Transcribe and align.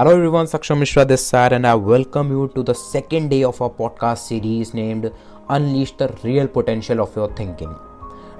Hello 0.00 0.12
everyone, 0.12 0.46
Saksham 0.46 0.78
Mishra 0.78 1.04
this 1.04 1.22
side, 1.22 1.52
and 1.52 1.66
I 1.66 1.74
welcome 1.74 2.30
you 2.30 2.48
to 2.54 2.62
the 2.62 2.72
second 2.72 3.28
day 3.28 3.44
of 3.44 3.60
our 3.60 3.68
podcast 3.70 4.28
series 4.28 4.72
named 4.72 5.12
Unleash 5.46 5.92
the 5.92 6.08
Real 6.24 6.48
Potential 6.48 7.02
of 7.02 7.16
Your 7.16 7.28
Thinking. 7.40 7.74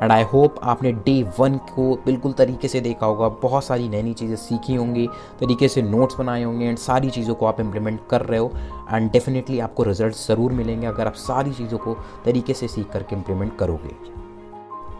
And 0.02 0.12
I 0.12 0.22
hope 0.32 0.60
आपने 0.72 0.92
day 1.06 1.22
one 1.38 1.58
को 1.70 1.84
बिल्कुल 2.06 2.32
तरीके 2.32 2.68
से 2.68 2.80
देखा 2.80 3.06
होगा 3.06 3.28
बहुत 3.42 3.64
सारी 3.64 3.88
नई 3.88 4.02
नई 4.02 4.14
चीज़ें 4.20 4.36
सीखी 4.38 4.74
होंगी 4.74 5.06
तरीके 5.40 5.68
से 5.68 5.82
नोट्स 5.82 6.16
बनाए 6.18 6.42
होंगे 6.42 6.66
एंड 6.66 6.78
सारी 6.86 7.10
चीज़ों 7.18 7.34
को 7.34 7.46
आप 7.46 7.60
इम्प्लीमेंट 7.60 8.00
कर 8.10 8.26
रहे 8.26 8.38
हो 8.38 8.52
एंड 8.92 9.10
डेफिनेटली 9.12 9.60
आपको 9.68 9.82
रिज़ल्ट 9.92 10.16
ज़रूर 10.16 10.52
मिलेंगे 10.62 10.86
अगर 10.86 11.06
आप 11.06 11.22
सारी 11.26 11.52
चीज़ों 11.62 11.78
को 11.78 11.98
तरीके 12.24 12.54
से 12.54 12.68
सीख 12.68 12.90
करके 12.92 13.16
इम्प्लीमेंट 13.16 13.56
करोगे 13.58 13.96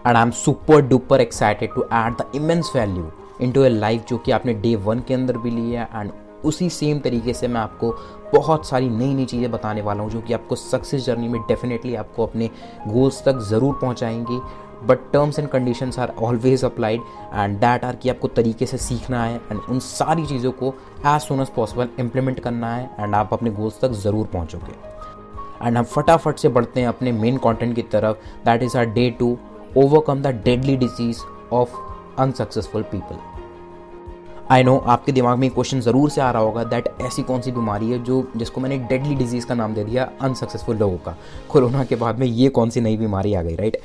and 0.07 0.17
I 0.17 0.23
am 0.23 0.31
super 0.45 0.89
duper 0.89 1.21
excited 1.21 1.75
to 1.75 1.89
add 1.93 2.23
the 2.23 2.31
immense 2.37 2.73
value 2.77 3.11
into 3.53 3.65
a 3.65 3.69
life 3.69 4.07
जो 4.09 4.19
कि 4.19 4.33
आपने 4.33 4.55
डे 4.67 4.77
वन 4.89 5.01
के 5.09 5.15
अंदर 5.15 5.39
भी 5.39 5.51
ली 5.51 5.71
है 5.71 5.89
एंड 5.95 6.13
उसी 6.45 6.69
सेम 6.71 6.99
तरीके 7.01 7.33
से 7.35 7.49
मैं 7.49 7.61
आपको 7.61 7.91
बहुत 8.33 8.67
सारी 8.67 8.89
नई 8.89 9.15
नई 9.15 9.25
चीज़ें 9.25 9.51
बताने 9.51 9.83
वाला 9.83 10.03
हूँ, 10.03 10.11
जो 10.11 10.21
कि 10.21 10.33
आपको 10.33 10.57
सक्सेस 10.57 11.05
जर्नी 11.07 11.29
में 11.29 11.41
डेफिनेटली 11.43 11.95
आपको 11.95 12.27
अपने 12.27 12.51
गोल्स 12.89 13.23
तक 13.25 13.39
ज़रूर 13.49 13.79
पहुँचाएँगी। 13.81 14.41
But 14.87 14.99
terms 15.13 15.39
and 15.39 15.49
conditions 15.49 15.99
are 15.99 16.13
always 16.19 16.65
applied 16.65 17.01
and 17.35 17.59
that 17.61 17.85
are 17.85 17.97
कि 17.97 18.09
आपको 18.09 18.29
तरीके 18.29 18.67
से 18.67 18.79
सीखना 18.79 19.25
है 19.25 19.35
एंड 19.51 19.61
उन 19.71 19.79
सारी 19.79 20.27
चीज़ों 20.27 20.53
को 20.53 20.75
as 21.07 21.21
soon 21.23 21.41
as 21.41 21.49
possible 21.57 21.89
implement 22.01 22.41
करना 22.41 22.75
है 22.75 22.91
एंड 23.01 23.15
आप 23.15 23.33
अपने 23.33 23.51
गोल्स 23.51 23.81
तक 23.81 23.93
ज़रूर 24.03 24.27
पहुँचोगे। 24.27 24.73
एंड 25.63 25.77
हम 25.77 25.85
फटाफट 25.85 26.39
से 26.39 26.49
बढ़ते 26.49 26.81
हैं 26.81 26.89
अपने 26.89 27.13
मेन 27.13 27.37
कॉन्टेंट 27.39 27.75
की 27.77 27.83
तरफ़ 27.93 28.45
that 28.45 28.63
is 28.63 28.79
our 28.79 28.87
day 28.89 29.11
two 29.19 29.37
overcome 29.77 30.23
the 30.23 30.27
deadly 30.45 30.77
disease 30.77 31.21
of 31.53 31.77
unsuccessful 32.19 32.83
people 32.83 33.17
I 34.51 34.63
know 34.63 34.77
आपके 34.89 35.13
दिमाग 35.13 35.39
में 35.39 35.49
क्वेश्चन 35.51 35.81
ज़रूर 35.81 36.11
से 36.11 36.21
आ 36.21 36.31
रहा 36.31 36.43
होगा 36.43 36.63
दैट 36.65 36.89
ऐसी 37.01 37.23
कौन 37.23 37.41
सी 37.41 37.53
बीमारी 37.53 37.91
है 37.91 37.99
जो, 38.05 38.33
जिसको 38.37 38.61
मैंने 38.61 38.79
डेडली 38.79 39.15
डिज़ीज़ 39.15 39.47
का 39.47 39.55
नाम 39.55 39.75
दे 39.75 39.85
दिया 39.85 40.09
अनसक्सेसफुल 40.23 40.77
लोगों 40.77 40.97
का। 40.99 41.17
कोरोना 41.51 41.85
के 41.85 41.97
बाद 41.97 42.19
में 42.19 42.27
ये 42.27 42.49
कौन 42.49 42.71
सी 42.71 42.81
नई 42.81 42.97
बीमारी 42.97 43.35
आ 43.35 43.43
गई 43.43 43.55
right 43.57 43.81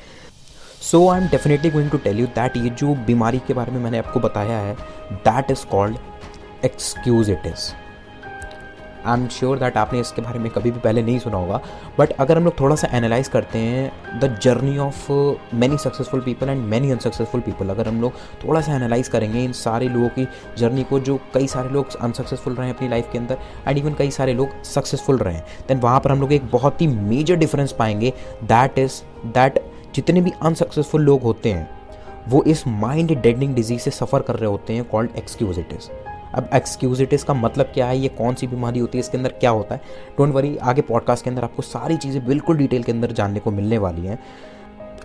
so 0.82 1.08
I 1.08 1.20
am 1.20 1.28
definitely 1.28 1.70
going 1.70 1.90
to 1.90 1.98
tell 1.98 2.20
you 2.20 2.26
that 2.36 2.56
ये 2.56 2.70
जो 2.72 2.94
बीमारी 3.06 3.38
के 3.46 3.54
बारे 3.54 3.72
में 3.72 3.80
मैंने 3.80 3.98
आपको 3.98 4.20
बताया 4.20 4.58
है 4.58 4.74
that 5.12 5.50
is 5.50 5.66
called 5.66 6.64
excusitis 7.46 7.70
I 9.06 9.20
am 9.20 9.28
sure 9.28 9.58
that 9.58 9.76
आपने 9.76 10.00
इसके 10.00 10.22
बारे 10.22 10.38
में 10.38 10.50
कभी 10.50 10.70
भी 10.70 10.80
पहले 10.80 11.02
नहीं 11.02 11.18
सुना 11.18 11.36
होगा 11.36 11.60
बट 11.98 12.12
अगर 12.12 12.36
हम 12.36 12.44
लोग 12.44 12.60
थोड़ा 12.60 12.76
सा 12.76 12.88
एनालाइज 12.92 13.28
करते 13.28 13.58
हैं 13.58 14.20
the 14.20 14.38
journey 14.42 14.78
of 14.78 15.12
many 15.54 15.78
successful 15.78 16.20
people 16.20 16.48
and 16.48 16.60
many 16.60 16.90
unsuccessful 16.90 17.40
people 17.40 17.68
अगर 17.68 17.88
हम 17.88 18.00
लोग 18.00 18.12
थोड़ा 18.14 18.60
सा 18.60 18.74
एनालाइज 18.76 19.08
करेंगे 19.08 19.44
इन 19.44 19.52
सारे 19.52 19.88
लोगों 19.88 20.08
की 20.08 20.28
जर्नी 20.58 20.82
को, 20.82 21.00
जो 21.00 21.20
कई 21.34 21.46
सारे 21.46 21.68
लोग 21.68 21.96
अनसक्सेसफुल 21.96 22.54
रहे 22.54 22.68
हैं 22.68 22.74
अपनी 22.76 22.88
लाइफ 22.88 23.08
के 23.12 23.18
अंदर 23.18 23.38
एंड 23.68 23.78
इवन 23.78 23.94
कई 23.94 24.10
सारे 24.10 24.34
लोग 24.34 24.62
सक्सेसफुल 24.62 25.18
रहे 25.18 25.34
हैं 25.34 25.44
देन 25.68 25.78
वहाँ 25.78 26.00
पर 26.00 26.12
हम 26.12 26.20
लोग 26.20 26.32
एक 26.32 26.50
बहुत 26.50 26.80
ही 26.80 26.86
मेजर 26.86 27.36
डिफरेंस 27.36 27.72
पाएँगे 27.72 28.12
दैट 28.44 28.78
इज़ 28.78 29.02
दैट 29.26 29.64
जितने 29.94 30.20
भी 30.20 30.32
अनसक्सेसफुल 30.42 31.02
लोग 31.02 31.22
होते 31.22 31.52
हैं, 31.52 31.70
वो 32.28 32.42
इस 32.42 32.66
माइंड 32.66 33.20
डेडनिंग 33.20 33.54
डिज़ीज़ 33.54 33.80
से 33.80 33.90
सफ़र 33.90 34.20
कर 34.20 34.36
रहे 34.36 34.50
होते 34.50 34.72
हैं 34.72 34.84
कॉल्ड 34.84 35.10
एक्सक्यूजिटिस 35.16 35.88
अब 36.36 36.48
एक्सक्यूजिटिस 36.54 37.24
का 37.24 37.34
मतलब 37.34 37.66
क्या 37.66 37.86
है? 37.86 37.98
ये 37.98 38.08
कौन 38.08 38.34
सी 38.34 38.46
बीमारी 38.46 38.80
होती 38.80 38.98
है? 38.98 39.00
इसके 39.00 39.16
अंदर 39.16 39.32
क्या 39.32 39.50
होता 39.50 39.74
है? 39.74 39.80
डोंट 40.18 40.34
वरी 40.34 40.56
आगे 40.56 40.82
पॉडकास्ट 40.82 41.24
के 41.24 41.30
अंदर 41.30 41.44
आपको 41.44 41.62
सारी 41.62 41.96
चीज़ें 41.96 42.26
बिल्कुल 42.26 42.56
डिटेल 42.56 42.82
के 42.82 42.92
अंदर 42.92 43.12
जानने 43.12 43.40
को 43.40 43.50
मिलने 43.50 43.78
वाली 43.78 44.06
हैं। 44.06 44.18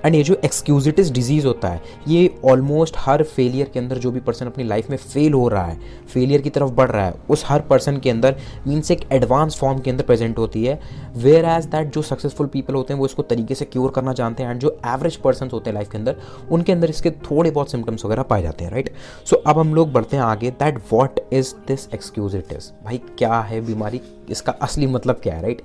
एंड 0.05 0.15
ये 0.15 0.23
जो 0.23 0.35
एक्सक्यूजिटिस 0.45 1.11
डिज़ीज़ 1.11 1.47
होता 1.47 1.67
है, 1.67 1.81
ये 2.07 2.29
ऑलमोस्ट 2.45 2.95
हर 2.97 3.23
फेलियर 3.25 3.69
के 3.73 3.79
अंदर 3.79 3.97
जो 3.97 4.11
भी 4.11 4.19
पर्सन 4.19 4.45
अपनी 4.45 4.63
लाइफ 4.63 4.89
में 4.89 4.97
फेल 4.97 5.33
हो 5.33 5.47
रहा 5.47 5.65
है 5.65 5.79
फेलियर 6.13 6.41
की 6.41 6.49
तरफ़ 6.49 6.71
बढ़ 6.71 6.89
रहा 6.91 7.05
है, 7.05 7.13
उस 7.29 7.43
हर 7.47 7.61
पर्सन 7.61 7.97
के 7.97 8.09
अंदर 8.09 8.35
मीन्स 8.67 8.91
एक 8.91 9.01
एडवांस 9.11 9.57
फॉर्म 9.57 9.79
के 9.79 9.91
अंदर 9.91 10.03
प्रेजेंट 10.03 10.37
होती 10.37 10.63
है। 10.65 10.79
वेयर 11.15 11.45
एज 11.47 11.65
दैट 11.65 11.93
जो 11.93 12.01
सक्सेसफुल 12.01 12.47
पीपल 12.47 12.73
होते 12.73 12.93
हैं, 12.93 12.99
वो 12.99 13.05
इसको 13.05 13.23
तरीके 13.23 13.55
से 13.55 13.65
क्योर 13.65 13.91
करना 13.91 14.13
जानते 14.13 14.43
हैं 14.43 14.51
एंड 14.51 14.59
जो 14.59 14.77
एवरेज 14.87 15.15
पर्सन 15.17 15.49
होते 15.53 15.69
हैं 15.69 15.75
लाइफ 15.75 15.91
के 15.91 15.97
अंदर, 15.97 16.15
उनके 16.51 16.71
अंदर 16.71 16.89
इसके 16.89 17.11
थोड़े 17.21 17.51
बहुत 17.51 17.71
सिम्टम्स 17.71 18.05
वगैरह 18.05 18.23
पाए 18.23 18.41
जाते 18.41 18.63
हैं 18.63 18.71
राइट 18.71 18.93
सो 19.25 19.35
अब 19.37 19.59
हम 19.59 19.73
लोग 19.75 19.91
बढ़ते 19.91 20.17
हैं 20.17 20.23
आगे 20.23 20.51
that 20.53 20.79
what 20.91 21.19
is 21.33 21.53
this 21.67 21.87
excusitis 21.93 22.71
भाई 22.83 23.01
क्या 23.17 23.39
है 23.41 23.61
बीमारी? 23.65 24.01
इसका 24.29 24.51
असली 24.61 24.87
मतलब 24.87 25.19
क्या 25.23 25.33
है 25.35 25.41
राइट 25.41 25.61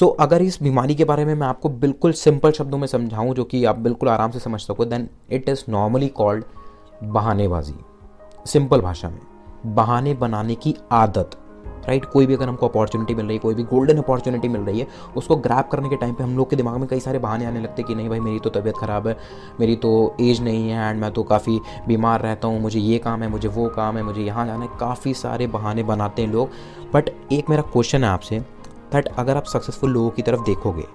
सो 0.00 0.06
so, 0.06 0.16
अगर 0.20 0.42
इस 0.42 0.62
बीमारी 0.62 0.94
के 0.94 1.04
बारे 1.04 1.24
में 1.24 1.34
मैं 1.34 1.46
आपको 1.46 1.68
बिल्कुल 1.68 2.12
सिंपल 2.12 2.50
शब्दों 2.50 2.78
में 2.78 2.86
समझाऊं 2.86 3.34
जो 3.34 3.44
कि 3.44 3.64
आप 3.64 3.78
बिल्कुल 3.78 4.08
आराम 4.08 4.30
से 4.30 4.38
समझ 4.38 4.60
सको 4.60 4.84
then 4.84 5.08
it 5.30 5.48
is 5.48 5.64
normally 5.68 6.08
called 6.08 6.44
बहानेबाजी। 7.04 7.74
Simple 8.46 8.80
भाषा 8.80 9.08
में 9.08 9.20
बहाने 9.66 10.14
बनाने 10.14 10.54
की 10.54 10.74
आदत 10.92 11.30
राइट 11.86 12.00
right? 12.00 12.12
कोई 12.12 12.26
भी 12.26 12.34
अगर 12.34 12.48
हमको 12.48 12.68
अपॉर्चुनिटी 12.68 13.14
मिल 13.14 13.26
रही 13.26 13.34
है 13.34 13.38
कोई 13.38 13.54
भी 13.54 13.62
गोल्डन 13.62 13.98
अपॉर्चुनिटी 13.98 14.48
मिल 14.48 14.60
रही 14.60 14.80
है 14.80 14.86
उसको 15.16 15.36
ग्रैप 15.36 15.68
करने 15.72 15.88
के 15.88 15.96
टाइम 15.96 16.14
पे 16.14 16.24
हम 16.24 16.36
लोग 16.36 16.50
के 16.50 16.56
दिमाग 16.56 16.76
में 16.76 16.88
कई 16.88 17.00
सारे 17.00 17.18
बहाने 17.18 17.46
आने 17.46 17.60
लगते 17.60 17.82
हैं 17.82 17.88
कि 17.88 17.94
नहीं 17.94 18.08
भाई 18.08 18.20
मेरी 18.20 18.38
तो 18.38 18.50
तबीयत 18.50 18.76
ख़राब 18.76 19.08
है 19.08 19.16
मेरी 19.60 19.76
तो 19.76 20.16
एज 20.20 20.40
नहीं 20.40 20.70
है 20.70 20.90
एंड 20.90 21.00
मैं 21.00 21.12
तो 21.12 21.22
काफ़ी 21.22 21.60
बीमार 21.88 22.20
रहता 22.20 22.48
हूँ 22.48 22.60
मुझे 22.60 22.80
ये 22.80 22.98
काम 22.98 23.22
है 23.22 23.28
मुझे 23.28 23.48
वो 23.48 23.68
काम 23.68 23.96
है 23.96 24.02
मुझे 24.02 24.22
यहाँ 24.22 24.46
जाना 24.46 24.64
है। 24.64 24.70
काफ़ी 24.80 25.14
सारे 25.14 25.46
बहाने 25.46 25.82
बनाते 25.82 26.22
हैं 26.22 26.32
लोग। 26.32 26.50
बट 26.94 27.10
एक 27.32 27.50
मेरा 27.50 27.62
क्वेश्चन 27.62 28.04
है 28.04 28.10
आपसे 28.10 28.53
दैट 28.94 29.08
अगर 29.18 29.36
आप 29.36 29.44
सक्सेसफुल 29.46 29.90
लोगों 29.90 30.10
की 30.10 30.22
तरफ़ 30.22 30.44
देखोगे 30.46 30.86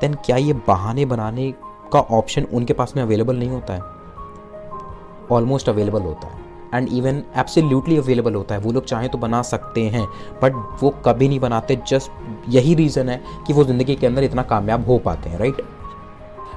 देन 0.00 0.14
क्या 0.26 0.36
ये 0.36 0.52
बहाने 0.68 1.04
बनाने 1.06 1.52
का 1.92 2.00
ऑप्शन 2.12 2.46
उनके 2.52 2.72
पास 2.72 2.92
में 2.96 3.02
अवेलेबल 3.02 3.36
नहीं 3.36 3.50
होता 3.50 3.74
है? 3.74 3.80
ऑलमोस्ट 5.32 5.68
अवेलेबल 5.68 6.02
होता 6.02 6.28
है। 6.28 6.44
एंड 6.74 6.88
इवन 6.92 7.22
एब्सोल्युटली 7.38 7.96
अवेलेबल 7.98 8.34
होता 8.34 8.54
है। 8.54 8.60
वो 8.60 8.72
लोग 8.72 8.84
चाहें 8.84 9.08
तो 9.10 9.18
बना 9.18 9.42
सकते 9.42 9.82
हैं 9.88 10.06
बट 10.42 10.52
वो 10.82 10.90
कभी 11.06 11.28
नहीं 11.28 11.40
बनाते। 11.40 11.76
जस्ट 11.88 12.48
यही 12.48 12.74
रीज़न 12.74 13.08
है 13.08 13.20
कि 13.46 13.52
वो 13.52 13.64
ज़िंदगी 13.64 13.96
के 13.96 14.06
अंदर 14.06 14.24
इतना 14.24 14.42
कामयाब 14.44 14.86
हो 14.86 14.98
पाते 14.98 15.30
हैं 15.30 15.38
राइट 15.38 15.60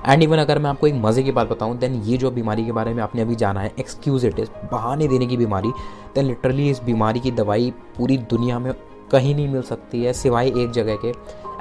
एंड 0.07 0.23
इवन 0.23 0.37
अगर 0.37 0.59
मैं 0.59 0.69
आपको 0.69 0.87
एक 0.87 0.93
मज़े 0.95 1.23
की 1.23 1.31
बात 1.31 1.49
बताऊँ 1.49 1.77
देन 1.77 2.01
ये 2.03 2.17
जो 2.17 2.31
बीमारी 2.31 2.65
के 2.65 2.71
बारे 2.71 2.93
में 2.93 3.01
आपने 3.03 3.21
अभी 3.21 3.35
जाना 3.35 3.61
है 3.61 3.73
एक्सक्यूज 3.79 4.25
इट 4.25 4.39
इज़ 4.39 4.49
बहाने 4.71 5.07
देने 5.07 5.25
की 5.27 5.37
बीमारी 5.37 5.71
देन 6.15 6.25
लिटरली 6.25 6.69
इस 6.69 6.83
बीमारी 6.83 7.19
की 7.19 7.31
दवाई 7.31 7.73
पूरी 7.97 8.17
दुनिया 8.29 8.59
में 8.59 8.71
कहीं 9.11 9.35
नहीं 9.35 9.47
मिल 9.47 9.61
सकती 9.63 10.03
है, 10.03 10.13
सिवाय 10.13 10.47
एक 10.47 10.71
जगह 10.71 10.97
के। 11.05 11.09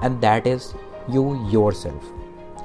And 0.04 0.20
that 0.20 0.46
is 0.46 0.72
you 1.10 1.34
yourself 1.74 2.14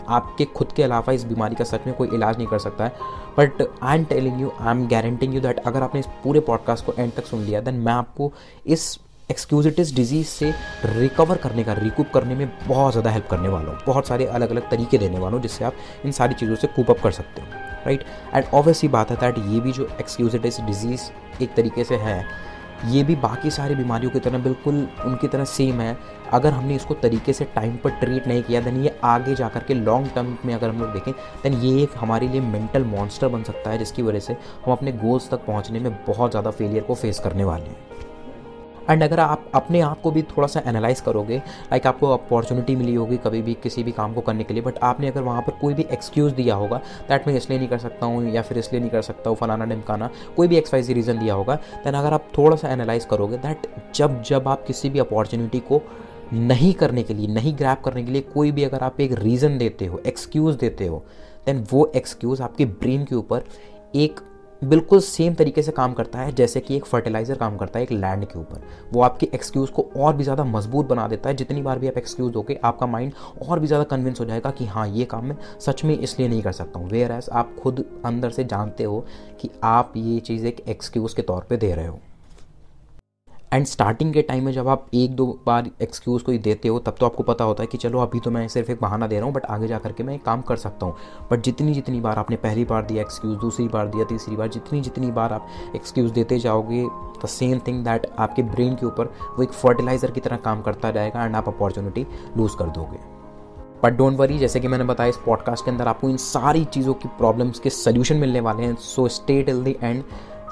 आपके 0.10 0.46
खुद 0.48 0.72
के 0.76 0.84
अलावा 0.84 1.14
इस 1.14 1.24
बीमारी 1.26 1.56
का 1.56 1.64
सच 1.64 1.86
में 1.88 1.96
कोई 1.96 2.08
इलाज 2.14 2.38
नहीं 2.38 2.48
कर 2.48 2.60
सकता 2.60 2.86
है। 2.86 2.96
But 3.38 3.62
I 3.84 3.98
am 3.98 4.04
telling 4.06 4.42
you 4.42 4.52
I 4.60 4.72
am 4.72 4.86
guaranteeing 4.88 5.36
you 5.36 5.42
that 5.42 5.60
अगर 5.60 5.84
आपने 5.84 6.00
इस 6.00 6.08
पूरे 6.24 6.40
पॉडकास्ट 6.42 6.86
को 6.86 6.94
एंड 6.94 7.14
तक 7.14 7.26
सुन 7.26 7.42
लिया 7.42 7.62
देन 7.62 7.76
मैं 7.76 7.94
आपको 7.94 8.32
इस 8.66 8.98
एक्सक्यूजिटिस 9.30 9.94
डिज़ीज़ 9.96 10.28
से 10.28 10.52
रिकवर 10.86 11.38
करने 11.38 11.64
का 11.64 11.74
रिकूप 11.74 12.10
करने 12.14 12.36
में 12.36 12.48
बहुत 12.68 12.92
ज़्यादा 12.92 13.10
हेल्प 13.10 13.28
करने 13.30 13.50
वाला 13.50 13.72
हूँ। 13.72 13.80
बहुत 13.88 14.08
सारे 14.08 14.26
अलग 14.28 14.50
अलग 14.52 14.70
तरीके 14.72 14.98
देने 14.98 15.20
वाला 15.20 15.34
हूँ, 15.34 15.42
जिससे 15.42 15.66
आप 15.66 15.76
इन 16.06 16.12
सारी 16.12 16.34
चीज़ों 16.34 16.56
से 16.56 16.68
कूप 16.68 16.90
अप 16.92 17.00
कर 17.04 17.12
सकते 17.12 17.42
हो 17.42 17.48
राइट 17.86 18.04
एंड 18.34 18.46
ऑब्वियसली 18.46 18.90
बात 18.90 19.12
है 19.12 19.16
दैट 19.18 19.38
ये 19.46 19.60
भी 19.60 19.72
जो 19.72 19.88
एक्सक्यूजिटिस 20.00 20.60
डिज़ीज़ 20.62 21.02
एक 21.44 21.54
तरीके 21.56 21.84
से 21.84 21.96
है 21.98 22.24
ये 22.86 23.04
भी 23.04 23.16
बाकी 23.18 23.50
सारी 23.52 23.76
बीमारियों 23.76 24.12
की 24.12 24.20
तरह 24.20 24.38
बिल्कुल 24.40 24.76
उनकी 25.06 25.28
तरह 25.28 25.46
सेम 25.46 25.82
है। 25.82 25.98
अगर 26.34 26.54
हमने 26.54 26.76
इसको 26.76 26.94
तरीके 26.94 27.34
से 27.34 27.46
टाइम 27.46 27.76
पर 27.78 27.90
ट्रीट 28.00 28.28
नहीं 28.28 28.44
किया 28.44 28.62
दैन 28.62 28.84
ये 28.84 28.96
आगे 29.06 29.36
जा 29.36 29.48
कर 29.50 29.64
के 29.64 29.74
लॉन्ग 29.74 30.10
टर्म 30.16 30.38
में 30.46 30.54
अगर 30.54 30.70
हम 30.70 30.80
लोग 30.80 30.94
देखें 30.94 31.14
देन 31.44 31.54
ये 31.62 31.82
एक 31.84 31.98
हमारे 31.98 32.28
लिए 32.28 32.42
मेंटल 32.42 32.84
मॉन्स्टर 32.86 33.28
बन 33.28 33.44
सकता 33.44 33.70
है, 33.70 33.78
जिसकी 33.78 34.02
वजह 34.02 34.20
से 34.20 34.38
हम 34.66 34.72
अपने 34.72 34.92
गोल्स 34.94 35.30
तक 35.30 35.46
पहुँचने 35.46 35.80
में 35.80 35.92
बहुत 36.08 36.32
ज़्यादा 36.32 36.52
फेलियर 36.52 36.84
को 36.84 36.96
फेस 36.96 37.20
करने 37.20 37.44
वाले 37.44 37.66
हैं। 37.66 37.93
एंड 38.90 39.04
अगर 39.04 39.20
आप 39.20 39.46
अपने 39.56 39.80
आप 39.82 40.02
को 40.02 40.12
भी 40.12 40.22
थोड़ा 40.28 40.48
सा 40.48 40.62
एनालाइज 40.68 41.02
करोगे 41.02 41.38
लाइक 41.38 41.88
आपको 41.88 42.08
अपॉर्चुनिटी 42.08 42.76
मिली 42.76 42.96
होगी 42.96 43.18
कभी 43.18 43.42
भी 43.42 43.54
किसी 43.64 43.84
भी 43.84 43.92
काम 43.92 44.14
को 44.14 44.22
करने 44.22 44.44
के 44.44 44.54
लिए 44.54 44.64
बट 44.64 44.78
आपने 44.84 45.08
अगर 45.08 45.22
वहाँ 45.22 45.42
पर 45.42 45.58
कोई 45.62 45.74
भी 45.74 45.86
एक्सक्यूज़ 45.92 46.34
दिया 46.34 46.56
होगा 46.56 46.78
दैट 47.10 47.28
मैं 47.28 47.36
इसलिए 47.36 47.60
नहीं 47.60 47.70
कर 47.70 47.78
सकता 47.78 48.06
हूँ 48.06 48.32
या 48.32 48.42
फिर 48.42 48.58
इसलिए 48.58 48.82
नहीं 48.82 48.92
कर 48.92 49.02
सकता 49.02 49.30
हूँ, 49.30 49.38
फलाना 49.38 49.66
ढिमकाना, 49.66 50.10
कोई 50.36 50.48
भी 50.48 50.58
एक्सवाइजी 50.58 50.94
रीज़न 50.94 51.20
दिया 51.20 51.34
होगा 51.34 51.56
दैन 51.84 51.94
अगर 51.94 52.14
आप 52.14 52.28
थोड़ा 52.38 52.56
सा 52.58 52.72
एनालाइज 52.72 53.06
करोगे 53.06 53.38
दैट 53.38 53.68
जब 53.96 54.22
जब 54.24 54.48
आप 54.48 54.66
किसी 54.66 54.90
भी 54.90 55.00
अपॉर्चुनिटी 55.00 55.60
को 55.62 55.82
नहीं 56.34 56.74
करने 56.74 57.04
के 57.04 57.14
लिए, 57.14 57.28
नहीं 57.28 57.56
ग्रैप 57.58 57.82
करने 57.86 58.04
के 58.04 58.12
लिए 58.12 58.22
कोई 58.34 58.52
भी 58.52 58.64
अगर 58.64 58.84
आप 58.84 59.00
एक 59.02 59.12
रीज़न 59.14 59.58
देते 59.58 59.86
हो 59.86 60.02
एक्सक्यूज़ 60.08 60.58
देते 60.58 60.88
हो 60.88 61.04
देन 61.46 61.66
वो 61.72 61.92
एक्सक्यूज़ 61.96 62.42
आपके 62.44 62.66
ब्रेन 62.66 63.06
के 63.06 63.16
ऊपर 63.16 63.44
एक 63.96 64.20
बिल्कुल 64.64 65.00
सेम 65.00 65.34
तरीके 65.34 65.62
से 65.62 65.72
काम 65.72 65.94
करता 65.94 66.20
है, 66.20 66.32
जैसे 66.32 66.60
कि 66.60 66.76
एक 66.76 66.86
फर्टिलाइज़र 66.86 67.38
काम 67.38 67.58
करता 67.58 67.80
है 67.80 67.84
एक 67.84 67.92
लैंड 67.92 68.26
के 68.26 68.40
ऊपर। 68.40 68.62
वो 68.94 69.02
आपके 69.02 69.28
एक्सक्यूज़ 69.34 69.72
को 69.72 69.86
और 69.98 70.16
भी 70.16 70.24
ज़्यादा 70.24 70.44
मज़बूत 70.44 70.88
बना 70.88 71.08
देता 71.08 71.30
है। 71.30 71.36
जितनी 71.36 71.62
बार 71.62 71.80
भी 71.80 71.88
आप 71.88 71.98
एक्सक्यूज़ 71.98 72.36
होकर 72.36 72.60
आपका 72.64 72.88
माइंड 72.88 73.14
और 73.48 73.60
भी 73.60 73.68
ज़्यादा 73.68 73.84
कन्विंस 73.86 74.20
हो 74.20 74.26
जाएगा 74.26 74.52
कि 74.52 74.66
हाँ 74.66 74.88
ये 74.88 75.06
काम 75.06 75.26
मैं 75.26 75.38
सच 75.62 75.84
में 75.84 75.98
इसलिए 75.98 76.28
नहीं 76.28 76.42
कर 76.42 76.52
सकता 76.52 76.80
हूँ। 76.80 76.90
वेयर 76.90 77.12
एज 77.12 77.30
आप 77.32 77.56
खुद 77.64 77.84
अंदर 78.06 78.30
से 78.30 78.44
जानते 78.46 78.84
हो 78.84 79.06
कि 79.42 79.50
आप 79.64 79.94
ये 79.98 80.20
चीज़ 80.22 80.48
एक 80.48 80.64
एक्सक्यूज़ 80.70 81.16
के 81.16 81.22
तौर 81.22 81.48
पर 81.50 81.56
दे 81.56 81.74
रहे 81.74 81.88
हो। 81.88 82.00
एंड 83.54 83.66
स्टार्टिंग 83.66 84.14
के 84.14 84.22
टाइम 84.22 84.46
में 84.46 84.52
जब 84.52 84.68
आप 84.68 84.86
एक 84.94 85.16
दो 85.16 85.26
बार 85.46 85.70
एक्सक्यूज़ 85.82 86.24
कोई 86.24 86.38
देते 86.38 86.68
हो, 86.68 86.78
तब 86.80 86.96
तो 87.00 87.06
आपको 87.06 87.24
पता 87.24 87.44
होता 87.44 87.64
है 87.64 87.68
कि 87.68 87.78
चलो, 87.78 88.00
अभी 88.00 88.20
तो 88.20 88.32
मैं 88.32 88.48
सिर्फ़ 88.48 88.72
एक 88.72 88.80
बहाना 88.82 89.08
दे 89.08 89.16
रहा 89.16 89.26
हूँ 89.26 89.34
बट 89.34 89.46
आगे 89.46 89.68
जा 89.68 89.78
करके 89.80 90.04
मैं 90.04 90.18
काम 90.20 90.42
कर 90.42 90.56
सकता 90.56 90.86
हूँ। 90.86 90.96
बट 91.32 91.42
जितनी 91.42 91.74
जितनी 91.74 92.00
बार 92.02 92.20
आपने 92.20 92.36
पहली 92.38 92.66
बार 92.66 92.86
दिया 92.86 93.02
एक्सक्यूज़ 93.02 93.38
दूसरी 93.40 93.68
बार 93.68 93.88
दिया, 93.88 94.06
तीसरी 94.06 94.36
बार, 94.36 94.48
जितनी 94.48 94.82
जितनी 94.82 95.12
बार 95.12 95.34
आप 95.34 95.48
एक्सक्यूज़ 95.76 96.12
देते 96.14 96.40
जाओगे 96.40 96.84
द 97.24 97.28
सेम 97.28 97.60
थिंग 97.68 97.84
दैट 97.86 98.12
आपके 98.20 98.44
ब्रेन 98.44 98.76
के 98.76 98.86
ऊपर 98.86 99.14
वो 99.38 99.44
एक 99.44 99.54
फर्टिलाइज़र 99.54 100.12
की 100.12 100.20
तरह 100.20 100.38
काम 100.40 100.62
करता 100.62 100.90
रहेगा 100.90 101.26
एंड 101.26 101.36
आप 101.36 101.48
अपॉर्चुनिटी 101.48 102.06
लूज़ 102.38 102.58
कर 102.58 102.70
दोगे। 102.72 103.00
बट 103.84 103.98
डोंट 103.98 104.18
वरी 104.18 104.38
जैसे 104.40 104.60
कि 104.60 104.68
मैंने 104.68 104.84
बताया, 104.84 105.10
इस 105.10 105.18
पॉडकास्ट 105.26 105.66
के 105.66 105.72
अंदर 105.72 105.88
आपको 105.88 106.10
इन 106.10 106.18
सारी 106.20 106.66
चीज़ों 106.66 106.94
की 106.94 107.08
प्रॉब्लम्स 107.18 107.60
के 107.60 107.70
सोल्यूशन 107.70 108.18
मिलने 108.18 108.40
वाले 108.40 108.64
हैं 108.64 108.76
so 108.82 109.08
stay 109.10 109.42
till 109.44 109.64
the 109.64 109.76
end 109.84 110.04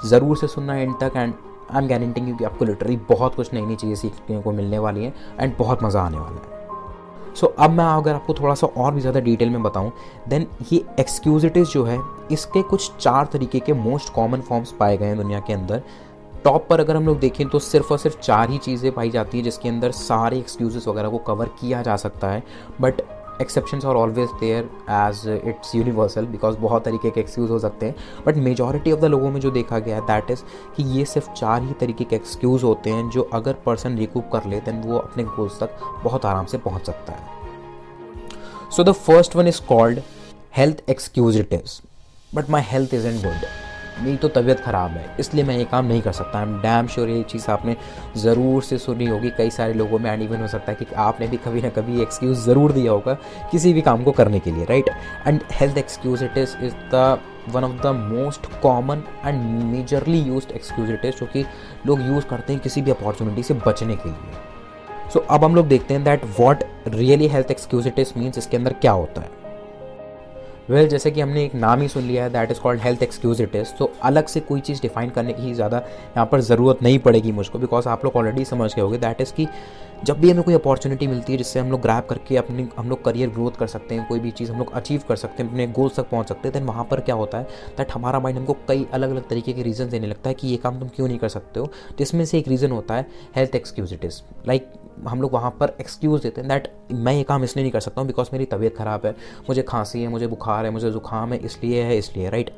ज़रूर 0.06 0.36
से 0.36 0.46
सुनना 0.48 0.76
एंड 0.76 0.94
तक 1.00 1.16
and 1.16 1.34
I 1.72 1.82
am 1.82 1.88
guaranteeing 1.88 2.28
you 2.28 2.34
कि 2.36 2.44
आपको 2.44 2.64
लिटरली 2.64 2.96
बहुत 3.08 3.34
कुछ 3.34 3.52
नई 3.54 3.66
नई 3.66 3.76
चीज़ें 3.76 3.94
सीखने 3.96 4.40
को 4.42 4.52
मिलने 4.52 4.78
वाली 4.78 5.04
हैं 5.04 5.14
एंड 5.40 5.56
बहुत 5.58 5.82
मज़ा 5.82 6.00
आने 6.00 6.18
वाला 6.18 6.36
है। 6.36 6.60
सो 7.34 7.46
so, 7.46 7.52
अब 7.58 7.70
मैं 7.70 7.84
अगर 7.86 8.14
आपको 8.14 8.34
थोड़ा 8.34 8.54
सा 8.54 8.66
और 8.66 8.94
भी 8.94 9.00
ज़्यादा 9.00 9.20
डिटेल 9.20 9.50
में 9.50 9.62
बताऊँ 9.62 9.92
देन 10.28 10.46
ये 10.72 10.84
एक्सक्यूजिटिव 11.00 11.64
जो 11.64 11.84
है 11.84 11.98
इसके 12.32 12.62
कुछ 12.62 12.90
चार 12.96 13.28
तरीके 13.32 13.60
के 13.60 13.72
मोस्ट 13.74 14.12
कॉमन 14.14 14.40
फॉर्म्स 14.40 14.72
पाए 14.72 14.96
गए 14.96 15.06
हैं 15.06 15.16
दुनिया 15.16 15.40
के 15.40 15.52
अंदर। 15.52 15.82
टॉप 16.44 16.66
पर 16.70 16.80
अगर 16.80 16.96
हम 16.96 17.06
लोग 17.06 17.18
देखें 17.18 17.46
तो 17.48 17.58
सिर्फ़ 17.58 17.92
और 17.92 17.98
सिर्फ़ 17.98 18.18
चार 18.18 18.50
ही 18.50 18.58
चीज़ें 18.58 18.90
पाई 18.92 19.10
जाती 19.10 19.38
हैं 19.38 19.44
जिसके 19.44 19.68
अंदर 19.68 19.90
सारे 19.92 20.38
एक्सक्यूजेस 20.38 20.88
वगैरह 20.88 21.08
को 21.08 21.18
कवर 21.26 21.48
किया 21.60 21.82
जा 21.82 21.96
सकता 21.96 22.30
है। 22.30 22.42
But 22.80 23.02
exceptions 23.40 23.84
are 23.84 23.96
always 23.96 24.28
there 24.40 24.64
as 24.90 25.22
it's 25.44 25.74
universal 25.74 26.26
because 26.26 26.56
बहुत 26.58 26.84
तरीके 26.84 27.10
के 27.10 27.20
एक्सक्यूज़ 27.20 27.50
हो 27.50 27.58
सकते 27.58 27.86
हैं। 27.86 27.94
बट 28.26 28.36
मेजॉरिटी 28.38 28.92
ऑफ़ 28.92 29.00
द 29.00 29.04
लोगों 29.04 29.30
में 29.30 29.40
जो 29.40 29.50
देखा 29.50 29.78
गया 29.78 29.96
है 29.96 30.06
दैट 30.06 30.30
इज़ 30.30 30.42
कि 30.76 30.82
ये 30.98 31.04
सिर्फ़ 31.04 31.32
चार 31.32 31.62
ही 31.62 31.72
तरीके 31.80 32.04
के 32.04 32.16
एक्सक्यूज़ 32.16 32.64
होते 32.64 32.90
हैं 32.90 33.08
जो 33.10 33.28
अगर 33.34 33.56
पर्सन 33.66 33.98
रिकूप 33.98 34.30
कर 34.32 34.48
ले 34.48 34.60
दैन 34.60 34.82
वो 34.82 34.98
अपने 34.98 35.24
गोल्स 35.26 35.60
तक 35.60 35.78
बहुत 36.04 36.26
आराम 36.26 36.46
से 36.46 36.58
पहुँच 36.58 36.86
सकता 36.86 37.12
है। 37.12 38.70
So 38.70 38.84
the 38.84 38.92
first 39.00 39.36
one 39.36 39.48
is 39.48 39.60
called 39.68 40.00
health 40.56 40.82
excusitis 40.90 41.80
but 42.34 42.50
my 42.50 42.62
health 42.66 42.94
is 42.94 43.06
in 43.08 43.22
good 43.22 43.46
मेरी 44.00 44.16
तो 44.16 44.28
तबीयत 44.30 44.60
ख़राब 44.60 44.90
है। 44.90 45.14
इसलिए 45.20 45.44
मैं 45.44 45.56
ये 45.56 45.64
काम 45.64 45.86
नहीं 45.86 46.02
कर 46.02 46.12
सकता। 46.12 46.38
आई 46.38 46.44
एम 46.44 46.60
डैम 46.60 46.86
श्योर 46.86 47.08
ये 47.08 47.22
चीज़ 47.22 47.50
आपने 47.50 47.76
ज़रूर 48.16 48.62
से 48.62 48.78
सुनी 48.78 49.06
होगी। 49.06 49.30
कई 49.38 49.50
सारे 49.50 49.74
लोगों 49.74 49.98
में 49.98 50.10
एंड 50.10 50.22
इवन 50.22 50.40
हो 50.40 50.46
सकता 50.48 50.72
है 50.72 50.76
कि 50.76 50.86
आपने 50.98 51.28
भी 51.28 51.36
कभी 51.38 51.62
ना 51.62 51.68
कभी 51.70 52.00
एक्सक्यूज़ 52.02 52.44
ज़रूर 52.44 52.72
दिया 52.72 52.92
होगा 52.92 53.14
किसी 53.50 53.72
भी 53.72 53.80
काम 53.82 54.04
को 54.04 54.12
करने 54.12 54.40
के 54.40 54.52
लिए 54.52 54.64
right 54.64 54.90
and 55.26 55.40
health 55.52 55.78
excusitis 56.38 56.56
is 56.64 56.74
the 56.94 57.18
one 57.50 57.64
of 57.64 57.72
the 57.82 57.92
most 57.98 58.46
common 58.62 59.02
and 59.26 59.42
majorly 59.64 60.20
use 60.20 60.48
excusitis 61.04 61.14
जो 61.16 61.26
कि 61.26 61.44
लोग 61.86 62.00
यूज़ 62.02 62.24
करते 62.26 62.52
हैं 62.52 62.62
किसी 62.62 62.82
भी 62.82 62.90
अपॉर्चुनिटी 62.90 63.42
से 63.42 63.54
बचने 63.66 63.96
के 63.96 64.08
लिए। 64.08 64.40
सो 65.12 65.18
so, 65.18 65.26
अब 65.30 65.44
हम 65.44 65.54
लोग 65.54 65.68
देखते 65.68 65.94
हैं 65.94 66.04
that 66.04 66.24
what 66.40 66.64
really 66.88 67.28
health 67.28 67.50
excusitis 67.98 68.12
means 68.16 68.38
इसके 68.38 68.56
अंदर 68.56 68.72
क्या 68.72 68.92
होता 68.92 69.20
है। 69.20 69.41
वेल 70.68 70.78
well, 70.78 70.90
जैसे 70.90 71.10
कि 71.10 71.20
हमने 71.20 71.44
एक 71.44 71.54
नाम 71.54 71.80
ही 71.80 71.88
सुन 71.88 72.02
लिया 72.02 72.24
है 72.24 72.30
that 72.30 72.50
is 72.50 72.60
called 72.60 72.80
health 72.80 73.02
excusitis 73.02 73.66
तो 73.78 73.90
अलग 74.02 74.26
से 74.26 74.40
कोई 74.40 74.60
चीज़ 74.60 74.82
डिफाइन 74.82 75.10
करने 75.10 75.32
की 75.32 75.52
ज़्यादा 75.54 75.78
यहाँ 75.78 76.26
पर 76.26 76.40
ज़रूरत 76.40 76.82
नहीं 76.82 76.98
पड़ेगी 76.98 77.32
मुझको 77.32 77.58
बिकॉज़ 77.58 77.88
आप 77.88 78.04
लोग 78.04 78.16
ऑलरेडी 78.16 78.44
समझ 78.44 78.74
गए 78.74 78.82
होगे. 78.82 78.98
दैट 78.98 79.20
इज़ 79.20 79.32
कि 79.34 79.46
जब 80.04 80.20
भी 80.20 80.30
हमें 80.30 80.42
कोई 80.42 80.54
अपॉर्चुनिटी 80.54 81.06
मिलती 81.06 81.32
है 81.32 81.38
जिससे 81.38 81.60
हम 81.60 81.70
लोग 81.70 81.80
ग्रैप 81.80 82.06
करके 82.08 82.36
अपनी 82.36 82.68
हम 82.76 82.88
लोग 82.88 83.04
करियर 83.04 83.30
ग्रोथ 83.30 83.58
कर 83.58 83.66
सकते 83.66 83.94
हैं 83.94 84.06
कोई 84.08 84.20
भी 84.20 84.30
चीज़ 84.30 84.52
हम 84.52 84.58
लोग 84.58 84.72
अचीव 84.74 85.02
कर 85.08 85.16
सकते 85.16 85.42
हैं 85.42 85.50
अपने 85.50 85.66
गोल्स 85.66 85.96
तक 85.96 86.08
पहुँच 86.10 86.28
सकते 86.28 86.48
हैं 86.48 86.52
देन 86.52 86.64
वहाँ 86.64 86.84
पर 86.90 87.00
क्या 87.00 87.14
होता 87.14 87.38
है 87.38 87.44
दैट 87.78 87.92
हमारा 87.92 88.20
माइंड 88.20 88.38
हमको 88.38 88.56
कई 88.68 88.86
अलग 88.92 89.10
अलग 89.10 89.28
तरीके 89.28 89.52
के 89.52 89.62
रीज़न 89.62 89.88
देने 89.88 90.06
लगता 90.06 90.28
है 90.28 90.34
कि 90.34 90.48
ये 90.48 90.56
काम 90.56 90.78
तुम 90.80 90.88
क्यों 90.88 91.08
नहीं 91.08 91.18
कर 91.18 91.28
सकते 91.28 91.60
हो. 91.60 91.70
जिसमें 91.98 92.24
से 92.24 92.38
एक 92.38 92.48
रीज़न 92.48 92.70
होता 92.70 92.94
है 92.94 93.06
हेल्थ 93.36 93.54
एक्सक्यूजिटिव 93.54 94.10
लाइक 94.48 94.72
हम 95.08 95.22
लोग 95.22 95.32
वहाँ 95.32 95.50
पर 95.60 95.76
एक्सक्यूज़ 95.80 96.22
देते 96.22 96.40
हैं 96.40 96.48
दैट 96.48 96.68
मैं 96.92 97.12
ये 97.14 97.22
काम 97.22 97.44
इसलिए 97.44 97.62
नहीं 97.64 97.72
कर 97.72 97.80
सकता 97.80 98.00
हूँ 98.00 98.06
बिकॉज़ 98.06 98.28
मेरी 98.32 98.44
तबीयत 98.46 98.76
ख़राब 98.76 99.06
है, 99.06 99.14
मुझे 99.48 99.62
खांसी 99.62 100.02
है, 100.02 100.08
मुझे 100.08 100.26
बुखार 100.26 100.64
है, 100.64 100.70
मुझे 100.70 100.90
ज़ुकाम 100.90 101.32
है, 101.32 101.38
इसलिए 101.38 101.82
है, 101.82 101.98
इसलिए 101.98 102.30
राइट 102.30 102.50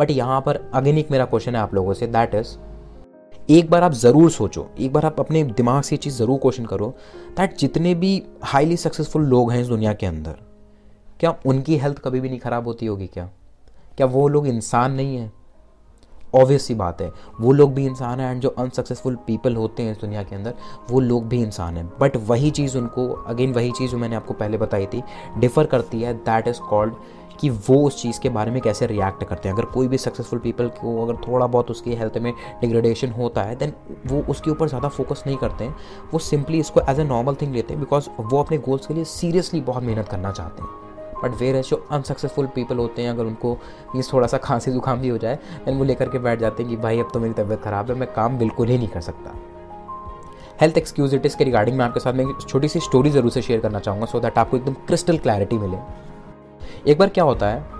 बट 0.00 0.10
यहाँ 0.10 0.40
पर 0.40 0.60
अगेन 0.74 0.98
एक 0.98 1.10
मेरा 1.10 1.24
क्वेश्चन 1.24 1.54
है 1.54 1.60
आप 1.60 1.74
लोगों 1.74 1.94
से 1.94 2.06
दैट 2.08 2.34
इज़ 2.34 2.56
एक 3.50 3.70
बार 3.70 3.82
आप 3.82 3.92
ज़रूर 3.94 4.30
सोचो, 4.30 4.66
एक 4.78 4.92
बार 4.92 5.06
आप 5.06 5.20
अपने 5.20 5.42
दिमाग 5.44 5.82
से 5.82 5.94
ये 5.94 5.98
चीज़ 5.98 6.14
ज़रूर 6.14 6.38
क्वेश्चन 6.38 6.64
करो 6.66 6.94
दैट 7.36 7.56
जितने 7.58 7.94
भी 7.94 8.22
हाईली 8.44 8.76
सक्सेसफुल 8.76 9.22
लोग 9.24 9.52
हैं 9.52 9.60
इस 9.60 9.66
दुनिया 9.68 9.92
के 9.92 10.06
अंदर, 10.06 10.36
क्या 11.20 11.34
उनकी 11.46 11.76
हेल्थ 11.76 11.98
कभी 11.98 12.20
भी 12.20 12.28
नहीं 12.28 12.38
ख़राब 12.40 12.66
होती 12.66 12.86
होगी 12.86 13.06
क्या? 13.06 13.30
क्या 13.96 14.06
वो 14.06 14.26
लोग 14.28 14.46
इंसान 14.46 14.92
नहीं 14.92 15.16
हैं? 15.16 15.32
ऑब्वियस 16.34 16.66
सी 16.66 16.74
बात 16.74 17.00
है। 17.02 17.10
वो 17.40 17.52
लोग 17.52 17.74
भी 17.74 17.86
इंसान 17.86 18.20
हैं 18.20 18.30
एंड 18.30 18.40
जो 18.40 18.48
अनसक्सेसफुल 18.50 19.16
पीपल 19.26 19.56
होते 19.56 19.82
हैं 19.82 19.92
इस 19.92 20.00
दुनिया 20.00 20.22
के 20.22 20.34
अंदर, 20.36 20.54
वो 20.90 21.00
लोग 21.00 21.28
भी 21.28 21.42
इंसान 21.42 21.76
हैं। 21.76 21.90
बट 22.00 22.16
वही 22.28 22.50
चीज़ 22.50 22.78
उनको 22.78 23.08
अगेन 23.08 23.52
वही 23.52 23.70
चीज़ 23.70 23.90
जो 23.90 23.98
मैंने 23.98 24.16
आपको 24.16 24.34
पहले 24.34 24.58
बताई 24.58 24.86
थी 24.86 25.02
डिफ़र 25.38 25.66
करती 25.66 26.02
है 26.02 26.14
दैट 26.14 26.48
इज़ 26.48 26.60
कॉल्ड 26.60 26.94
कि 27.40 27.48
वो 27.50 27.76
उस 27.86 28.00
चीज़ 28.02 28.18
के 28.20 28.28
बारे 28.28 28.50
में 28.50 28.60
कैसे 28.62 28.86
रिएक्ट 28.86 29.22
करते 29.24 29.48
हैं। 29.48 29.54
अगर 29.54 29.64
कोई 29.64 29.88
भी 29.88 29.98
सक्सेसफुल 29.98 30.38
पीपल 30.38 30.68
को 30.80 31.02
अगर 31.02 31.16
थोड़ा 31.26 31.46
बहुत 31.46 31.70
उसकी 31.70 31.94
हेल्थ 31.94 32.18
में 32.18 32.32
डिग्रेडेशन 32.60 33.10
होता 33.12 33.42
है 33.42 33.54
देन 33.56 33.72
वो 34.06 34.22
उसके 34.30 34.50
ऊपर 34.50 34.68
ज़्यादा 34.68 34.88
फोकस 34.88 35.22
नहीं 35.26 35.36
करते 35.36 35.64
हैं। 35.64 35.76
वो 36.12 36.18
सिंपली 36.20 36.60
इसको 36.60 36.80
एज 36.80 37.00
ए 37.00 37.04
नॉर्मल 37.04 37.36
थिंग 37.42 37.54
लेते 37.54 37.74
हैं 37.74 37.82
बिकॉज़ 37.82 38.08
वो 38.20 38.42
अपने 38.42 38.58
गोल्स 38.58 38.86
के 38.86 38.94
लिए 38.94 39.04
सीरियसली 39.06 39.60
बहुत 39.62 39.82
मेहनत 39.82 40.08
करना 40.08 40.32
चाहते 40.32 40.62
हैं। 40.62 40.87
बट 41.22 41.34
वेर 41.40 41.56
है 41.56 41.62
जो 41.62 41.76
अनसक्सेसफुल 41.90 42.46
पीपल 42.54 42.76
होते 42.76 43.02
हैं, 43.02 43.10
अगर 43.10 43.24
उनको 43.24 43.56
ये 43.96 44.02
थोड़ा 44.12 44.26
सा 44.26 44.38
खांसी 44.38 44.72
जुकाम 44.72 45.00
भी 45.00 45.08
हो 45.08 45.18
जाए 45.18 45.38
दैन 45.66 45.78
वो 45.78 45.84
लेकर 45.84 46.08
के 46.08 46.18
बैठ 46.20 46.40
जाते 46.40 46.62
हैं 46.62 46.70
कि 46.70 46.76
भाई 46.78 47.00
अब 47.00 47.10
तो 47.14 47.20
मेरी 47.20 47.34
तबीयत 47.34 47.62
ख़राब 47.62 47.90
है, 47.90 47.96
मैं 47.96 48.12
काम 48.14 48.38
बिल्कुल 48.38 48.68
ही 48.68 48.78
नहीं 48.78 48.88
कर 48.88 49.00
सकता। 49.00 49.34
हेल्थ 50.60 50.78
एक्सक्यूज 50.78 51.14
इट 51.14 51.26
इसके 51.26 51.44
रिगार्डिंग 51.44 51.76
मैं 51.78 51.84
आपके 51.84 52.00
साथ 52.00 52.12
में 52.12 52.24
एक 52.24 52.48
छोटी 52.48 52.68
सी 52.68 52.80
स्टोरी 52.80 53.10
ज़रूर 53.10 53.30
से 53.30 53.42
शेयर 53.42 53.60
करना 53.60 53.78
चाहूँगा 53.78 54.06
सो 54.06 54.20
दैट 54.20 54.38
आपको 54.38 54.56
एकदम 54.56 54.72
क्रिस्टल 54.86 55.18
क्लैरिटी 55.18 55.58
मिले। 55.58 55.78
एक 56.90 56.98
बार 56.98 57.08
क्या 57.08 57.24
होता 57.24 57.48
है 57.48 57.77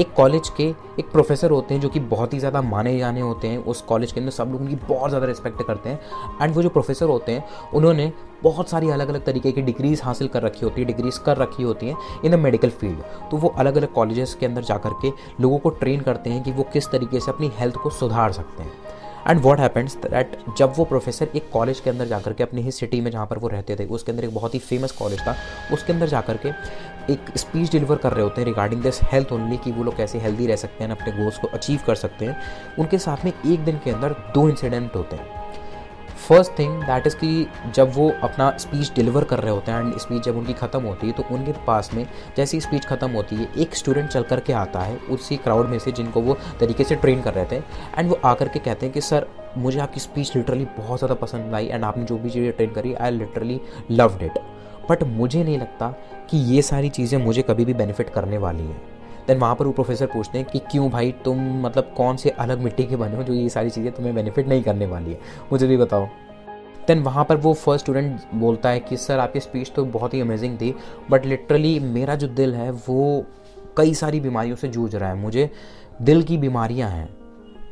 एक 0.00 0.12
कॉलेज 0.14 0.48
के 0.48 0.64
एक 0.98 1.10
प्रोफेसर 1.12 1.50
होते 1.50 1.74
हैं 1.74 1.80
जो 1.80 1.88
कि 1.88 2.00
बहुत 2.02 2.32
ही 2.34 2.38
ज़्यादा 2.38 2.62
माने 2.62 2.96
जाने 2.98 3.20
होते 3.20 3.48
हैं। 3.48 3.58
उस 3.58 3.80
कॉलेज 3.82 4.12
के 4.12 4.20
अंदर 4.20 4.32
सब 4.32 4.52
लोग 4.52 4.60
उनकी 4.60 4.76
बहुत 4.88 5.10
ज़्यादा 5.10 5.26
रिस्पेक्ट 5.26 5.62
करते 5.62 5.90
हैं। 5.90 6.00
एंड 6.42 6.54
वो 6.54 6.62
जो 6.62 6.68
प्रोफेसर 6.68 7.06
होते 7.06 7.32
हैं, 7.32 7.44
उन्होंने 7.74 8.12
बहुत 8.42 8.70
सारी 8.70 8.90
अलग 8.90 9.08
अलग 9.08 9.24
तरीके 9.24 9.52
की 9.52 9.62
डिग्रीज 9.62 10.00
हासिल 10.04 10.28
कर 10.28 10.42
रखी 10.42 10.64
होती 10.64 10.80
है 10.80 10.86
डिग्रीज 10.86 11.18
कर 11.18 11.36
रखी 11.36 11.62
होती 11.62 11.88
हैं 11.88 11.96
इन 12.24 12.30
द 12.30 12.34
मेडिकल 12.36 12.70
फ़ील्ड 12.70 12.98
तो 13.30 13.36
वो 13.36 13.48
अलग 13.48 13.76
अलग 13.76 13.92
कॉलेजेस 13.92 14.34
के 14.40 14.46
अंदर 14.46 14.62
जा 14.62 14.76
करके 14.78 15.12
लोगों 15.40 15.58
को 15.58 15.70
ट्रेन 15.72 16.00
करते 16.00 16.30
हैं 16.30 16.42
कि 16.44 16.52
वो 16.52 16.66
किस 16.72 16.90
तरीके 16.90 17.20
से 17.20 17.30
अपनी 17.30 17.50
हेल्थ 17.58 17.76
को 17.76 17.90
सुधार 17.90 18.32
सकते 18.32 18.62
हैं। 18.62 18.72
एंड 19.28 19.40
वॉट 19.40 19.60
हैपन्स 19.60 19.96
दैट 19.96 20.36
जब 20.58 20.72
वो 20.76 20.84
प्रोफेसर 20.84 21.28
एक 21.36 21.50
कॉलेज 21.52 21.80
के 21.80 21.90
अंदर 21.90 22.06
जाकर 22.06 22.32
के 22.32 22.42
अपनी 22.42 22.62
ही 22.62 22.70
सिटी 22.70 23.00
में 23.00 23.10
जहाँ 23.10 23.26
पर 23.26 23.38
वो 23.38 23.48
रहते 23.48 23.76
थे, 23.76 23.84
उसके 23.86 24.12
अंदर 24.12 24.24
एक 24.24 24.34
बहुत 24.34 24.54
ही 24.54 24.58
फ़ेमस 24.58 24.92
कॉलेज 24.92 25.20
था, 25.20 25.36
उसके 25.72 25.92
अंदर 25.92 26.06
जाकर 26.06 26.36
के 26.36 26.48
एक 27.12 27.36
स्पीच 27.36 27.70
डिलीवर 27.72 27.96
कर 27.96 28.12
रहे 28.12 28.22
होते 28.22 28.40
हैं 28.40 28.46
रिगार्डिंग 28.46 28.82
दिस 28.82 29.00
हेल्थ 29.02 29.32
ओनली 29.32 29.56
कि 29.56 29.72
वो 29.72 29.84
लोग 29.84 29.96
कैसे 29.96 30.18
हेल्दी 30.18 30.46
रह 30.46 30.56
सकते 30.56 30.84
हैं, 30.84 30.90
अपने 30.90 31.12
गोल्स 31.12 31.38
को 31.38 31.48
अचीव 31.48 31.80
कर 31.86 31.94
सकते 31.94 32.26
हैं। 32.26 32.36
उनके 32.78 32.98
साथ 32.98 33.24
में 33.24 33.32
एक 33.32 33.64
दिन 33.64 33.80
के 33.84 33.90
अंदर 33.90 34.12
दो 34.34 34.48
इंसिडेंट 34.48 34.96
होते 34.96 35.16
हैं। 35.16 35.43
फ़र्स्ट 36.28 36.58
थिंग 36.58 36.82
दैट 36.82 37.06
इज़ 37.06 37.16
कि 37.16 37.46
जब 37.74 37.92
वो 37.94 38.08
अपना 38.22 38.50
स्पीच 38.58 38.92
डिलीवर 38.96 39.24
कर 39.24 39.38
रहे 39.38 39.52
होते 39.52 39.72
हैं 39.72 39.80
एंड 39.80 39.98
स्पीच 39.98 40.22
जब 40.22 40.36
उनकी 40.38 40.52
ख़त्म 40.52 40.82
होती 40.82 41.06
है 41.06 41.12
तो 41.12 41.24
उनके 41.30 41.52
पास 41.66 41.90
में 41.94 42.06
जैसे 42.36 42.60
स्पीच 42.60 42.84
ख़त्म 42.86 43.10
होती 43.10 43.36
है, 43.36 43.48
एक 43.58 43.74
स्टूडेंट 43.74 44.08
चल 44.08 44.22
कर 44.22 44.40
के 44.40 44.52
आता 44.52 44.80
है, 44.80 44.96
उसी 45.10 45.36
क्राउड 45.36 45.68
में 45.68 45.78
से 45.78 45.92
जिनको 45.92 46.20
वो 46.20 46.36
तरीके 46.60 46.84
से 46.84 46.94
ट्रेन 46.96 47.22
कर 47.22 47.34
रहे 47.34 47.44
थे 47.52 47.62
एंड 47.98 48.08
वो 48.08 48.18
आकर 48.24 48.48
के 48.48 48.58
कहते 48.58 48.86
हैं 48.86 48.92
कि, 48.94 49.00
सर, 49.00 49.26
मुझे 49.58 49.78
आपकी 49.80 50.00
स्पीच 50.00 50.34
लिटरली 50.36 50.64
बहुत 50.78 50.98
ज़्यादा 50.98 51.14
पसंद 51.16 51.54
आई 51.54 51.66
एंड 51.66 51.84
आपने 51.84 52.04
जो 52.04 52.18
भी 52.18 52.30
चीज़ें 52.30 52.52
ट्रेन 52.52 52.70
करी 52.70 52.94
I 52.94 53.10
literally 53.10 53.60
loved 53.90 54.22
it 54.22 54.38
but 54.90 55.02
मुझे 55.02 55.44
नहीं 55.44 55.58
लगता 55.58 55.88
कि 56.30 56.38
ये 56.46 56.62
सारी 56.62 56.88
चीज़ें 56.90 57.18
मुझे 57.18 57.42
कभी 57.42 57.64
भी 57.64 57.74
बेनिफिट 57.74 58.10
करने 58.10 58.38
वाली 58.38 58.62
हैं। 58.62 58.93
देन 59.28 59.38
वहाँ 59.38 59.54
पर 59.54 59.66
वो 59.66 59.72
प्रोफेसर 59.72 60.06
पूछते 60.06 60.38
हैं 60.38 60.46
कि 60.46 60.58
क्यों 60.58 60.90
भाई 60.90 61.12
तुम 61.24 61.38
मतलब 61.62 61.94
कौन 61.96 62.16
से 62.16 62.30
अलग 62.30 62.58
मिट्टी 62.58 62.84
के 62.84 62.96
बने 62.96 63.16
हो 63.16 63.22
जो 63.22 63.32
ये 63.32 63.48
सारी 63.48 63.70
चीज़ें 63.70 63.92
तुम्हें 63.92 64.14
बेनिफिट 64.14 64.48
नहीं 64.48 64.62
करने 64.62 64.86
वाली 64.86 65.10
है? 65.10 65.18
मुझे 65.52 65.66
भी 65.66 65.76
बताओ। 65.76 66.06
देन 66.86 67.02
वहाँ 67.02 67.24
पर 67.24 67.36
वो 67.36 67.52
फ़र्स्ट 67.54 67.84
स्टूडेंट 67.84 68.20
बोलता 68.34 68.68
है 68.68 68.80
कि, 68.80 68.96
सर, 68.96 69.18
आपकी 69.18 69.40
स्पीच 69.40 69.72
तो 69.76 69.84
बहुत 69.84 70.14
ही 70.14 70.20
अमेजिंग 70.20 70.56
थी 70.56 70.74
बट 71.10 71.26
लिटरली 71.26 71.78
मेरा 71.80 72.14
जो 72.14 72.28
दिल 72.28 72.54
है 72.54 72.70
वो 72.70 73.24
कई 73.76 73.94
सारी 73.94 74.20
बीमारियों 74.20 74.56
से 74.56 74.68
जूझ 74.68 74.94
रहा 74.94 75.08
है। 75.08 75.16
मुझे 75.16 75.50
दिल 76.02 76.22
की 76.22 76.36
बीमारियाँ 76.38 76.90
हैं 76.90 77.08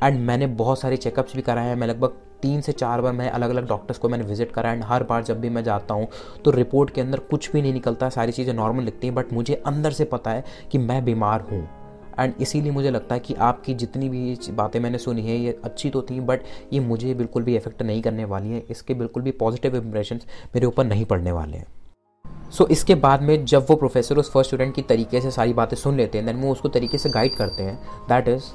एंड 0.03 0.19
मैंने 0.21 0.47
बहुत 0.47 0.81
सारे 0.81 0.97
चेकअप्स 0.97 1.37
भी 1.37 1.43
कराए 1.43 1.69
हैं। 1.69 1.77
मैं 1.77 1.87
लगभग 1.87 2.13
तीन 2.43 2.61
से 2.61 2.73
चार 2.73 3.01
बार 3.01 3.13
मैं 3.13 3.29
अलग 3.31 3.51
अलग 3.51 3.69
डॉक्टर्स 3.69 3.99
को 3.99 4.09
मैंने 4.09 4.25
विज़िट 4.25 4.53
करा 4.53 4.73
एंड 4.73 4.83
हर 4.85 5.03
बार 5.03 5.23
जब 5.23 5.41
भी 5.41 5.51
मैं 5.51 5.65
जाता 5.65 5.95
हूँ 5.95 6.09
तो 6.45 6.51
रिपोर्ट 6.51 6.91
के 6.91 7.01
अंदर 7.01 7.19
कुछ 7.31 7.51
भी 7.53 7.63
नहीं 7.63 7.73
निकलता 7.73 8.09
सारी 8.11 8.33
चीज़ें 8.33 8.53
नॉर्मल 8.55 8.85
लिखती 8.85 9.07
हैं 9.07 9.15
बट 9.15 9.33
मुझे 9.33 9.63
अंदर 9.67 9.93
से 9.93 10.05
पता 10.07 10.31
है 10.31 10.45
कि 10.73 10.79
मैं 10.79 11.05
बीमार 11.05 11.41
हूँ। 11.53 11.69
एंड 12.19 12.35
इसीलिए 12.41 12.73
मुझे 12.73 12.91
लगता 12.91 13.15
है 13.15 13.21
कि 13.21 13.35
आपकी 13.35 13.75
जितनी 13.75 14.09
भी 14.09 14.37
बातें 14.53 14.79
मैंने 14.81 14.99
सुनी 14.99 15.23
है 15.23 15.37
ये 15.37 15.59
अच्छी 15.65 15.91
तो 15.91 16.03
थी 16.03 16.19
बट 16.21 16.43
ये 16.73 16.81
मुझे 16.81 17.15
बिल्कुल 17.15 17.43
भी 17.43 17.57
इफ़ेक्ट 17.57 17.83
नहीं 17.83 18.03
करने 18.03 18.25
वाली 18.25 18.49
हैं। 18.49 18.63
इसके 18.71 18.95
बिल्कुल 18.95 19.23
भी 19.23 19.31
पॉजिटिव 19.35 19.77
इंप्रेशन 19.77 20.21
मेरे 20.55 20.67
ऊपर 20.67 20.85
नहीं 20.85 21.05
पड़ने 21.05 21.33
वाले 21.33 21.57
हैं। 21.57 21.67
सो 22.51 22.65
so, 22.65 22.71
इसके 22.71 22.95
बाद 22.97 23.23
में 23.23 23.45
जब 23.45 23.67
वो 23.71 23.77
प्रोफेसर 23.77 24.19
उस 24.19 24.31
फ़र्स्ट 24.33 24.49
स्टूडेंट 24.49 24.75
की 24.75 24.83
तरीके 24.83 25.21
से 25.21 25.31
सारी 25.31 25.53
बातें 25.53 25.77
सुन 25.77 25.97
लेते 25.97 26.19
हैं 26.19 26.27
देन 26.27 26.37
वो 26.37 26.53
उसको 26.53 26.69
तरीके 26.69 26.99
से 26.99 27.11
गाइड 27.11 27.35
करते 27.37 27.63
हैं 27.63 27.77
दैट 28.09 28.29
इज़ 28.29 28.51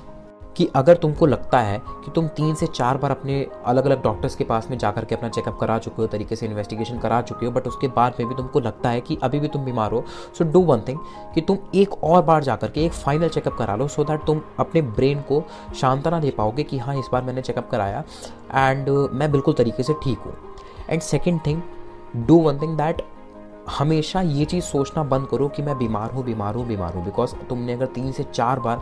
कि 0.58 0.66
अगर 0.76 0.96
तुमको 0.96 1.26
लगता 1.26 1.60
है 1.60 1.82
कि 1.88 2.12
तुम 2.12 2.28
तीन 2.28 2.56
से 2.56 2.68
चार 2.68 2.98
बार 2.98 3.12
अपने 3.12 3.48
अलग 3.66 3.86
अलग 3.86 4.04
डॉक्टर्स 4.04 4.36
के 4.36 4.44
पास 4.44 4.68
में 4.70 4.78
जाकर 4.78 5.06
के 5.06 5.16
अपना 5.16 5.30
चेकअप 5.30 5.58
करा 5.60 5.78
चुके 5.78 6.02
हो, 6.02 6.08
तरीके 6.08 6.36
से 6.36 6.46
इन्वेस्टिगेशन 6.46 7.00
करा 7.00 7.22
चुके 7.22 7.46
हो 7.46 7.52
बट 7.52 7.68
उसके 7.68 7.88
बाद 7.88 8.14
में 8.20 8.30
भी 8.30 8.36
तुमको 8.36 8.60
लगता 8.60 8.90
है 8.90 9.02
कि 9.02 9.18
अभी 9.24 9.40
भी 9.40 9.48
तुम 9.48 9.66
बीमार 9.66 9.92
हो 9.92 10.04
सो 10.38 10.44
डू 10.44 10.60
वन 10.60 10.82
थिंग 10.88 11.00
कि 11.36 11.42
तुम 11.42 11.58
एक 11.76 12.04
और 12.04 12.24
बार 12.24 12.44
जाकर 12.44 12.72
के 12.72 12.86
एक 12.86 12.92
फाइनल 12.92 13.30
चेकअप 13.30 13.54
करा 13.54 13.76
लो 13.76 13.88
सो 13.88 14.02
so 14.02 14.10
दैट 14.10 14.26
तुम 14.26 14.42
अपने 14.60 14.82
ब्रेन 14.82 15.22
को 15.22 15.44
शांतना 15.76 16.20
दे 16.20 16.32
पाओगे 16.32 16.64
कि 16.64 16.78
हाँ 16.78 16.96
इस 16.96 17.06
बार 17.12 17.24
मैंने 17.24 17.42
चेकअप 17.42 17.70
कराया 17.70 18.04
एंड 18.56 18.90
मैं 18.90 19.32
बिल्कुल 19.32 19.54
तरीके 19.54 19.84
से 19.84 19.94
ठीक 19.94 20.20
हूँ। 20.20 20.36
And 20.90 21.02
second 21.02 21.40
thing 21.46 21.62
do 22.16 22.38
one 22.38 22.60
thing 22.62 22.78
that 22.78 23.02
हमेशा 23.80 24.22
ये 24.22 24.46
चीज़ 24.46 24.64
सोचना 24.64 25.04
बंद 25.04 25.28
करो 25.28 25.48
कि 25.48 25.62
मैं 25.62 25.78
बीमार 25.78 26.12
हूँ 26.12 26.24
बीमार 26.24 26.56
हूँ 26.56 26.68
बीमार 26.68 26.94
हूँ 26.94 27.06
बिकॉज़ 27.06 27.36
तुमने 27.36 27.74
अगर 27.74 27.86
तीन 27.86 28.12
से 28.12 28.24
चार 28.24 28.60
बार 28.60 28.82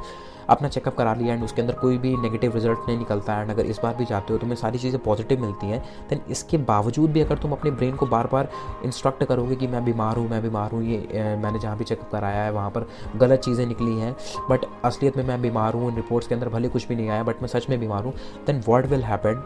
अपना 0.49 0.67
चेकअप 0.67 0.95
करा 0.97 1.13
लिया 1.13 1.33
एंड 1.33 1.43
उसके 1.43 1.61
अंदर 1.61 1.73
कोई 1.73 1.97
भी 1.97 2.15
नेगेटिव 2.17 2.53
रिज़ल्ट 2.55 2.87
नहीं 2.87 2.97
निकलता 2.97 3.39
एंड 3.41 3.51
अगर 3.51 3.65
इस 3.65 3.79
बार 3.83 3.95
भी 3.95 4.05
जाते 4.05 4.33
हो 4.33 4.39
तुम्हें 4.39 4.55
सारी 4.55 4.79
चीज़ें 4.79 4.99
पॉजिटिव 5.03 5.41
मिलती 5.41 5.67
हैं 5.67 5.79
देन 6.09 6.21
इसके 6.29 6.57
बावजूद 6.65 7.11
भी 7.11 7.21
अगर 7.21 7.37
तुम 7.37 7.51
अपने 7.51 7.71
ब्रेन 7.71 7.95
को 7.95 8.05
बार 8.05 8.27
बार 8.31 8.49
इंस्ट्रक्ट 8.85 9.23
करोगे 9.23 9.55
कि 9.55 9.67
मैं 9.67 9.83
बीमार 9.85 10.17
हूँ, 10.17 10.29
मैं 10.29 10.41
बीमार 10.43 10.71
हूँ, 10.71 10.83
ये 10.83 11.35
मैंने 11.35 11.59
जहाँ 11.59 11.77
भी 11.77 11.83
चेकअप 11.83 12.11
कराया 12.11 12.43
है, 12.43 12.51
वहाँ 12.51 12.69
पर 12.69 12.87
गलत 13.15 13.39
चीज़ें 13.39 13.65
निकली 13.65 13.99
हैं 13.99 14.15
बट 14.49 14.65
असलियत 14.85 15.17
में 15.17 15.23
मैं 15.23 15.41
बीमार 15.41 15.73
हूँ 15.73 15.95
रिपोर्ट्स 15.95 16.27
के 16.27 16.35
अंदर 16.35 16.49
भले 16.49 16.69
कुछ 16.69 16.87
भी 16.87 16.95
नहीं 16.95 17.09
आया 17.09 17.23
बट 17.23 17.41
मैं 17.41 17.47
सच 17.47 17.69
में 17.69 17.79
बीमार 17.79 18.03
हूँ 18.03 18.13
then 18.47 18.63
what 18.67 18.85
will 18.85 19.03
happen 19.03 19.43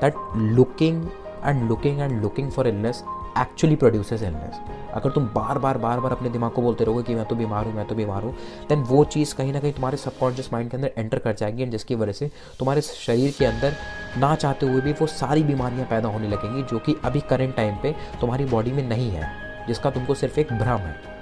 that 0.00 0.14
looking 0.36 1.04
and 1.44 1.68
looking 1.68 2.00
and 2.00 2.20
looking 2.22 2.50
for 2.50 2.68
illness 2.68 3.04
actually 3.38 3.76
produces 3.76 4.22
illness 4.22 4.83
अगर 4.94 5.10
तुम 5.10 5.26
बार 5.34 5.58
बार 5.58 5.78
बार 5.78 6.00
बार 6.00 6.12
अपने 6.12 6.30
दिमाग 6.30 6.50
को 6.52 6.62
बोलते 6.62 6.84
रहोगे 6.84 7.02
कि 7.02 7.14
मैं 7.14 7.24
तो 7.24 7.36
बीमार 7.36 7.64
हूँ, 7.64 7.74
मैं 7.74 7.86
तो 7.86 7.94
बीमार 7.94 8.22
हूँ 8.22 8.34
देन 8.68 8.82
वो 8.84 9.04
चीज़ 9.06 9.34
कहीं 9.34 9.52
ना 9.52 9.60
कहीं 9.60 9.72
तुम्हारे 9.72 9.96
सबकॉन्शियस 9.96 10.52
माइंड 10.52 10.70
के 10.70 10.76
अंदर 10.76 10.92
एंटर 10.98 11.18
कर 11.18 11.34
जाएगी 11.34 11.62
एंड 11.62 11.72
जिसकी 11.72 11.94
वजह 11.94 12.12
से 12.12 12.30
तुम्हारे 12.58 12.80
शरीर 12.80 13.34
के 13.38 13.44
अंदर 13.44 13.76
ना 14.18 14.34
चाहते 14.34 14.66
हुए 14.66 14.80
भी 14.80 14.92
वो 14.92 15.06
सारी 15.06 15.42
बीमारियाँ 15.44 15.86
पैदा 15.90 16.08
होने 16.08 16.28
लगेंगी 16.28 16.62
जो 16.64 16.78
कि 16.78 16.96
अभी 17.04 17.20
करेंट 17.20 17.56
टाइम 17.56 17.74
पर 17.76 17.94
तुम्हारी 18.20 18.44
बॉडी 18.44 18.72
में 18.72 18.88
नहीं 18.88 19.10
है, 19.10 19.32
जिसका 19.66 19.90
तुमको 19.90 20.14
सिर्फ़ 20.14 20.40
एक 20.40 20.52
भ्रम 20.52 20.78
है। 20.78 21.13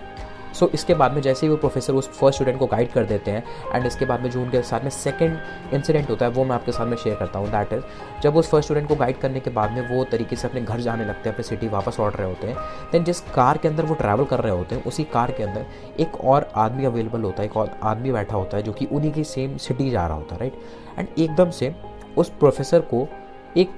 सो 0.53 0.67
so, 0.67 0.75
इसके 0.75 0.95
बाद 0.95 1.13
में 1.13 1.21
जैसे 1.23 1.47
ही 1.47 1.51
वो 1.51 1.57
प्रोफेसर 1.57 1.93
उस 1.93 2.09
फ़र्स्ट 2.11 2.37
स्टूडेंट 2.37 2.59
को 2.59 2.67
गाइड 2.67 2.93
कर 2.93 3.05
देते 3.05 3.31
हैं 3.31 3.45
एंड 3.75 3.87
इसके 3.87 4.05
बाद 4.05 4.21
में 4.21 4.31
जो 4.31 4.43
उनके 4.43 4.63
साथ 4.63 4.81
में 4.81 4.91
सेकंड 4.91 5.39
इंसिडेंट 5.75 6.11
होता 6.11 6.27
है 6.27 6.33
वो 6.33 6.45
मैं 6.45 6.55
आपके 6.55 6.73
साथ 6.73 6.87
में 6.87 6.97
शेयर 6.97 7.17
करता 7.17 7.39
हूँ 7.39 7.51
दैट 7.51 7.73
इज़ 7.73 7.83
जब 8.23 8.37
उस 8.37 8.51
फ़र्स्ट 8.51 8.67
स्टूडेंट 8.67 8.89
को 8.89 8.97
गाइड 8.97 9.19
करने 9.19 9.41
के 9.41 9.51
बाद 9.51 9.73
में 9.73 9.89
वो 9.89 10.05
तरीके 10.05 10.37
से 10.37 10.49
अपने 10.49 10.61
घर 10.61 10.81
जाने 10.81 11.05
लगते 11.05 11.29
हैं 11.29 11.35
अपने 11.35 11.43
सिटी 11.43 11.69
वापस 11.69 11.97
लौट 12.01 12.17
रहे 12.17 12.29
होते 12.29 12.47
हैं। 12.47 12.57
देन 12.93 13.05
जिस 13.05 13.21
कार 13.21 13.59
के 13.59 13.69
अंदर 13.69 13.85
वो 13.85 13.95
ट्रैवल 13.95 14.25
कर 14.25 14.41
रहे 14.41 14.53
होते 14.53 14.75
हैं 14.75 14.85
उसी 14.85 15.05
कार 15.05 15.31
के 15.31 15.43
अंदर 15.43 15.67
एक 16.01 16.21
और 16.25 16.51
आदमी 16.57 16.85
अवेलेबल 16.85 17.23
होता 17.23 17.43
है 17.43 17.49
एक 17.49 17.57
और 17.57 17.71
आदमी 17.83 18.13
बैठा 18.13 18.37
होता 18.37 18.57
है 18.57 18.63
जो 18.63 18.73
कि 18.73 18.87
उन्हीं 18.87 19.13
की 19.13 19.25
सेम 19.25 19.57
सिटी 19.57 19.91
जा 19.91 20.07
रहा 20.07 20.17
होता 20.17 20.35
है 20.35 20.41
राइट 20.41 20.99
एंड 20.99 21.09
एकदम 21.19 21.51
से 21.51 21.75
उस 22.17 22.29
प्रोफेसर 22.31 22.81
को 22.81 23.09
एक 23.57 23.71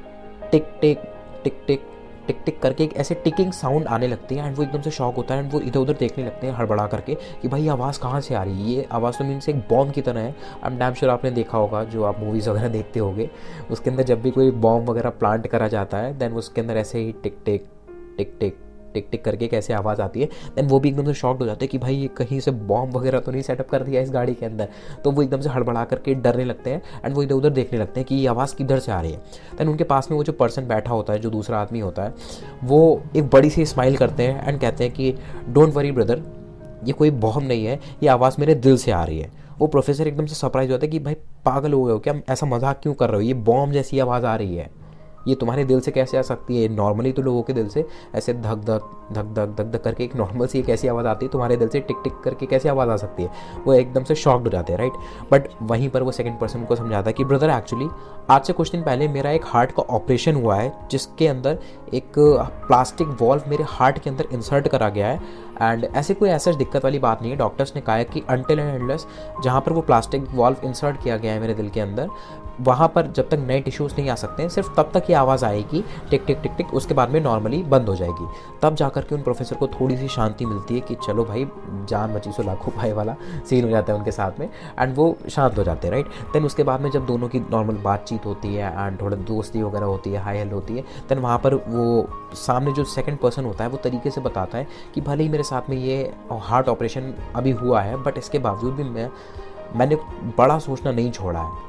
टिक 0.52 0.78
टिक 0.80 1.02
टिक 1.44 1.62
टिक 1.66 1.93
टिक 2.26 2.42
टिक 2.46 2.60
करके 2.62 2.84
एक 2.84 2.96
ऐसे 2.96 3.14
टिकिंग 3.14 3.52
साउंड 3.52 3.86
आने 3.86 4.08
लगती 4.08 4.34
है, 4.34 4.46
एंड 4.46 4.56
वो 4.56 4.62
एकदम 4.62 4.80
से 4.80 4.90
शॉक 4.90 5.16
होता 5.16 5.34
है, 5.34 5.42
एंड 5.44 5.52
वो 5.52 5.60
इधर 5.60 5.80
उधर 5.80 5.92
देखने 5.92 6.24
लगते 6.24 6.46
हैं, 6.46 6.54
हड़बड़ा 6.54 6.86
करके 6.86 7.14
कि 7.14 7.48
भाई 7.48 7.68
आवाज़ 7.68 8.00
कहाँ 8.00 8.20
से 8.20 8.34
आ 8.34 8.42
रही 8.42 8.62
है? 8.62 8.70
ये 8.70 8.86
आवाज़ 8.92 9.18
तो 9.18 9.24
मीन्स 9.24 9.48
एक 9.48 9.56
बॉम्ब 9.70 9.92
की 9.92 10.02
तरह 10.02 10.20
है। 10.20 10.34
आई 10.64 10.72
एम 10.72 10.78
डैम 10.78 10.94
श्योर 10.94 11.12
आपने 11.12 11.30
देखा 11.30 11.58
होगा, 11.58 11.84
जो 11.84 12.04
आप 12.04 12.20
मूवीज़ 12.20 12.50
वगैरह 12.50 12.68
देखते 12.68 13.00
होगे, 13.00 13.30
उसके 13.70 13.90
अंदर 13.90 14.02
जब 14.02 14.22
भी 14.22 14.30
कोई 14.30 14.50
बॉम्ब 14.50 14.90
वगैरह 14.90 15.10
प्लांट 15.10 15.46
करा 15.46 15.68
जाता 15.68 15.98
है 15.98 16.18
देन 16.18 16.32
उसके 16.32 16.60
अंदर 16.60 16.76
ऐसे 16.76 16.98
ही 16.98 17.12
टिक 17.22 17.38
टिक 17.44 17.68
टिक 18.18 18.36
टिक 18.40 18.63
टिक 18.94 19.08
टिक 19.10 19.24
करके 19.24 19.48
कैसे 19.48 19.72
आवाज़ 19.72 20.00
आती 20.02 20.20
है 20.20 20.26
देन 20.56 20.66
वो 20.66 20.80
भी 20.80 20.88
एकदम 20.88 21.06
से 21.06 21.14
शॉक 21.14 21.38
हो 21.40 21.46
जाते 21.46 21.64
हैं 21.64 21.70
कि 21.70 21.78
भाई 21.78 22.10
कहीं 22.16 22.40
से 22.40 22.50
बॉम्ब 22.50 22.96
वगैरह 22.96 23.20
तो 23.20 23.32
नहीं 23.32 23.42
सेटअप 23.42 23.68
कर 23.68 23.82
दिया 23.82 24.02
इस 24.02 24.10
गाड़ी 24.10 24.34
के 24.34 24.46
अंदर। 24.46 24.68
तो 25.04 25.10
वो 25.10 25.22
एकदम 25.22 25.40
से 25.40 25.50
हड़बड़ा 25.50 25.84
करके 25.84 26.14
डरने 26.14 26.44
लगते 26.44 26.70
हैं 26.70 26.82
एंड 27.04 27.14
वो 27.14 27.22
इधर 27.22 27.34
उधर 27.34 27.50
देखने 27.50 27.78
लगते 27.78 28.00
हैं 28.00 28.06
कि 28.06 28.14
ये 28.14 28.26
आवाज़ 28.26 28.54
किधर 28.56 28.78
से 28.78 28.92
आ 28.92 29.00
रही 29.00 29.12
है। 29.12 29.18
देन 29.58 29.68
उनके 29.68 29.84
पास 29.84 30.10
में 30.10 30.16
वो 30.18 30.24
जो 30.24 30.32
पर्सन 30.32 30.68
बैठा 30.68 30.90
होता 30.90 31.12
है, 31.12 31.18
जो 31.18 31.30
दूसरा 31.30 31.58
आदमी 31.58 31.80
होता 31.80 32.02
है, 32.02 32.14
वो 32.64 33.02
एक 33.16 33.30
बड़ी 33.30 33.50
सी 33.50 33.66
स्माइल 33.66 33.96
करते 33.96 34.22
हैं 34.22 34.48
एंड 34.48 34.60
कहते 34.60 34.84
हैं 34.84 34.92
कि 34.92 35.14
डोंट 35.48 35.74
वरी 35.74 35.92
ब्रदर 35.92 36.22
ये 36.84 36.92
कोई 36.92 37.10
बॉम्ब 37.10 37.48
नहीं 37.48 37.64
है, 37.66 37.80
ये 38.02 38.08
आवाज़ 38.08 38.36
मेरे 38.38 38.54
दिल 38.54 38.76
से 38.76 38.90
आ 38.90 39.04
रही 39.04 39.18
है। 39.18 39.30
वो 39.58 39.66
प्रोफेसर 39.66 40.08
एकदम 40.08 40.26
से 40.26 40.34
सरप्राइज़ 40.34 40.72
होता 40.72 40.86
है 40.86 40.90
कि, 40.90 40.98
भाई 40.98 41.14
पागल 41.44 41.72
हो 41.72 41.84
गए 41.84 41.92
हो 41.92 41.98
क्या? 41.98 42.14
ऐसा 42.28 42.46
मज़ाक 42.46 42.80
क्यों 42.82 42.94
कर 42.94 43.08
रहे 43.08 43.16
हो? 43.16 43.22
ये 43.22 43.34
बॉम्ब 43.34 43.72
जैसी 43.72 43.98
आवाज़ 43.98 44.26
आ 44.26 44.36
रही 44.36 44.56
है। 44.56 44.83
ये 45.28 45.34
तुम्हारे 45.34 45.64
दिल 45.64 45.80
से 45.80 45.90
कैसे 45.90 46.18
आ 46.18 46.22
सकती 46.22 46.62
है? 46.62 46.68
नॉर्मली 46.76 47.12
तो 47.12 47.22
लोगों 47.22 47.42
के 47.42 47.52
दिल 47.52 47.68
से 47.68 47.86
ऐसे 48.14 48.34
धक 48.34 48.64
धक 48.64 48.90
धक 49.12 49.32
धक 49.34 49.54
धक 49.56 49.70
धक 49.72 49.82
करके 49.84 50.04
एक 50.04 50.16
नॉर्मल 50.16 50.46
सी 50.46 50.58
एक 50.58 50.68
ऐसी 50.70 50.88
आवाज़ 50.88 51.06
आती 51.06 51.26
है, 51.26 51.32
तुम्हारे 51.32 51.56
दिल 51.56 51.68
से 51.68 51.80
टिक 51.80 51.96
टिक 52.04 52.20
करके 52.24 52.46
कैसे 52.46 52.68
आवाज़ 52.68 52.90
आ 52.90 52.96
सकती 52.96 53.22
है? 53.22 53.30
वो 53.66 53.74
एकदम 53.74 54.04
से 54.04 54.14
शॉक्ड 54.14 54.44
हो 54.44 54.50
जाते 54.50 54.72
हैं 54.72 54.78
राइट 54.80 54.92
बट 55.32 55.48
वहीं 55.62 55.88
पर 55.88 56.02
वो 56.02 56.12
सेकेंड 56.12 56.38
पर्सन 56.40 56.64
को 56.64 56.76
समझाता 56.76 57.08
है 57.08 57.12
कि 57.12 57.24
ब्रदर 57.24 57.50
एक्चुअली 57.50 57.88
आज 58.30 58.44
से 58.44 58.52
कुछ 58.52 58.70
दिन 58.70 58.82
पहले 58.82 59.08
मेरा 59.08 59.30
एक 59.30 59.44
हार्ट 59.46 59.72
का 59.72 59.82
ऑपरेशन 59.84 60.34
हुआ 60.34 60.56
है, 60.56 60.72
जिसके 60.90 61.26
अंदर 61.28 61.58
एक 61.94 62.12
प्लास्टिक 62.18 63.08
वॉल्व 63.20 63.42
मेरे 63.48 63.64
हार्ट 63.68 63.98
के 63.98 64.10
अंदर 64.10 64.28
इंसर्ट 64.32 64.68
करा 64.68 64.88
गया 64.88 65.08
है। 65.08 65.42
एंड 65.62 65.84
ऐसे 65.86 66.14
कोई 66.14 66.28
ऐसा 66.28 66.52
दिक्कत 66.52 66.84
वाली 66.84 66.98
बात 66.98 67.20
नहीं 67.22 67.30
है। 67.32 67.36
डॉक्टर्स 67.38 67.72
ने 67.76 67.80
कहा 67.80 67.96
है 67.96 68.04
कि 68.04 68.22
अनटिल 68.28 68.58
एंड 68.58 68.74
एंडलेस 68.74 69.06
जहाँ 69.44 69.60
पर 69.60 69.72
वो 69.72 69.80
प्लास्टिक 69.80 70.24
वॉल्व 70.30 70.66
इंसर्ट 70.66 71.02
किया 71.02 71.16
गया 71.16 71.32
है 71.32 71.40
मेरे 71.40 71.54
दिल 71.54 71.68
के 71.68 71.80
अंदर 71.80 72.08
वहाँ 72.60 72.88
पर 72.88 73.06
जब 73.06 73.28
तक 73.28 73.38
नए 73.38 73.60
टिश्यूज़ 73.60 73.94
नहीं 73.98 74.10
आ 74.10 74.14
सकते, 74.14 74.48
सिर्फ़ 74.48 74.74
तब 74.76 74.90
तक 74.94 75.10
ये 75.10 75.14
आवाज़ 75.16 75.44
आएगी, 75.44 75.82
टिक 76.10 76.24
टिक 76.26 76.38
टिक 76.42 76.52
टिक, 76.56 76.74
उसके 76.74 76.94
बाद 76.94 77.10
में 77.10 77.20
नॉर्मली 77.20 77.62
बंद 77.64 77.88
हो 77.88 77.94
जाएगी। 77.96 78.26
तब 78.62 78.74
जा 78.74 78.88
कर 78.88 79.02
के 79.02 79.14
उन 79.14 79.22
प्रोफेसर 79.22 79.56
को 79.56 79.66
थोड़ी 79.70 79.96
सी 79.96 80.08
शांति 80.08 80.46
मिलती 80.46 80.74
है 80.74 80.80
कि 80.80 80.94
चलो 81.06 81.24
भाई, 81.24 81.46
जान 81.88 82.14
बची 82.14 82.32
सो 82.32 82.42
लाखों 82.42 82.72
भाई 82.76 82.92
वाला 82.92 83.16
सीन 83.48 83.64
हो 83.64 83.70
जाता 83.70 83.92
है 83.92 83.98
उनके 83.98 84.12
साथ 84.12 84.38
में 84.40 84.48
एंड 84.78 84.94
वो 84.96 85.16
शांत 85.30 85.58
हो 85.58 85.64
जाते 85.64 85.86
हैं 85.86 85.92
राइट 85.92 86.06
देन 86.32 86.44
उसके 86.44 86.62
बाद 86.62 86.80
में 86.80 86.90
जब 86.90 87.06
दोनों 87.06 87.28
की 87.28 87.40
नॉर्मल 87.40 87.76
बातचीत 87.84 88.26
होती 88.26 88.54
है 88.54 88.72
एंड 88.76 89.00
थोड़ा 89.00 89.16
दोस्ती 89.16 89.62
वगैरह 89.62 89.86
होती 89.86 90.12
है 90.12 90.22
हाई 90.22 90.38
हेल 90.38 90.50
होती 90.50 90.76
है 90.76 90.84
देन 91.08 91.18
वहाँ 91.18 91.38
पर 91.38 91.54
वो 91.54 92.08
सामने 92.36 92.72
जो 92.72 92.84
सेकेंड 92.84 93.18
पर्सन 93.18 93.44
होता 93.44 93.64
है, 93.64 93.70
वो 93.70 93.76
तरीके 93.76 94.10
से 94.10 94.20
बताता 94.20 94.58
है 94.58 94.66
कि 94.94 95.00
भले 95.00 95.22
ही 95.22 95.28
मेरे 95.28 95.42
साथ 95.42 95.70
में 95.70 95.76
ये 95.76 96.02
हार्ट 96.32 96.68
ऑपरेशन 96.68 97.12
अभी 97.36 97.50
हुआ 97.52 97.80
है 97.82 98.02
बट 98.02 98.18
इसके 98.18 98.38
बावजूद 98.38 98.74
भी 98.74 98.84
मैं, 98.84 99.10
मैंने 99.76 99.96
बड़ा 100.38 100.58
सोचना 100.58 100.92
नहीं 100.92 101.10
छोड़ा 101.12 101.40
है। 101.40 101.63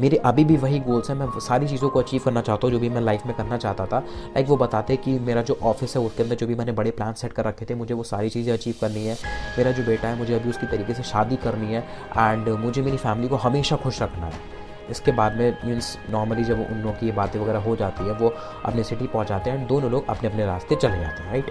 मेरे 0.00 0.16
अभी 0.16 0.44
भी 0.44 0.56
वही 0.56 0.78
गोल्स 0.80 1.10
हैं। 1.10 1.16
मैं 1.16 1.26
सारी 1.40 1.68
चीज़ों 1.68 1.88
को 1.90 2.00
अचीव 2.00 2.22
करना 2.24 2.40
चाहता 2.40 2.66
हूँ, 2.66 2.72
जो 2.72 2.78
भी 2.78 2.88
मैं 2.88 3.00
लाइफ 3.00 3.26
में 3.26 3.34
करना 3.36 3.56
चाहता 3.56 3.86
था। 3.86 3.98
लाइक 3.98 4.46
वो 4.46 4.56
बताते 4.56 4.96
कि 4.96 5.18
मेरा 5.18 5.42
जो 5.42 5.58
ऑफ़िस 5.62 5.96
है, 5.96 6.02
उसके 6.02 6.22
अंदर 6.22 6.36
जो 6.36 6.46
भी 6.46 6.54
मैंने 6.54 6.72
बड़े 6.72 6.90
प्लान 6.90 7.12
सेट 7.12 7.32
कर 7.32 7.44
रखे 7.44 7.66
थे, 7.70 7.74
मुझे 7.74 7.94
वो 7.94 8.02
सारी 8.02 8.28
चीज़ें 8.28 8.52
अचीव 8.52 8.74
करनी 8.80 9.06
है। 9.06 9.16
मेरा 9.58 9.70
जो 9.70 9.84
बेटा 9.84 10.08
है, 10.08 10.18
मुझे 10.18 10.34
अभी 10.34 10.50
उसकी 10.50 10.66
तरीके 10.66 10.94
से 10.94 11.02
शादी 11.02 11.36
करनी 11.36 11.74
है। 11.74 11.80
एंड 12.18 12.48
मुझे 12.58 12.82
मेरी 12.82 12.96
फैमिली 12.96 13.28
को 13.28 13.36
हमेशा 13.36 13.76
खुश 13.76 14.02
रखना 14.02 14.26
है। 14.26 14.54
इसके 14.90 15.12
बाद 15.12 15.36
में 15.36 15.56
मीन्स 15.64 15.96
नॉर्मली 16.10 16.44
जब 16.44 16.60
उन 16.60 16.78
लोगों 16.78 16.92
की 16.92 17.12
बातें 17.12 17.38
वगैरह 17.40 17.58
हो 17.58 17.76
जाती 17.76 18.04
है, 18.04 18.12
वो 18.12 18.34
अपने 18.64 18.84
सिटी 18.84 19.06
पहुँच 19.06 19.28
जाते 19.28 19.50
हैं। 19.50 19.58
एंड 19.58 19.66
दोनों 19.68 19.90
लोग 19.90 20.08
अपने 20.08 20.28
अपने 20.28 20.46
रास्ते 20.46 20.76
चले 20.76 21.00
जाते 21.00 21.22
हैं 21.22 21.30
right 21.30 21.50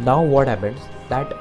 now 0.00 0.26
what 0.26 0.48
happens 0.48 0.88
that 1.10 1.34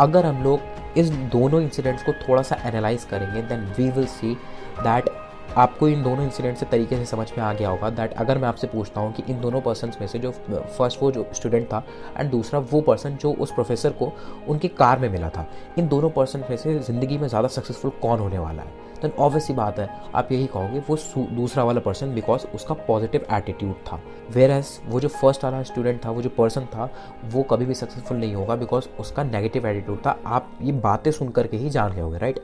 अगर 0.00 0.26
हम 0.26 0.42
लोग 0.44 0.98
इस 0.98 1.10
दोनों 1.32 1.60
इंसिडेंट्स 1.62 2.02
को 2.02 2.12
थोड़ा 2.12 2.42
सा 2.42 2.56
एनालाइज 2.66 3.04
करेंगे 3.04 3.42
then 3.42 3.60
we 3.78 3.88
will 3.90 4.06
see 4.06 4.36
that 4.78 5.10
आपको 5.58 5.88
इन 5.88 6.02
दोनों 6.02 6.24
इंसिडेंट 6.24 6.56
से 6.56 6.66
तरीके 6.66 6.96
से 6.96 7.06
समझ 7.06 7.26
में 7.30 7.42
आ 7.44 7.52
गया 7.52 7.68
होगा 7.68 7.88
दैट 7.90 8.12
अगर 8.14 8.38
मैं 8.38 8.48
आपसे 8.48 8.66
पूछता 8.66 9.00
हूँ 9.00 9.12
कि 9.14 9.22
इन 9.28 9.40
दोनों 9.40 9.60
पर्सन 9.60 9.92
में 10.00 10.06
से 10.06 10.18
जो 10.18 10.30
फ़र्स्ट 10.30 11.02
वो 11.02 11.10
जो 11.12 11.26
स्टूडेंट 11.34 11.66
था 11.66 11.82
एंड 12.18 12.30
दूसरा 12.30 12.60
वो 12.70 12.80
पर्सन 12.80 13.16
जो 13.16 13.32
उस 13.32 13.52
प्रोफेसर 13.54 13.92
को 13.92 14.12
उनकी 14.48 14.68
कार 14.70 14.98
में 14.98 15.08
मिला 15.08 15.28
था, 15.28 15.46
इन 15.78 15.88
दोनों 15.88 16.10
पर्सन 16.10 16.44
में 16.50 16.56
से 16.56 16.78
ज़िंदगी 16.78 17.18
में 17.18 17.28
ज़्यादा 17.28 17.48
सक्सेसफुल 17.48 17.90
कौन 18.02 18.18
होने 18.20 18.38
वाला 18.38 18.62
है? 18.62 18.80
देन 19.02 19.12
ऑब्वियस 19.18 19.48
ही 19.48 19.54
बात 19.54 19.78
है, 19.78 19.88
आप 20.14 20.32
यही 20.32 20.46
कहोगे 20.46 20.82
वो 20.88 20.96
दूसरा 21.36 21.64
वाला 21.64 21.80
पर्सन 21.80 22.14
बिकॉज़ 22.14 22.46
उसका 22.54 22.74
पॉजिटिव 22.88 23.26
एटीट्यूड 23.32 23.74
था। 23.86 24.00
वेर 24.30 24.50
एज 24.50 24.78
वो 24.86 25.00
जो 25.00 25.08
फ़र्स्ट 25.10 25.44
वाला 25.44 25.62
स्टूडेंट 25.62 26.04
था, 26.04 26.10
वो 26.10 26.22
जो 26.22 26.28
पर्सन 26.30 26.66
था, 26.66 26.90
वो 27.24 27.42
कभी 27.42 27.66
भी 27.66 27.74
सक्सेसफुल 27.74 28.16
नहीं 28.16 28.34
होगा 28.34 28.56
बिकॉज़ 28.56 28.88
उसका 29.00 29.22
नेगेटिव 29.24 29.66
एटीट्यूड 29.68 29.98
था। 30.06 30.18
आप 30.26 30.50
ये 30.62 30.72
बातें 30.72 31.10
सुन 31.12 31.28
करके 31.30 31.56
ही 31.56 31.70
जान 31.70 31.92
गए 31.92 32.00
होगे 32.00 32.18
right 32.18 32.40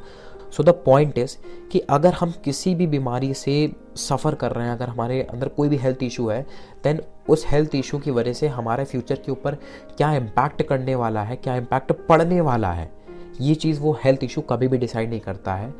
so 0.50 0.62
the 0.62 0.68
point 0.84 1.18
is 1.18 1.36
कि 1.72 1.78
अगर 1.90 2.14
हम 2.14 2.32
किसी 2.44 2.74
भी 2.74 2.86
बीमारी 2.86 3.32
से 3.34 3.70
सफ़र 3.96 4.34
कर 4.34 4.52
रहे 4.52 4.66
हैं, 4.66 4.74
अगर 4.74 4.88
हमारे 4.88 5.22
अंदर 5.22 5.48
कोई 5.48 5.68
भी 5.68 5.76
हेल्थ 5.76 6.02
इशू 6.02 6.28
है 6.28 6.42
देन 6.84 7.00
उस 7.28 7.44
हेल्थ 7.46 7.74
इशू 7.74 7.98
की 7.98 8.10
वजह 8.10 8.32
से 8.32 8.48
हमारे 8.48 8.84
फ्यूचर 8.84 9.16
के 9.16 9.32
ऊपर 9.32 9.54
क्या 9.96 10.12
इम्पैक्ट 10.14 10.62
करने 10.62 10.94
वाला 10.94 11.22
है, 11.22 11.36
क्या 11.36 11.56
इम्पैक्ट 11.56 11.92
पड़ने 12.08 12.40
वाला 12.40 12.72
है, 12.72 12.90
ये 13.40 13.54
चीज़ 13.54 13.80
वो 13.80 13.98
हेल्थ 14.04 14.24
इशू 14.24 14.40
कभी 14.40 14.68
भी 14.68 14.78
डिसाइड 14.78 15.10
नहीं 15.10 15.20
करता 15.20 15.54
है। 15.54 15.72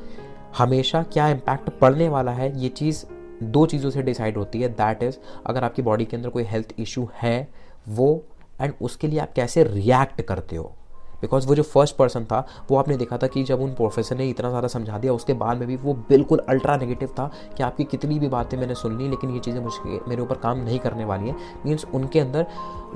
हमेशा 0.59 1.03
क्या 1.03 1.29
इम्पैक्ट 1.29 1.71
पड़ने 1.71 2.09
वाला 2.09 2.33
है, 2.33 2.59
ये 2.61 2.69
चीज़ 2.69 3.05
दो 3.43 3.67
चीज़ों 3.67 3.91
से 3.91 4.03
डिसाइड 4.03 4.37
होती 4.37 4.61
है। 4.61 4.69
दैट 4.69 5.03
इज़ 5.03 5.17
अगर 5.47 5.65
आपकी 5.65 5.83
बॉडी 5.83 6.05
के 6.05 6.17
अंदर 6.17 6.29
कोई 6.29 6.45
हेल्थ 6.45 6.75
इशू 6.79 7.09
है, 7.15 7.49
वो 7.89 8.25
एंड 8.61 8.73
उसके 8.83 9.09
लिए 9.09 9.19
आप 9.21 9.33
कैसे 9.33 9.65
रिएक्ट 9.65 10.23
करते 10.23 10.57
हो। 10.57 10.75
बिकॉज़ 11.23 11.47
वो 11.49 11.55
जो 11.55 11.63
फ़र्स्ट 11.63 11.97
पर्सन 11.97 12.25
था, 12.25 12.45
वो 12.71 12.77
आपने 12.77 12.97
देखा 12.97 13.17
था 13.19 13.27
कि 13.27 13.43
जब 13.45 13.61
उन 13.61 13.75
प्रोफेसर 13.75 14.17
ने 14.17 14.29
इतना 14.31 14.49
ज़्यादा 14.49 14.69
समझा 14.69 14.99
दिया, 14.99 15.13
उसके 15.13 15.33
बाद 15.35 15.59
में 15.59 15.67
भी 15.69 15.77
वो 15.77 15.95
बिल्कुल 16.09 16.39
अल्ट्रा 16.49 16.77
नेगेटिव 16.77 17.09
था 17.09 17.31
कि 17.57 17.63
आपकी 17.63 17.85
कितनी 17.85 18.19
भी 18.19 18.29
बातें 18.29 18.57
मैंने 18.59 18.75
सुन 18.75 18.99
ली, 18.99 19.09
लेकिन 19.09 19.31
ये 19.31 19.41
चीज़ें 19.41 19.61
मुझे, 19.61 20.01
मेरे 20.09 20.23
ऊपर 20.23 20.37
काम 20.37 20.59
नहीं 20.59 20.79
करने 20.79 21.05
वाली 21.05 21.29
हैं। 21.29 21.37
मीन्स 21.67 21.87
उनके 21.95 22.21
अंदर, 22.21 22.47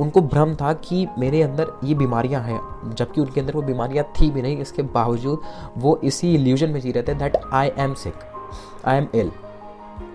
उनको 0.01 0.21
भ्रम 0.23 0.55
था 0.55 0.73
कि 0.73 1.07
मेरे 1.19 1.43
अंदर 1.43 1.73
ये 1.85 1.95
बीमारियाँ 1.95 2.43
हैं, 2.43 2.61
जबकि 2.95 3.21
उनके 3.21 3.41
अंदर 3.41 3.55
वो 3.55 3.63
बीमारियाँ 3.63 4.05
थी 4.21 4.31
भी 4.31 4.43
नहीं। 4.43 4.59
इसके 4.59 4.83
बावजूद 4.83 5.41
वो 5.79 6.01
इसी 6.05 6.35
इल्यूजन 6.35 6.71
में 6.71 6.81
जी 6.81 6.93
रहे 6.93 7.03
थे 7.03 7.15
that 7.15 7.37
I 7.53 7.73
am 7.79 7.95
sick 7.95 8.15
I 8.87 8.97
am 8.97 9.09
ill 9.15 9.31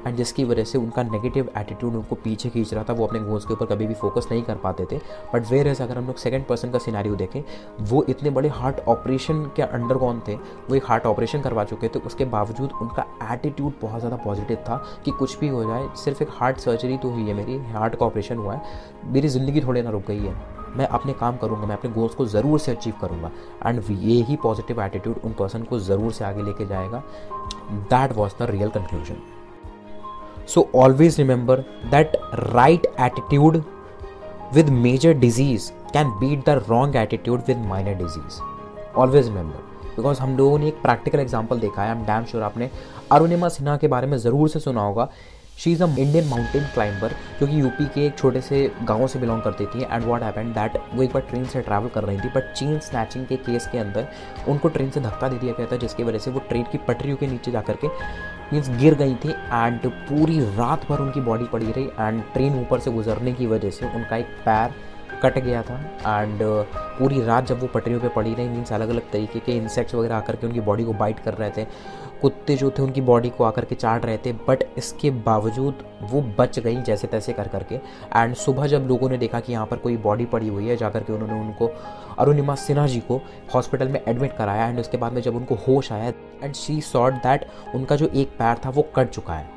and 0.08 0.16
जिसकी 0.16 0.44
वजह 0.44 0.64
से 0.64 0.78
उनका 0.78 1.04
नेगेटिव 1.04 1.50
एटीट्यूड 1.58 1.96
उनको 1.96 2.16
पीछे 2.18 2.50
खींच 2.50 2.74
रहा 2.74 2.84
था, 2.84 2.94
वो 2.94 3.06
अपने 3.08 3.20
गोल्स 3.20 3.46
के 3.46 3.54
ऊपर 3.54 3.66
कभी 3.66 3.88
भी 3.88 3.94
फोकस 3.96 4.28
नहीं 4.32 4.44
कर 4.44 4.56
पाते 4.58 4.86
थे। 4.92 4.98
बट 5.34 5.50
वेर 5.50 5.68
एज 5.68 5.82
अगर 5.82 5.98
हम 5.98 6.08
लोग 6.08 6.18
सेकेंड 6.18 6.46
पर्सन 6.46 6.72
का 6.72 6.80
सिनारियो 6.80 7.16
देखें, 7.16 7.42
वो 7.82 8.04
इतने 8.10 8.30
बड़े 8.30 8.50
हार्ट 8.50 8.80
ऑपरेशन 8.88 9.44
के 9.56 9.62
अंडर 9.62 9.98
कौन 9.98 10.22
थे? 10.28 10.36
वो 10.36 10.76
एक 10.76 10.86
हार्ट 10.86 11.06
ऑपरेशन 11.06 11.42
करवा 11.42 11.64
चुके 11.64 11.88
थे। 11.88 12.00
उसके 12.00 12.26
बावजूद 12.28 12.72
उनका 12.82 13.06
एटीट्यूड 13.34 13.74
बहुत 13.82 14.00
ज़्यादा 14.00 14.18
पॉजिटिव 14.24 14.58
था 14.70 14.84
कि 15.06 15.12
कुछ 15.14 15.40
भी 15.40 15.48
हो 15.48 15.64
जाए, 15.64 15.88
सिर्फ़ 15.96 16.24
एक 16.24 16.30
हार्ट 16.32 16.58
सर्जरी 16.60 16.98
तो 16.98 17.10
हुई 17.10 17.24
है 17.24 17.34
मेरी 17.34 17.58
हार्ट 17.72 17.96
का 17.96 18.06
ऑपरेशन 18.06 18.38
हुआ 18.38 18.54
है। 18.54 18.62
मेरी 19.06 19.28
ज़िंदगी 19.30 19.62
थोड़ी 19.62 19.82
ना 19.82 19.90
रुक 19.90 20.06
गई 20.08 20.20
है। 20.20 20.36
मैं 20.70 20.88
अपने 20.88 21.14
काम 21.14 21.38
करूँगा, 21.38 21.66
मैं 21.68 21.76
अपने 21.76 21.92
गोल्स 21.92 22.16
को 22.16 22.26
ज़रूर 22.28 22.60
से 22.60 22.72
अचीव 22.72 22.94
करूँगा। 23.02 23.32
एंड 23.66 23.84
ये 23.92 24.22
ही 24.24 24.36
पॉजिटिव 24.36 24.82
एटीट्यूड 24.82 25.20
उन 25.26 25.34
पर्सन 25.34 25.64
को 25.64 25.80
ज़रूर 25.80 26.12
से 26.12 26.26
आगे 26.26 26.44
लेके 26.44 26.66
जाएगा। 26.66 27.04
That 27.72 28.14
was 28.14 28.34
the 28.40 28.50
real 28.50 28.70
conclusion 28.70 29.22
so 30.48 30.68
always 30.76 31.18
remember 31.18 31.64
that 31.92 32.16
right 32.34 32.86
attitude 33.02 33.64
with 34.54 34.70
major 34.70 35.14
disease 35.16 35.72
can 35.94 36.10
beat 36.20 36.46
the 36.46 36.62
wrong 36.70 36.96
attitude 36.96 37.42
with 37.48 37.66
minor 37.68 37.94
disease 37.94 38.42
always 38.98 39.28
remember 39.28 39.66
because 39.96 40.20
हम 40.22 40.38
लोगों 40.38 40.58
ने 40.60 40.68
एक 40.68 40.82
प्रैक्टिकल 40.82 41.20
एग्ज़ाम्पल 41.20 41.60
देखा 41.60 41.84
है। 41.84 41.92
हम 41.92 42.04
डैम 42.06 42.26
श्योर 42.26 42.44
आपने 42.44 42.70
अरुणिमा 43.12 43.48
सिन्हा 43.50 43.78
के 43.78 43.88
बारे 43.88 44.08
में 44.08 44.18
ज़रूर 44.18 44.50
से 44.50 44.60
सुना 44.60 44.82
होगा। 44.82 45.10
She 45.58 45.72
is 45.72 45.84
a 45.84 45.86
Indian 45.88 46.28
mountain 46.28 46.64
climber 46.74 47.14
जो 47.40 47.48
कि 47.48 47.60
यूपी 47.62 47.86
के 47.86 48.06
एक 48.06 48.18
छोटे 48.18 48.42
से 48.42 48.60
गाँव 48.84 49.08
से 49.08 49.20
बिलोंग 49.20 49.42
करती 49.42 49.66
थी 49.66 49.84
एंड 49.84 50.04
वॉट 50.04 50.24
हैपेंड 50.24 50.54
दैट 50.54 50.78
वो 50.94 51.04
एक 51.04 51.14
बार 51.14 51.22
ट्रेन 51.30 51.46
से 51.46 51.62
ट्रैवल 51.62 51.90
कर 51.96 52.04
रही 52.04 52.18
थी 52.18 52.30
बट 52.36 52.52
चेन 52.54 52.78
स्नैचिंग 52.80 53.26
के 53.28 53.36
केस 53.38 53.68
के 53.72 53.78
अंदर 53.78 54.08
उनको 54.48 54.68
ट्रेन 54.68 54.90
से 54.90 55.02
धक्का 55.02 55.28
दे 55.28 55.38
दिया 55.38 55.54
गया 55.58 55.68
था, 55.72 55.78
जिसकी 55.78 56.04
वजह 56.04 56.20
से 56.20 56.32
वो 56.32 56.40
ट्रेन 56.50 56.64
की 56.72 56.78
पटरियों 56.88 57.18
के 57.18 57.28
नीचे 57.28 57.52
जा 57.52 57.62
करके 57.62 57.88
मीन्स 58.54 58.70
गिर 58.80 58.96
गई 58.96 59.16
थी 59.16 59.30
एंड 59.30 59.88
पूरी 60.10 60.40
रात 60.58 60.86
भर 60.90 61.00
उनकी 61.00 61.22
बॉडी 61.22 61.46
पड़ी 61.54 61.72
रही 61.72 61.86
एंड 62.00 62.22
ट्रेन 62.34 62.60
ऊपर 62.62 62.80
से 62.80 62.92
गुजरने 62.92 63.34
की 63.34 63.48
वजह 63.48 63.70
से 63.70 63.94
उनका 63.96 64.18
एक 64.18 64.38
पैर 64.46 64.74
कट 65.24 65.38
गया 65.40 65.62
था 65.64 65.76
एंड 66.22 66.40
पूरी 67.00 67.22
रात 67.22 67.46
जब 67.48 67.60
वो 67.60 67.68
पटरियों 67.68 68.00
पे 68.00 68.10
पड़ी 68.10 68.34
रही 68.34 68.50
मीन्स 68.50 68.74
अलग 68.74 68.90
अलग 68.90 69.12
तरीके 69.12 69.40
के 69.40 69.52
इंसेक्ट्स 69.52 69.96
वगैरह 69.96 70.16
आकर 70.16 70.36
के 70.36 70.48
उनकी 70.48 70.60
बॉडी 70.62 70.84
को 70.84 70.94
बाइट 70.94 71.20
कर 71.20 71.34
रहे 71.34 71.50
थे। 71.58 71.66
कुत्ते 72.22 72.56
जो 72.56 72.70
थे 72.72 72.82
उनकी 72.82 73.02
बॉडी 73.02 73.30
को 73.30 73.44
आकर 73.44 73.66
के 73.66 73.76
चाट 73.76 74.06
रहे 74.06 74.18
थे 74.18 74.32
बट 74.48 74.64
इसके 74.78 75.10
बावजूद 75.26 75.84
वो 76.12 76.22
बच 76.40 76.60
गई 76.60 76.82
जैसे 76.82 77.08
तैसे 77.08 77.34
कर 77.34 77.48
करके। 77.48 77.76
एंड 77.76 78.34
सुबह 78.36 78.68
जब 78.68 78.88
लोगों 78.88 79.10
ने 79.10 79.18
देखा 79.18 79.40
कि 79.40 79.54
यहाँ 79.54 79.66
पर 79.66 79.78
कोई 79.78 79.98
बॉडी 79.98 80.26
पड़ी 80.26 80.48
हुई 80.48 80.68
है, 80.68 80.78
जाकर 80.78 81.04
के 81.04 81.14
उन्होंने 81.14 81.40
उनको 81.42 81.70
अरुणिमा 82.20 82.56
सिन्हा 82.56 82.86
जी 82.88 83.00
को 83.00 83.22
हॉस्पिटल 83.56 83.88
में 83.88 84.02
एडमिट 84.08 84.36
कराया 84.38 84.68
एंड 84.68 84.80
उसके 84.80 84.98
बाद 84.98 85.14
में 85.14 85.22
जब 85.22 85.36
उनको 85.36 85.56
होश 85.68 85.92
आया 85.92 86.14
एंड 86.44 86.54
शी 86.54 86.80
सॉट 86.84 87.14
दैट 87.24 87.46
उनका 87.76 87.96
जो 87.96 88.08
एक 88.08 88.30
पैर 88.40 88.58
था 88.66 88.70
वो 88.70 88.88
कट 88.96 89.10
चुका 89.10 89.34
है। 89.34 89.50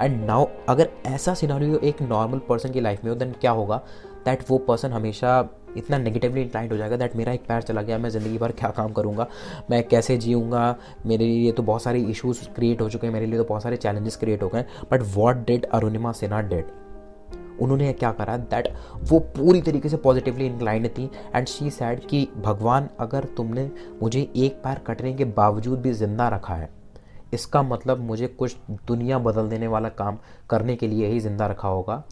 एंड 0.00 0.24
नाउ 0.24 0.46
अगर 0.68 0.88
ऐसा 1.06 1.34
सिनारियो 1.34 1.78
एक 1.78 2.00
नॉर्मल 2.02 2.38
पर्सन 2.48 2.70
की 2.72 2.80
लाइफ 2.80 3.04
में 3.04 3.10
हो 3.10 3.16
देन 3.16 3.34
क्या 3.40 3.50
होगा? 3.50 3.80
दैट 4.24 4.44
वो 4.48 4.58
पर्सन 4.58 4.92
हमेशा 4.92 5.48
इतना 5.76 5.98
नेगेटिवली 5.98 6.42
इंक्लाइंड 6.42 6.72
हो 6.72 6.76
जाएगा 6.78 6.96
दैट 6.96 7.14
मेरा 7.16 7.32
एक 7.32 7.46
पैर 7.48 7.62
चला 7.62 7.82
गया, 7.82 7.98
मैं 7.98 8.10
ज़िंदगी 8.10 8.38
भर 8.38 8.52
क्या 8.52 8.70
काम 8.70 8.92
करूँगा? 8.92 9.26
मैं 9.70 9.82
कैसे 9.88 10.16
जीऊँगा? 10.16 10.76
मेरे 11.06 11.24
लिए 11.24 11.52
तो 11.52 11.62
बहुत 11.62 11.82
सारे 11.82 12.00
इशूज़ 12.00 12.44
क्रिएट 12.54 12.80
हो 12.80 12.88
चुके 12.90 13.06
हैं, 13.06 13.14
मेरे 13.14 13.26
लिए 13.26 13.38
तो 13.38 13.44
बहुत 13.44 13.62
सारे 13.62 13.76
चैलेंजेस 13.76 14.16
क्रिएट 14.16 14.42
हो 14.42 14.48
गए 14.48 14.64
but 14.92 15.02
what 15.14 15.46
did 15.46 15.66
Arunima 15.66 16.12
Sinha 16.12 16.40
did 16.42 16.72
उन्होंने 17.60 17.92
क्या 17.92 18.10
करा 18.12 18.36
दैट 18.36 18.68
वो 19.02 19.18
पूरी 19.36 19.60
तरीके 19.62 19.88
से 19.88 19.96
पॉजिटिवली 19.98 20.46
इंक्लाइंड 20.46 20.88
थी 20.88 21.10
एंड 21.34 21.46
शी 21.46 21.70
सैड 21.70 22.06
कि, 22.06 22.28
भगवान, 22.36 22.88
अगर 23.00 23.24
तुमने 23.36 23.70
मुझे 24.02 24.20
एक 24.36 24.60
पैर 24.64 24.78
कटने 24.86 25.12
के 25.14 25.24
बावजूद 25.26 25.80
भी 25.80 25.92
ज़िंदा 25.92 26.28
रखा 26.28 26.54
है, 26.54 26.68
इसका 27.34 27.62
मतलब 27.62 28.00
मुझे 28.00 28.26
कुछ 28.28 28.56
दुनिया 28.86 29.18
बदल 29.18 29.48
देने 29.48 29.66
वाला 29.66 29.88
काम 29.90 30.18
करने 30.50 30.76
के 30.76 30.88
लिए 30.88 31.06
ही 31.06 31.20
ज़िंदा 31.20 31.46
रखा 31.46 31.68
होगा। 31.68 32.02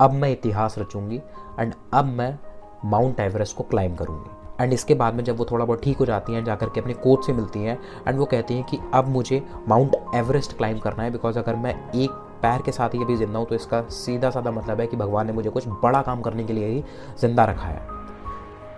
अब 0.00 0.12
मैं 0.12 0.30
इतिहास 0.30 0.74
रचूँगी 0.78 1.20
एंड 1.60 1.74
अब 1.94 2.04
मैं 2.06 2.38
माउंट 2.84 3.20
एवरेस्ट 3.20 3.56
को 3.56 3.62
क्लाइम 3.64 3.94
करूँगी। 3.96 4.62
एंड 4.62 4.72
इसके 4.72 4.94
बाद 4.94 5.14
में 5.14 5.22
जब 5.24 5.36
वो 5.36 5.44
थोड़ा 5.50 5.64
बहुत 5.64 5.82
ठीक 5.82 5.98
हो 5.98 6.06
जाती 6.06 6.32
हैं, 6.32 6.44
जाकर 6.44 6.68
के 6.68 6.80
अपने 6.80 6.94
कोच 6.94 7.26
से 7.26 7.32
मिलती 7.32 7.60
हैं 7.60 7.78
एंड 8.08 8.18
वो 8.18 8.24
कहती 8.24 8.54
हैं 8.54 8.64
कि 8.64 8.78
अब 8.94 9.08
मुझे 9.08 9.42
माउंट 9.68 9.96
एवरेस्ट 10.14 10.56
क्लाइम 10.56 10.78
करना 10.78 11.02
है 11.02 11.10
बिकॉज़ 11.10 11.38
अगर 11.38 11.56
मैं 11.56 11.74
एक 11.94 12.10
पैर 12.42 12.62
के 12.62 12.72
साथ 12.72 12.94
ही 12.94 13.02
अभी 13.02 13.16
ज़िंदा 13.16 13.38
हूँ 13.38 13.46
तो 13.46 13.54
इसका 13.54 13.82
सीधा 13.90 14.30
साधा 14.30 14.50
मतलब 14.50 14.80
है 14.80 14.86
कि 14.86 14.96
भगवान 14.96 15.26
ने 15.26 15.32
मुझे 15.32 15.50
कुछ 15.50 15.68
बड़ा 15.82 16.02
काम 16.02 16.20
करने 16.22 16.44
के 16.44 16.52
लिए 16.52 16.68
ही 16.68 16.82
ज़िंदा 17.20 17.44
रखा 17.44 17.66
है। 17.66 17.82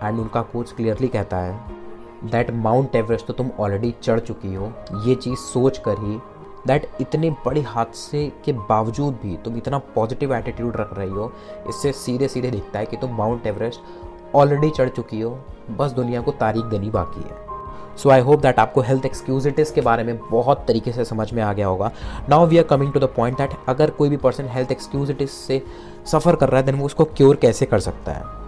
एंड 0.03 0.19
उनका 0.19 0.41
कोच 0.43 0.71
क्लियरली 0.71 1.07
कहता 1.07 1.37
है 1.37 1.77
दैट 2.23 2.51
माउंट 2.53 2.95
एवरेस्ट 2.95 3.27
तो 3.27 3.33
तुम 3.33 3.49
ऑलरेडी 3.59 3.93
चढ़ 4.01 4.19
चुकी 4.19 4.53
हो, 4.53 4.71
ये 5.05 5.15
चीज़ 5.15 5.39
सोच 5.39 5.77
कर 5.77 5.99
ही 5.99 6.19
दैट 6.67 6.87
इतने 7.01 7.29
बड़े 7.45 7.61
हादसे 7.61 8.25
के 8.45 8.53
बावजूद 8.53 9.19
भी 9.23 9.35
तुम 9.37 9.57
इतना 9.57 9.77
पॉजिटिव 9.95 10.33
एटीट्यूड 10.35 10.77
रख 10.77 10.97
रही 10.97 11.09
हो, 11.09 11.31
इससे 11.69 11.91
सीधे 11.91 12.27
सीधे 12.27 12.51
दिखता 12.51 12.79
है 12.79 12.85
कि 12.85 12.97
तुम 12.97 13.15
माउंट 13.17 13.47
एवरेस्ट 13.47 14.35
ऑलरेडी 14.35 14.69
चढ़ 14.69 14.89
चुकी 14.89 15.21
हो, 15.21 15.37
बस 15.71 15.91
दुनिया 15.91 16.21
को 16.21 16.31
तारीख 16.31 16.65
देनी 16.65 16.89
बाकी 16.89 17.21
है। 17.21 17.47
सो 17.97 18.09
आई 18.09 18.21
होप 18.21 18.41
दैट 18.41 18.59
आपको 18.59 18.81
हेल्थ 18.81 19.05
एक्सक्यूजिटिस 19.05 19.71
के 19.71 19.81
बारे 19.81 20.03
में 20.03 20.17
बहुत 20.29 20.63
तरीके 20.67 20.91
से 20.91 21.05
समझ 21.05 21.31
में 21.33 21.41
आ 21.43 21.51
गया 21.53 21.67
होगा। 21.67 21.91
Now 22.29 22.45
we 22.47 22.57
are 22.57 22.63
coming 22.63 22.93
to 22.93 22.99
the 22.99 23.09
point 23.15 23.37
that 23.37 23.53
अगर 23.69 23.89
कोई 23.89 24.09
भी 24.09 24.17
पर्सन 24.17 24.47
हेल्थ 24.47 24.71
एक्सक्यूजिटिस 24.71 25.31
से 25.37 25.61
सफ़र 26.05 26.35
कर 26.35 26.49
रहा 26.49 26.59
है 26.59 26.65
देन 26.65 26.75
वो 26.75 26.85
उसको 26.85 27.05
क्योर 27.07 27.35
कैसे 27.35 27.65
कर 27.65 27.79
सकता 27.79 28.11
है? 28.11 28.38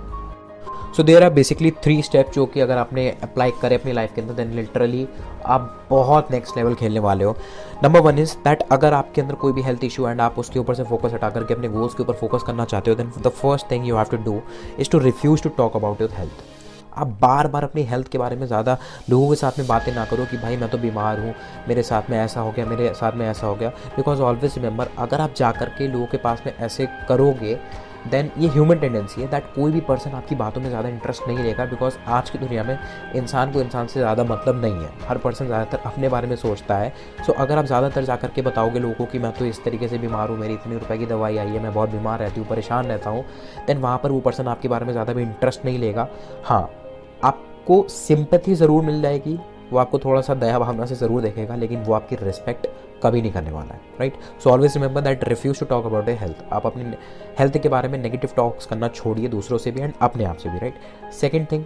So 0.97 1.04
there 1.04 1.23
are 1.23 1.30
basically 1.34 1.69
three 1.84 2.01
step 2.04 2.32
जो 2.34 2.45
कि 2.45 2.60
अगर 2.60 2.77
आपने 2.77 3.10
अप्लाई 3.23 3.51
करें 3.62 3.77
अपनी 3.77 3.91
लाइफ 3.91 4.13
के 4.15 4.21
अंदर 4.21 4.34
देन 4.34 4.51
लिटरली 4.54 5.08
आप 5.45 5.88
बहुत 5.89 6.32
नेक्स्ट 6.32 6.58
लेवल 6.58 6.73
खेलने 6.75 6.99
वाले 6.99 7.23
हो। 7.23 7.36
नंबर 7.84 7.99
वन 7.99 8.19
इज़ 8.19 8.36
दैट 8.43 8.63
अगर 8.71 8.93
आपके 8.93 9.21
अंदर 9.21 9.36
कोई 9.36 9.54
भी 9.54 9.62
हेल्थ 9.62 9.84
इशू 9.84 10.08
एंड 10.08 10.21
आप 10.21 10.39
उसके 10.39 10.60
ऊपर 10.60 10.75
से 10.75 10.84
फोकस 10.84 11.13
हटा 11.13 11.30
करके 11.30 11.54
अपने 11.54 11.67
गोल्स 11.69 11.93
के 11.93 12.04
ऊपर 12.04 12.13
फोकस 12.13 12.43
करना 12.47 12.65
चाहते 12.65 12.91
हो 12.91 12.97
then 12.97 13.12
the 13.17 13.30
first 13.32 13.71
thing 13.71 13.88
you 13.88 13.95
have 13.97 14.08
to 14.12 14.17
do 14.23 14.41
is 14.80 14.89
to 14.91 14.99
refuse 14.99 15.43
to 15.43 15.49
talk 15.58 15.75
about 15.75 16.01
your 16.01 16.12
health 16.13 16.43
आप 16.93 17.08
बार 17.21 17.47
बार 17.47 17.63
अपनी 17.63 17.84
हेल्थ 17.84 18.08
के 18.12 18.17
बारे 18.17 18.36
में 18.36 18.45
ज़्यादा 18.47 18.77
लोगों 19.10 19.30
के 19.30 19.36
साथ 19.36 19.60
में 19.60 19.67
बातें 19.67 19.93
ना 19.95 20.04
करो 20.06 20.25
कि 20.32 20.38
भाई 20.38 20.58
मैं 20.58 20.69
तो 20.69 20.77
बीमार 20.77 21.19
हूँ, 21.19 21.34
मेरे 21.67 21.84
साथ 21.84 22.10
में 22.10 22.17
ऐसा 22.17 22.41
हो 22.41 22.51
गया, 22.51 22.65
मेरे 22.65 22.93
साथ 22.93 23.12
में 23.12 23.25
ऐसा 23.27 23.47
हो 23.47 23.56
गया। 23.56 23.69
बिकॉज़ 23.95 24.21
ऑलवेज 24.21 24.58
रिमेंबर 24.58 24.89
अगर 24.99 25.21
आप 25.21 25.34
जा 25.38 25.51
कर 25.51 25.69
के 25.77 25.88
लोगों 25.88 26.06
के 26.06 26.17
पास 26.17 26.41
में 26.45 26.54
ऐसे 26.56 26.88
करोगे 27.10 27.58
देन 28.08 28.32
ये 28.38 28.48
ह्यूमन 28.50 28.76
टेंडेंसी 28.76 29.22
है 29.22 29.28
दैट 29.28 29.46
कोई 29.56 29.72
भी 29.72 29.80
पर्सन 29.82 30.12
आपकी 30.12 30.36
बातों 30.36 30.62
में 30.62 30.68
ज़्यादा 30.70 30.90
इंटरेस्ट 30.90 31.28
नहीं 31.28 31.38
लेगा 31.38 31.66
बिकॉज़ 31.66 31.98
आज 32.10 32.30
की 32.30 32.38
दुनिया 32.38 32.64
में 32.64 32.78
इंसान 33.16 33.52
को 33.52 33.62
इंसान 33.62 33.88
से 33.88 34.00
ज़्यादा 34.00 34.24
मतलब 34.24 34.62
नहीं 34.62 34.76
है। 34.76 34.90
हर 35.08 35.18
पर्सन 35.18 35.46
ज़्यादातर 35.46 35.90
अपने 35.90 36.10
बारे 36.10 36.28
में 36.28 36.36
सोचता 36.36 36.78
है। 36.78 36.90
सो 37.18 37.32
so, 37.32 37.38
अगर 37.38 37.58
आप 37.58 37.66
ज़्यादातर 37.66 38.04
जा 38.04 38.16
करके 38.16 38.42
बताओगे 38.42 38.80
लोगों 38.80 39.06
को 39.06 39.20
मैं 39.20 39.32
तो 39.32 39.46
इस 39.46 39.64
तरीके 39.64 39.88
से 39.88 39.98
बीमार 39.98 40.30
हूँ 40.30 40.38
मेरी 40.38 40.54
इतनी 40.54 40.74
रुपए 40.76 40.98
की 40.98 41.06
दवाई 41.06 41.38
आई 41.38 41.48
है 41.48 41.64
मैं 41.64 41.74
बहुत 41.74 41.90
बीमार 41.90 42.20
रहती 42.20 42.40
हूँ 42.40 42.48
परेशान 42.50 42.86
रहता 42.86 43.10
हूँ 43.10 43.24
देन 43.68 43.78
वहाँ 43.78 43.98
पर 44.04 44.12
वो 44.12 44.20
पर्सन 44.22 44.48
आपके 44.48 44.68
बारे 44.68 44.86
में 44.86 44.92
ज़्यादा 44.94 45.14
भी 45.14 45.22
इंटरेस्ट 45.22 45.66
नहीं 45.66 45.80
लेगा। 45.80 46.08
हाँ 46.44 46.62
आपको 47.24 47.86
सिंपथी 47.90 48.56
ज़रूर 48.56 48.84
मिल 48.84 49.02
जाएगी 49.02 49.40
वो 49.72 49.80
आपको 49.80 50.00
थोड़ा 50.00 50.22
सा 50.22 50.34
दया 50.36 50.60
भावना 50.60 50.86
से 50.86 50.96
ज़रूर 50.96 51.22
देखेगा 51.22 51.56
लेकिन 51.56 51.84
वो 51.84 51.94
आपकी 51.94 52.16
रिस्पेक्ट 52.16 52.68
कभी 53.04 53.22
नहीं 53.22 53.32
करने 53.32 53.52
वाला 53.52 53.74
है 53.74 53.82
right 54.00 54.18
so 54.44 54.50
always 54.50 54.78
remember 54.78 55.02
that 55.02 55.24
refuse 55.30 55.60
to 55.60 55.66
talk 55.66 55.86
about 55.86 56.10
a 56.10 56.14
health 56.22 56.44
आप 56.54 56.66
अपनी 56.66 56.84
हेल्थ 57.40 57.58
के 57.64 57.70
बारे 57.70 57.90
में 57.90 57.98
नेगेटिव 58.00 58.32
टॉक्स 58.36 58.66
करना 58.66 58.88
छोड़िए 58.90 59.28
दूसरों 59.30 59.58
से 59.58 59.72
भी 59.72 59.82
एंड 59.82 59.94
अपने 60.02 60.26
आप 60.26 60.38
से 60.38 60.50
भी 60.50 60.60
right 60.60 61.12
second 61.14 61.48
thing 61.52 61.66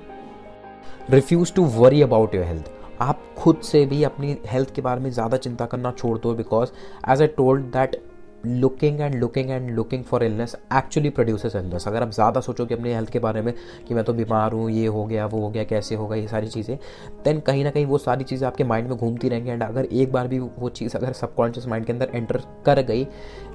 refuse 1.10 1.54
to 1.54 1.65
worry 1.74 2.02
about 2.02 2.36
your 2.36 2.45
health 2.45 2.71
आप 3.02 3.21
खुद 3.38 3.62
से 3.63 3.86
भी 3.86 4.04
अपनी 4.04 4.38
हेल्थ 4.48 4.74
के 4.76 4.82
बारे 4.82 5.02
में 5.02 5.10
ज़्यादा 5.12 5.38
चिंता 5.38 5.65
करना 5.65 5.91
छोड़ 5.93 6.17
दो 6.19 6.34
because 6.34 6.69
as 7.10 7.21
I 7.21 7.28
told 7.38 7.65
that 7.71 8.02
looking 8.45 9.01
and 9.01 9.15
looking 9.15 9.49
and 9.49 9.69
looking 9.71 10.03
for 10.03 10.23
illness 10.23 10.55
actually 10.73 11.10
produces 11.10 11.55
illness 11.55 11.88
अगर 11.88 12.01
आप 12.01 12.12
ज़्यादा 12.12 12.41
सोचोगे 12.41 12.75
अपने 12.75 12.93
हेल्थ 12.95 13.10
के 13.10 13.19
बारे 13.19 13.41
में 13.41 13.53
कि 13.88 13.93
मैं 13.93 14.03
तो 14.03 14.13
बीमार 14.13 14.51
हूँ, 14.51 14.69
ये 14.71 14.86
हो 14.88 15.05
गया, 15.05 15.25
वो 15.25 15.41
हो 15.41 15.49
गया, 15.49 15.63
कैसे 15.63 15.95
होगा 15.95 16.15
ये 16.15 16.27
सारी 16.27 16.47
चीज़ें 16.47 16.77
देन 17.25 17.39
कहीं 17.39 17.63
ना 17.63 17.69
कहीं 17.69 17.86
वो 17.86 17.97
सारी 17.97 18.23
चीज़ें 18.23 18.47
आपके 18.47 18.63
माइंड 18.63 18.89
में 18.89 18.97
घूमती 18.97 19.29
रहेंगी 19.29 19.49
एंड 19.49 19.63
अगर 19.63 19.86
एक 19.86 20.12
बार 20.12 20.27
भी 20.27 20.39
वो 20.39 20.69
चीज़ 20.69 20.97
अगर 20.97 21.13
सबकॉन्शियस 21.13 21.67
माइंड 21.67 21.86
के 21.86 21.93
अंदर 21.93 22.10
एंटर 22.13 22.41
कर 22.65 22.81
गई 22.81 23.08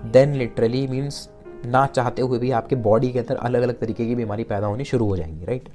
देन 0.05 0.35
लिटरली 0.35 0.87
मीन्स 0.87 1.29
ना 1.66 1.87
चाहते 1.87 2.22
हुए 2.22 2.38
भी 2.38 2.50
आपके 2.50 2.76
बॉडी 2.76 3.11
के 3.11 3.18
अंदर 3.18 3.37
अलग 3.37 3.62
अलग 3.62 3.79
तरीके 3.79 4.07
की 4.07 4.14
बीमारी 4.14 4.44
पैदा 4.44 4.66
होनी 4.66 4.85
शुरू 4.85 5.07
हो 5.07 5.16
जाएँगी 5.16 5.44
right 5.44 5.68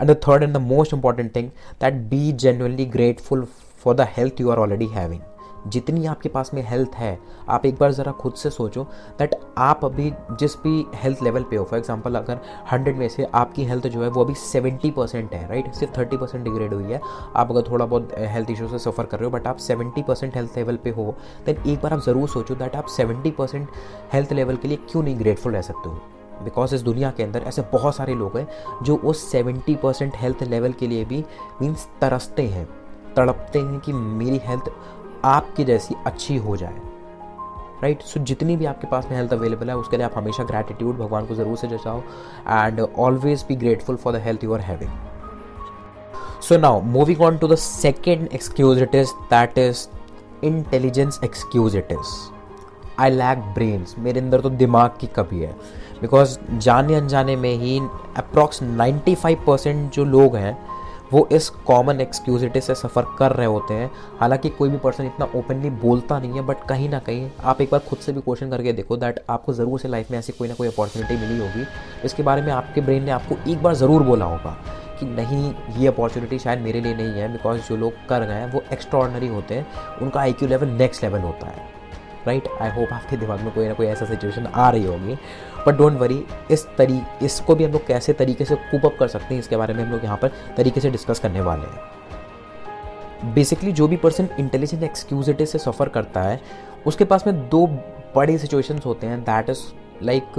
and 0.00 0.10
the 0.10 0.16
third 0.28 0.42
and 0.42 0.54
the 0.54 0.56
most 0.56 0.94
important 0.94 1.36
thing 1.36 1.48
that 1.80 1.94
be 1.94 2.32
genuinely 2.32 2.86
grateful 2.86 3.44
for 3.84 3.94
the 3.94 4.00
health 4.00 4.40
you 4.40 4.50
are 4.50 4.58
already 4.58 4.86
having 4.86 5.20
जितनी 5.66 6.06
आपके 6.06 6.28
पास 6.28 6.50
में 6.54 6.62
हेल्थ 6.66 6.94
है, 6.94 7.18
आप 7.48 7.66
एक 7.66 7.78
बार 7.78 7.92
ज़रा 7.92 8.12
खुद 8.12 8.34
से 8.34 8.50
सोचो 8.50 8.84
दैट 9.18 9.34
आप 9.58 9.84
अभी 9.84 10.12
जिस 10.32 10.54
भी 10.56 10.84
हेल्थ 10.94 11.22
लेवल 11.22 11.42
पे 11.42 11.56
हो 11.56 11.64
फॉर 11.64 11.78
एग्जांपल 11.78 12.14
अगर 12.14 12.40
हंड्रेड 12.72 12.96
में 12.96 13.08
से 13.08 13.24
आपकी 13.34 13.64
हेल्थ 13.64 13.86
जो 13.86 14.02
है 14.02 14.08
वो 14.08 14.24
अभी 14.24 14.34
सेवेंटी 14.34 14.90
परसेंट 14.90 15.32
है 15.34 15.46
राइट 15.48 15.72
सिर्फ़ 15.74 15.98
थर्टी 15.98 16.16
परसेंट 16.16 16.44
डिग्रेड 16.44 16.74
हुई 16.74 16.84
है। 16.84 17.00
आप 17.36 17.50
अगर 17.50 17.70
थोड़ा 17.70 17.86
बहुत 17.86 18.12
हेल्थ 18.18 18.50
इशू 18.50 18.68
से 18.68 18.78
सफ़र 18.78 19.04
कर 19.04 19.18
रहे 19.18 19.24
हो 19.24 19.30
बट 19.30 19.46
आप 19.46 19.56
सेवेंटी 19.58 20.02
परसेंट 20.02 20.36
हेल्थ 20.36 20.56
लेवल 20.56 20.76
पे 20.76 20.90
हो 20.90 21.14
देन 21.46 21.62
एक 21.66 21.80
बार 21.80 21.92
आप 21.92 22.00
ज़रूर 22.00 22.28
सोचो 22.28 22.54
दैट 22.54 22.76
आप 22.76 22.86
सेवेंटी 22.88 23.30
परसेंट 23.30 23.68
हेल्थ 24.12 24.32
लेवल 24.32 24.56
के 24.56 24.68
लिए 24.68 24.78
क्यों 24.90 25.02
नहीं 25.02 25.18
ग्रेटफुल 25.18 25.52
रह 25.52 25.62
सकते 25.62 25.88
हो? 25.88 26.00
बिकॉज़ 26.44 26.74
इस 26.74 26.82
दुनिया 26.82 27.10
के 27.10 27.22
अंदर 27.22 27.42
ऐसे 27.42 27.62
बहुत 27.72 27.96
सारे 27.96 28.14
लोग 28.14 28.36
हैं 28.36 28.46
जो 28.82 28.96
उस 28.96 29.30
सेवेंटी 29.30 29.74
परसेंट 29.74 30.12
हेल्थ 30.16 30.42
लेवल 30.42 30.72
के 30.72 30.86
लिए 30.86 31.04
भी 31.04 31.24
मीन्स 31.60 31.86
तरसते 32.00 32.46
हैं, 32.46 32.64
तड़पते 33.16 33.58
हैं 33.58 33.78
कि 33.80 33.92
मेरी 33.92 34.40
हेल्थ 34.44 34.70
आपकी 35.24 35.64
जैसी 35.64 35.94
अच्छी 36.06 36.36
हो 36.36 36.56
जाए। 36.56 36.76
Right 37.82 37.96
right? 37.96 38.12
सो 38.12 38.20
so, 38.20 38.26
जितनी 38.26 38.56
भी 38.56 38.64
आपके 38.64 38.86
पास 38.86 39.06
में 39.10 39.16
हेल्थ 39.16 39.32
अवेलेबल 39.32 39.68
है 39.70 39.76
उसके 39.76 39.96
लिए 39.96 40.06
आप 40.06 40.12
हमेशा 40.16 40.44
ग्रैटिट्यूड 40.44 40.98
भगवान 40.98 41.26
को 41.26 41.34
ज़रूर 41.34 41.56
से 41.56 41.68
जचाओ 41.68 42.00
and 42.48 42.80
always 42.80 43.44
be 43.48 43.56
grateful 43.56 43.96
for 43.96 44.12
the 44.12 44.16
health 44.16 44.44
you 44.44 44.54
are 44.54 44.60
having 44.60 44.90
so 46.42 46.56
now 46.58 46.80
moving 46.80 47.20
on 47.20 47.38
to 47.38 47.48
the 47.48 47.54
second 47.54 48.28
excusitis 48.94 49.12
that 49.30 49.58
is 49.58 49.86
intelligence 50.44 51.20
excusitis 51.92 52.16
I 52.98 53.10
lack 53.10 53.38
brains 53.54 53.94
मेरे 53.98 54.20
अंदर 54.20 54.40
तो 54.40 54.50
दिमाग 54.50 54.96
की 55.00 55.06
कमी 55.06 55.40
है। 55.40 55.52
बिकॉज़ 56.00 56.38
जाने 56.52 56.94
अनजाने 56.94 57.36
में 57.36 57.54
ही 57.54 57.78
अप्रॉक्स 58.16 58.62
95 58.62 59.36
परसेंट 59.46 59.92
जो 59.92 60.04
लोग 60.04 60.36
हैं 60.36 60.56
वो 61.12 61.26
इस 61.32 61.48
कॉमन 61.66 62.00
एक्सक्यूजिटी 62.00 62.60
से 62.60 62.74
सफ़र 62.74 63.04
कर 63.18 63.32
रहे 63.32 63.46
होते 63.46 63.74
हैं। 63.74 63.90
हालाँकि 64.20 64.48
कोई 64.48 64.68
भी 64.68 64.78
पर्सन 64.78 65.06
इतना 65.06 65.28
ओपनली 65.36 65.70
बोलता 65.82 66.18
नहीं 66.18 66.32
है 66.32 66.42
बट 66.46 66.66
कहीं 66.68 66.88
ना 66.88 66.98
कहीं 66.98 67.30
आप 67.42 67.60
एक 67.60 67.70
बार 67.72 67.80
खुद 67.80 67.98
से 67.98 68.12
भी 68.12 68.20
क्वेश्चन 68.20 68.50
करके 68.50 68.72
देखो 68.72 68.96
दैट 68.96 69.22
आपको 69.30 69.52
ज़रूर 69.52 69.80
से 69.80 69.88
लाइफ 69.88 70.10
में 70.10 70.18
ऐसी 70.18 70.32
कोई 70.32 70.48
ना 70.48 70.54
कोई 70.54 70.68
अपॉर्चुनिटी 70.68 71.16
मिली 71.16 71.38
होगी। 71.38 71.66
इसके 72.04 72.22
बारे 72.22 72.42
में 72.42 72.52
आपके 72.52 72.80
ब्रेन 72.80 73.04
ने 73.04 73.10
आपको 73.10 73.36
एक 73.50 73.62
बार 73.62 73.74
ज़रूर 73.74 74.02
बोला 74.02 74.24
होगा 74.24 74.56
कि 75.00 75.06
नहीं, 75.06 75.52
ये 75.76 75.86
अपॉर्चुनिटी 75.88 76.38
शायद 76.38 76.60
मेरे 76.60 76.80
लिए 76.80 76.94
नहीं 76.94 77.20
है 77.20 77.32
बिकॉज़ 77.32 77.68
जो 77.68 77.76
लोग 77.76 78.06
कर 78.08 78.26
गए 78.26 78.34
हैं 78.34 78.52
वो 78.52 78.62
एक्स्ट्रॉर्डनरी 78.72 79.28
होते 79.28 79.54
हैं। 79.54 79.98
उनका 80.02 80.20
आईक्यू 80.20 80.48
लेवल 80.48 80.68
नेक्स्ट 80.68 81.04
लेवल 81.04 81.20
होता 81.20 81.46
है। 81.46 81.66
राइट 82.26 82.48
आई 82.60 82.70
होप 82.70 82.92
आपके 82.92 83.16
दिमाग 83.16 83.40
में 83.40 83.52
कोई 83.54 83.66
ना 83.68 83.74
कोई 83.74 83.86
ऐसा 83.86 84.06
सिचुएशन 84.06 84.46
आ 84.46 84.68
रही 84.70 84.84
होगी। 84.86 85.14
बट 85.66 85.74
डोंट 85.74 85.98
वरी 85.98 86.24
इस 86.50 86.66
तरी, 86.78 87.00
इसको 87.22 87.54
भी 87.54 87.64
हम 87.64 87.72
लोग 87.72 87.86
कैसे 87.86 88.12
तरीके 88.12 88.44
से 88.44 88.54
कूप 88.54 88.86
अप 88.86 88.96
कर 88.98 89.08
सकते 89.08 89.34
हैं, 89.34 89.40
इसके 89.40 89.56
बारे 89.56 89.74
में 89.74 89.82
हम 89.84 89.92
लोग 89.92 90.04
यहाँ 90.04 90.16
पर 90.16 90.32
तरीके 90.56 90.80
से 90.80 90.90
डिस्कस 90.90 91.18
करने 91.18 91.40
वाले 91.40 91.66
हैं। 91.66 93.34
बेसिकली 93.34 93.72
जो 93.72 93.88
भी 93.88 93.96
पर्सन 93.96 94.28
इंटेलिजेंट 94.38 94.82
एक्सक्यूजिटी 94.82 95.46
से 95.46 95.58
सफ़र 95.58 95.88
करता 95.88 96.22
है, 96.22 96.40
उसके 96.86 97.04
पास 97.04 97.26
में 97.26 97.48
दो 97.48 97.66
बड़े 98.16 98.36
सिचुएशंस 98.38 98.86
होते 98.86 99.06
हैं। 99.06 99.20
दैट 99.22 99.50
इज़ 99.50 99.62
लाइक 100.02 100.38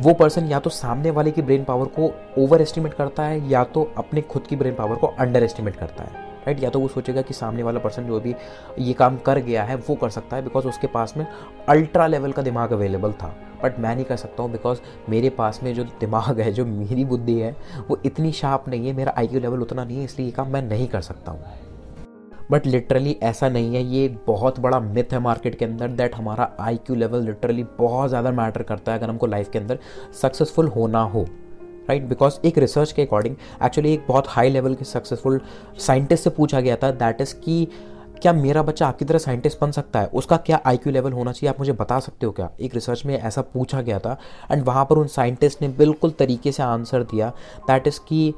वो 0.00 0.12
पर्सन 0.14 0.46
या 0.46 0.58
तो 0.60 0.70
सामने 0.70 1.10
वाले 1.10 1.30
की 1.30 1.42
ब्रेन 1.42 1.64
पावर 1.64 1.86
को 1.98 2.12
ओवर 2.38 2.62
एस्टिमेट 2.62 2.94
करता 2.94 3.22
है, 3.22 3.48
या 3.50 3.64
तो 3.64 3.90
अपने 3.98 4.20
खुद 4.22 4.46
की 4.46 4.56
ब्रेन 4.56 4.74
पावर 4.74 4.96
को 4.96 5.06
अंडर 5.06 5.42
एस्टिमेट 5.42 5.76
करता 5.76 6.04
है। 6.04 6.28
राइट? 6.40 6.62
या 6.62 6.70
तो 6.70 6.80
वो 6.80 6.88
सोचेगा 6.88 7.22
कि 7.22 7.34
सामने 7.34 7.62
वाला 7.62 7.80
पर्सन 7.80 8.06
जो 8.06 8.20
भी 8.20 8.34
ये 8.78 8.92
काम 8.92 9.16
कर 9.18 9.38
गया 9.40 9.64
है, 9.64 9.76
वो 9.78 9.94
कर 9.94 10.10
सकता 10.10 10.36
है 10.36 10.42
बिकॉज़ 10.42 10.66
उसके 10.68 10.86
पास 10.86 11.14
में 11.16 11.26
अल्ट्रा 11.68 12.06
लेवल 12.06 12.32
का 12.32 12.42
दिमाग 12.42 12.72
अवेलेबल 12.72 13.12
था। 13.12 13.34
बट 13.62 13.78
मैं 13.78 13.94
नहीं 13.94 14.04
कर 14.04 14.16
सकता 14.16 14.42
हूँ 14.42 14.52
बिकॉज़ 14.52 14.78
मेरे 15.08 15.30
पास 15.30 15.60
में 15.62 15.72
जो 15.74 15.84
दिमाग 16.00 16.40
है, 16.40 16.52
जो 16.52 16.66
मेरी 16.66 17.04
बुद्धि 17.04 17.38
है, 17.40 17.56
वो 17.88 17.98
इतनी 18.06 18.32
शार्प 18.32 18.68
नहीं 18.68 18.86
है, 18.86 18.92
मेरा 18.92 19.14
आईक्यू 19.18 19.40
लेवल 19.40 19.60
उतना 19.60 19.84
नहीं 19.84 19.98
है, 19.98 20.04
इसलिए 20.04 20.26
ये 20.26 20.32
काम 20.32 20.52
मैं 20.52 20.62
नहीं 20.62 20.86
कर 20.88 21.00
सकता 21.00 21.32
हूँ। 21.32 21.40
बट 22.50 22.66
लिटरली 22.66 23.16
ऐसा 23.22 23.48
नहीं 23.48 23.74
है, 23.74 23.82
ये 23.84 24.08
बहुत 24.26 24.58
बड़ा 24.60 24.78
मिथ 24.80 25.12
है 25.12 25.18
मार्केट 25.18 25.54
के 25.54 25.64
अंदर 25.64 25.88
दैट 25.90 26.14
हमारा 26.14 26.50
आई 26.60 26.76
क्यू 26.76 26.96
लेवल 26.96 27.22
लिटरली 27.22 27.64
बहुत 27.78 28.08
ज़्यादा 28.08 28.30
मैटर 28.32 28.62
करता 28.62 28.92
है 28.92 28.98
अगर 28.98 29.08
हमको 29.08 29.26
लाइफ 29.26 29.50
के 29.50 29.58
अंदर 29.58 29.78
सक्सेसफुल 30.22 30.68
होना 30.68 31.02
हो। 31.02 31.26
राइट 31.90 32.02
बिकॉज़ 32.02 32.34
एक 32.44 32.58
रिसर्च 32.58 32.92
के 32.92 33.02
अकॉर्डिंग 33.02 33.36
एक्चुअली 33.64 33.92
एक 33.92 34.04
बहुत 34.08 34.24
हाई 34.28 34.50
लेवल 34.50 34.74
के 34.74 34.84
सक्सेसफुल 34.84 35.40
साइंटिस्ट 35.78 36.24
से 36.24 36.30
पूछा 36.30 36.60
गया 36.60 36.76
था 36.76 36.90
दैट 36.90 37.20
इज़ 37.20 37.34
कि 37.34 37.66
क्या 38.22 38.32
मेरा 38.32 38.62
बच्चा 38.62 38.86
आपकी 38.86 39.04
तरह 39.04 39.18
साइंटिस्ट 39.18 39.58
बन 39.60 39.70
सकता 39.70 40.00
है? 40.00 40.06
उसका 40.06 40.36
क्या 40.36 40.60
आईक्यू 40.66 40.92
लेवल 40.92 41.12
होना 41.12 41.32
चाहिए? 41.32 41.48
आप 41.50 41.58
मुझे 41.58 41.72
बता 41.72 41.98
सकते 42.00 42.26
हो 42.26 42.32
क्या? 42.32 42.50
एक 42.60 42.74
रिसर्च 42.74 43.04
में 43.06 43.14
ऐसा 43.20 43.42
पूछा 43.42 43.80
गया 43.80 43.98
था 43.98 44.16
एंड 44.50 44.64
वहाँ 44.64 44.84
पर 44.84 44.98
उन 44.98 45.06
साइंटिस्ट 45.06 45.62
ने 45.62 45.68
बिल्कुल 45.68 46.10
तरीके 46.10 46.52
से 46.52 46.62
आंसर 46.62 47.02
दिया 47.02 47.32
दैट 47.66 47.86
इज़ 47.86 48.00
कि 48.08 48.34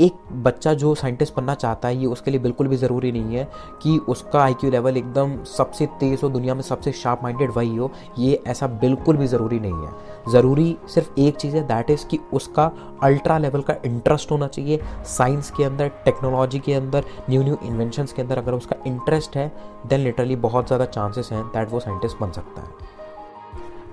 एक 0.00 0.14
बच्चा 0.42 0.72
जो 0.74 0.94
साइंटिस्ट 0.94 1.34
बनना 1.36 1.54
चाहता 1.54 1.88
है, 1.88 1.96
ये 1.96 2.06
उसके 2.06 2.30
लिए 2.30 2.40
बिल्कुल 2.40 2.68
भी 2.68 2.76
ज़रूरी 2.76 3.10
नहीं 3.12 3.36
है 3.36 3.48
कि 3.82 3.96
उसका 4.08 4.42
आईक्यू 4.42 4.70
लेवल 4.70 4.96
एकदम 4.96 5.36
सबसे 5.46 5.86
तेज़ 6.00 6.20
हो, 6.22 6.28
दुनिया 6.28 6.54
में 6.54 6.62
सबसे 6.62 6.92
शार्प 6.92 7.20
माइंडेड 7.22 7.50
वही 7.56 7.76
हो, 7.76 7.90
ये 8.18 8.42
ऐसा 8.46 8.66
बिल्कुल 8.80 9.16
भी 9.16 9.26
ज़रूरी 9.26 9.60
नहीं 9.60 9.86
है। 9.86 10.32
ज़रूरी 10.32 10.76
सिर्फ़ 10.88 11.20
एक 11.20 11.36
चीज़ 11.36 11.56
है 11.56 11.66
दैट 11.68 11.90
इज़ 11.90 12.06
कि 12.06 12.18
उसका 12.32 12.70
अल्ट्रा 13.02 13.38
लेवल 13.38 13.62
का 13.62 13.76
इंटरेस्ट 13.84 14.30
होना 14.30 14.46
चाहिए 14.48 14.80
साइंस 15.08 15.50
के 15.50 15.64
अंदर 15.64 15.88
टेक्नोलॉजी 16.04 16.58
के 16.58 16.74
अंदर 16.74 17.04
न्यू 17.30 17.42
न्यू 17.42 17.58
इन्वेंशन 17.62 18.06
के 18.06 18.22
अंदर। 18.22 18.38
अगर 18.38 18.54
उसका 18.54 18.76
इंटरेस्ट 18.86 19.36
है 19.36 19.50
देन 19.86 20.00
लिटरली 20.00 20.36
बहुत 20.38 20.66
ज़्यादा 20.66 20.84
चांसेस 20.86 21.32
हैं 21.32 21.44
दैट 21.46 21.70
वो 21.70 21.80
साइंटिस्ट 21.80 22.18
बन 22.20 22.32
सकता 22.32 22.62
है। 22.62 22.98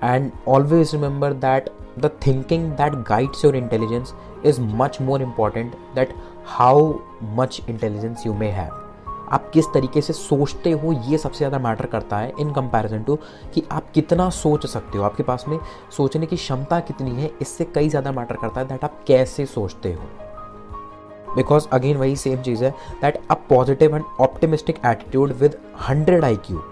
And 0.04 0.30
always 0.48 0.94
remember 0.94 1.32
that 1.34 1.70
the 1.98 2.10
thinking 2.26 2.70
that 2.72 2.94
guides 3.08 3.44
your 3.44 3.56
intelligence 3.56 4.14
is 4.44 4.60
much 4.60 5.00
more 5.00 5.22
important 5.22 5.74
that 5.94 6.14
how 6.46 6.92
much 7.36 7.60
intelligence 7.68 8.26
you 8.26 8.34
may 8.34 8.50
have 8.50 8.84
आप 9.32 9.50
किस 9.54 9.66
तरीके 9.74 10.00
से 10.00 10.12
सोचते 10.12 10.70
हो 10.72 10.92
ये 11.06 11.18
सबसे 11.18 11.38
ज़्यादा 11.38 11.58
मैटर 11.58 11.86
करता 11.86 12.18
है 12.18 12.32
इन 12.40 12.52
कंपैरिजन 12.52 13.02
टू 13.02 13.16
कि 13.54 13.62
आप 13.72 13.90
कितना 13.94 14.28
सोच 14.30 14.66
सकते 14.66 14.98
हो। 14.98 15.04
आपके 15.04 15.22
पास 15.22 15.44
में 15.48 15.58
सोचने 15.96 16.26
की 16.26 16.36
क्षमता 16.36 16.78
कितनी 16.80 17.10
है, 17.12 17.30
इससे 17.42 17.64
कई 17.74 17.88
ज़्यादा 17.88 18.12
मैटर 18.12 18.36
करता 18.36 18.60
है 18.60 18.68
दैट 18.68 18.84
आप 18.84 19.02
कैसे 19.06 19.46
सोचते 19.46 19.92
हो। 19.92 21.34
बिकॉज़ 21.34 21.66
अगेन 21.72 21.96
वही 21.96 22.16
सेम 22.16 22.42
चीज़ 22.42 22.64
है 22.64 22.70
that 23.00 23.20
a 23.30 23.34
positive 23.48 23.96
and 23.96 24.04
optimistic 24.20 24.80
attitude 24.86 25.32
with 25.40 25.58
hundred 25.88 26.24
I 26.24 26.36
Q 26.46 26.62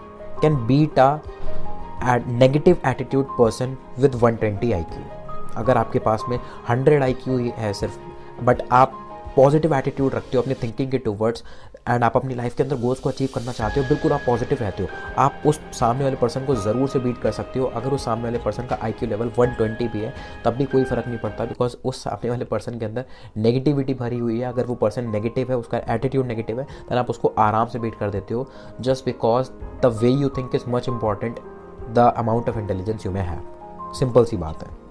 can 0.42 0.56
beat 0.66 0.98
a 0.98 1.18
negative 2.28 2.76
attitude 2.86 3.36
person 3.38 3.76
with 3.98 4.14
one 4.22 4.36
twenty 4.36 4.72
I 4.72 4.82
Q 4.84 5.04
अगर 5.56 5.76
आपके 5.76 5.98
पास 6.00 6.24
में 6.28 6.38
हंड्रेड 6.68 7.02
आई 7.02 7.12
क्यू 7.24 7.38
है 7.58 7.72
सिर्फ़ 7.72 7.98
बट 8.44 8.62
आप 8.72 9.02
पॉजिटिव 9.36 9.74
एटीट्यूड 9.74 10.14
रखते 10.14 10.36
हो, 10.36 10.42
अपने 10.42 10.54
थिंकिंग 10.54 10.90
के 10.90 10.98
टूवर्ड्स 10.98 11.42
एंड 11.88 12.04
आप 12.04 12.16
अपनी 12.16 12.34
लाइफ 12.34 12.54
के 12.56 12.62
अंदर 12.62 12.76
गोल्स 12.76 13.00
को 13.00 13.08
अचीव 13.08 13.28
करना 13.34 13.52
चाहते 13.52 13.80
हो, 13.80 13.86
बिल्कुल 13.88 14.12
आप 14.12 14.20
पॉजिटिव 14.26 14.58
रहते 14.60 14.82
हो। 14.82 14.88
आप 15.18 15.42
उस 15.46 15.60
सामने 15.78 16.04
वाले 16.04 16.16
पर्सन 16.16 16.44
को 16.44 16.54
ज़रूर 16.54 16.88
से 16.88 16.98
बीट 16.98 17.18
कर 17.22 17.32
सकते 17.32 17.58
हो। 17.58 17.66
अगर 17.66 17.90
उस 17.90 18.04
सामने 18.04 18.24
वाले 18.24 18.38
पर्सन 18.38 18.66
का 18.66 18.78
आईक्यू 18.82 19.08
लेवल 19.08 19.30
120 19.30 19.88
भी 19.88 20.00
है, 20.00 20.14
तब 20.44 20.54
भी 20.54 20.64
कोई 20.64 20.84
फ़र्क 20.84 21.06
नहीं 21.08 21.18
पड़ता 21.18 21.44
बिकॉज़ 21.44 21.76
उस 21.84 22.02
सामने 22.04 22.30
वाले 22.30 22.44
पर्सन 22.44 22.78
के 22.78 22.84
अंदर 22.84 23.04
नेगेटिविटी 23.36 23.94
भरी 23.94 24.18
हुई 24.18 24.38
है। 24.38 24.46
अगर 24.46 24.66
वो 24.66 24.74
पर्सन 24.76 25.10
नेगेटिव 25.10 25.50
है, 25.50 25.56
उसका 25.56 25.80
एटीट्यूड 25.88 26.26
नेगेटिव 26.26 26.60
है 26.60 26.66
देन 26.66 26.98
आप 26.98 27.10
उसको 27.10 27.32
आराम 27.38 27.66
से 27.66 27.78
बीट 27.78 27.98
कर 27.98 28.10
देते 28.10 28.34
हो 28.34 28.48
just 28.80 29.04
because 29.04 29.50
the 29.82 29.92
way 30.02 30.10
you 30.10 30.28
think 30.38 30.54
is 30.54 30.64
much 30.68 30.88
important 30.88 31.40
the 31.90 32.12
amount 32.16 32.48
of 32.48 32.58
intelligence 32.58 33.06
you 33.06 33.12
may 33.12 33.20
have 33.20 33.92
simple 33.98 34.24
सी 34.24 34.36
बात 34.36 34.62
है। 34.62 34.85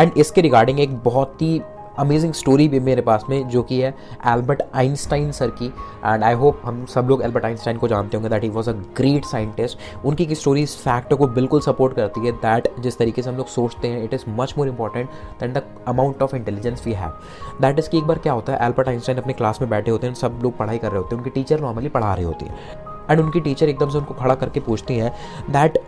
एंड 0.00 0.12
इसके 0.16 0.40
रिगार्डिंग 0.40 0.80
एक 0.80 0.96
बहुत 1.04 1.42
ही 1.42 1.60
अमेजिंग 1.98 2.32
स्टोरी 2.32 2.66
भी 2.68 2.78
मेरे 2.80 3.02
पास 3.02 3.24
में, 3.28 3.48
जो 3.48 3.62
कि 3.62 3.80
है 3.80 3.88
एल्बर्ट 4.26 4.62
आइंस्टाइन 4.74 5.30
सर 5.32 5.50
की। 5.50 5.66
एंड 5.66 6.24
आई 6.24 6.34
होप 6.34 6.60
हम 6.64 6.84
सब 6.86 7.06
लोग 7.08 7.22
एल्बर्ट 7.22 7.44
आइंस्टाइन 7.44 7.78
को 7.78 7.88
जानते 7.88 8.16
होंगे 8.16 8.28
that 8.30 8.42
he 8.42 8.48
was 8.48 8.68
a 8.70 8.72
great 8.96 9.24
scientist 9.24 10.04
उनकी 10.04 10.26
की 10.26 10.34
स्टोरी 10.34 10.62
इस 10.62 10.76
फैक्ट 10.78 11.14
को 11.14 11.26
बिल्कुल 11.28 11.60
सपोर्ट 11.60 11.96
करती 11.96 12.26
है 12.26 12.32
दैट 12.34 12.68
जिस 12.80 12.98
तरीके 12.98 13.22
से 13.22 13.30
हम 13.30 13.36
लोग 13.36 13.46
सोचते 13.46 13.88
हैं 13.88 14.02
it 14.04 14.14
is 14.14 14.24
much 14.30 14.54
more 14.58 14.68
important 14.68 15.10
than 15.40 15.52
the 15.52 15.62
amount 15.88 16.22
of 16.22 16.36
intelligence 16.36 16.86
we 16.86 16.92
have 16.92 17.18
that 17.60 17.78
is 17.78 17.90
कि 17.90 17.98
एक 17.98 18.04
बार 18.04 18.18
क्या 18.18 18.32
होता 18.32 18.52
है 18.52 18.66
एल्बर्ट 18.66 18.88
आइंस्टाइन 18.88 19.18
अपने 19.18 19.32
क्लास 19.32 19.60
में 19.60 19.70
बैठे 19.70 19.90
होते 19.90 20.06
हैं, 20.06 20.14
सब 20.14 20.38
लोग 20.42 20.56
पढ़ाई 20.56 20.78
कर 20.78 20.88
रहे 20.88 20.98
होते 20.98 21.14
हैं, 21.14 21.22
उनकी 21.22 21.40
टीचर 21.40 21.60
नॉर्मली 21.60 21.88
पढ़ा 21.88 22.14
रही 22.14 22.24
होती 22.24 22.46
है। 22.46 22.84
एंड 23.10 23.20
उनकी 23.20 23.40
टीचर 23.40 23.68
एकदम 23.68 23.90
से 23.90 23.98
उनको 23.98 24.14
खड़ा 24.14 24.34
करके 24.34 24.60
पूछती 24.60 24.96
हैं 24.96 25.12
that 25.50 25.78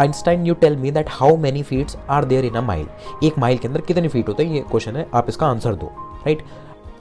Einstein 0.00 0.46
you 0.46 0.54
tell 0.54 0.76
me 0.76 0.90
that 0.90 1.06
how 1.10 1.36
many 1.36 1.62
feets 1.62 1.96
are 2.10 2.24
there 2.24 2.44
in 2.44 2.54
a 2.54 2.60
mile 2.60 2.86
एक 3.24 3.38
माइल 3.38 3.58
के 3.58 3.68
अंदर 3.68 3.80
कितने 3.80 4.08
फीट 4.08 4.28
होते 4.28 4.44
हैं? 4.44 4.54
ये 4.54 4.60
क्वेश्चन 4.60 4.96
है, 4.96 5.06
आप 5.14 5.28
इसका 5.28 5.46
आंसर 5.46 5.74
दो 5.74 5.86
right 6.26 6.42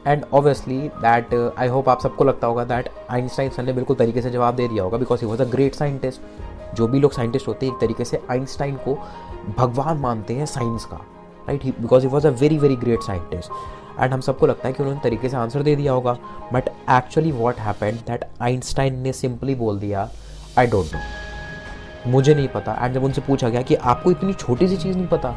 and 0.08 0.24
obviously 0.34 0.78
that 0.78 1.34
I 1.60 1.68
hope 1.68 1.90
आप 1.90 2.02
सबको 2.02 2.24
लगता 2.24 2.48
होगा 2.48 2.64
दैट 2.64 2.90
आइंस्टाइन 3.10 3.50
सर 3.50 3.64
ने 3.64 3.74
बिल्कुल 3.74 3.96
तरीके 3.96 4.22
से 4.22 4.30
जवाब 4.30 4.56
दे 4.56 4.68
दिया 4.68 4.84
होगा 4.84 4.98
because 4.98 5.22
he 5.22 5.28
was 5.28 5.42
a 5.42 5.46
great 5.46 5.76
scientist 5.76 6.76
जो 6.76 6.88
भी 6.88 7.00
लोग 7.00 7.12
साइंटिस्ट 7.12 7.48
होते 7.48 7.66
हैं, 7.66 7.74
एक 7.74 7.80
तरीके 7.82 8.06
से 8.06 8.22
आइंस्टाइन 8.32 8.76
को 8.88 8.98
भगवान 9.58 9.98
मानते 9.98 10.34
हैं 10.34 10.46
साइंस 10.46 10.86
का 10.86 10.98
right 11.48 11.64
he 11.64 11.72
because 11.72 12.04
he 12.04 12.10
was 12.10 12.28
a 12.28 12.32
very 12.32 12.58
very 12.58 12.76
great 12.76 13.04
scientist 13.04 13.52
and 14.00 14.14
हम 14.14 14.22
सबको 14.22 14.48
लगता 14.48 14.68
है 14.68 14.74
कि 14.74 14.84
उन्होंने 14.84 15.02
तरीके 15.04 15.30
से 15.30 15.38
आंसर 15.38 15.64
दे 15.64 15.76
दिया 15.76 15.94
होगा. 15.94 16.18
But 16.54 16.70
actually 16.90 17.32
what 17.32 17.60
happened 17.60 18.00
that 18.08 18.26
Einstein 18.42 19.00
ने 19.00 19.14
सिंपली 19.14 19.56
बोल 19.56 19.80
दिया 19.80 20.10
आई 20.58 20.68
डोंट 20.68 20.94
नो 20.94 21.29
मुझे 22.08 22.34
नहीं 22.34 22.48
पता। 22.48 22.78
एंड 22.82 22.94
जब 22.94 23.04
उनसे 23.04 23.22
पूछा 23.22 23.50
गया 23.50 23.62
कि 23.62 23.76
आपको 23.76 24.12
इतनी 24.12 24.34
छोटी 24.36 24.68
सी 24.68 24.78
चीज़ 24.78 24.98
नहीं 24.98 25.08
पता, 25.08 25.36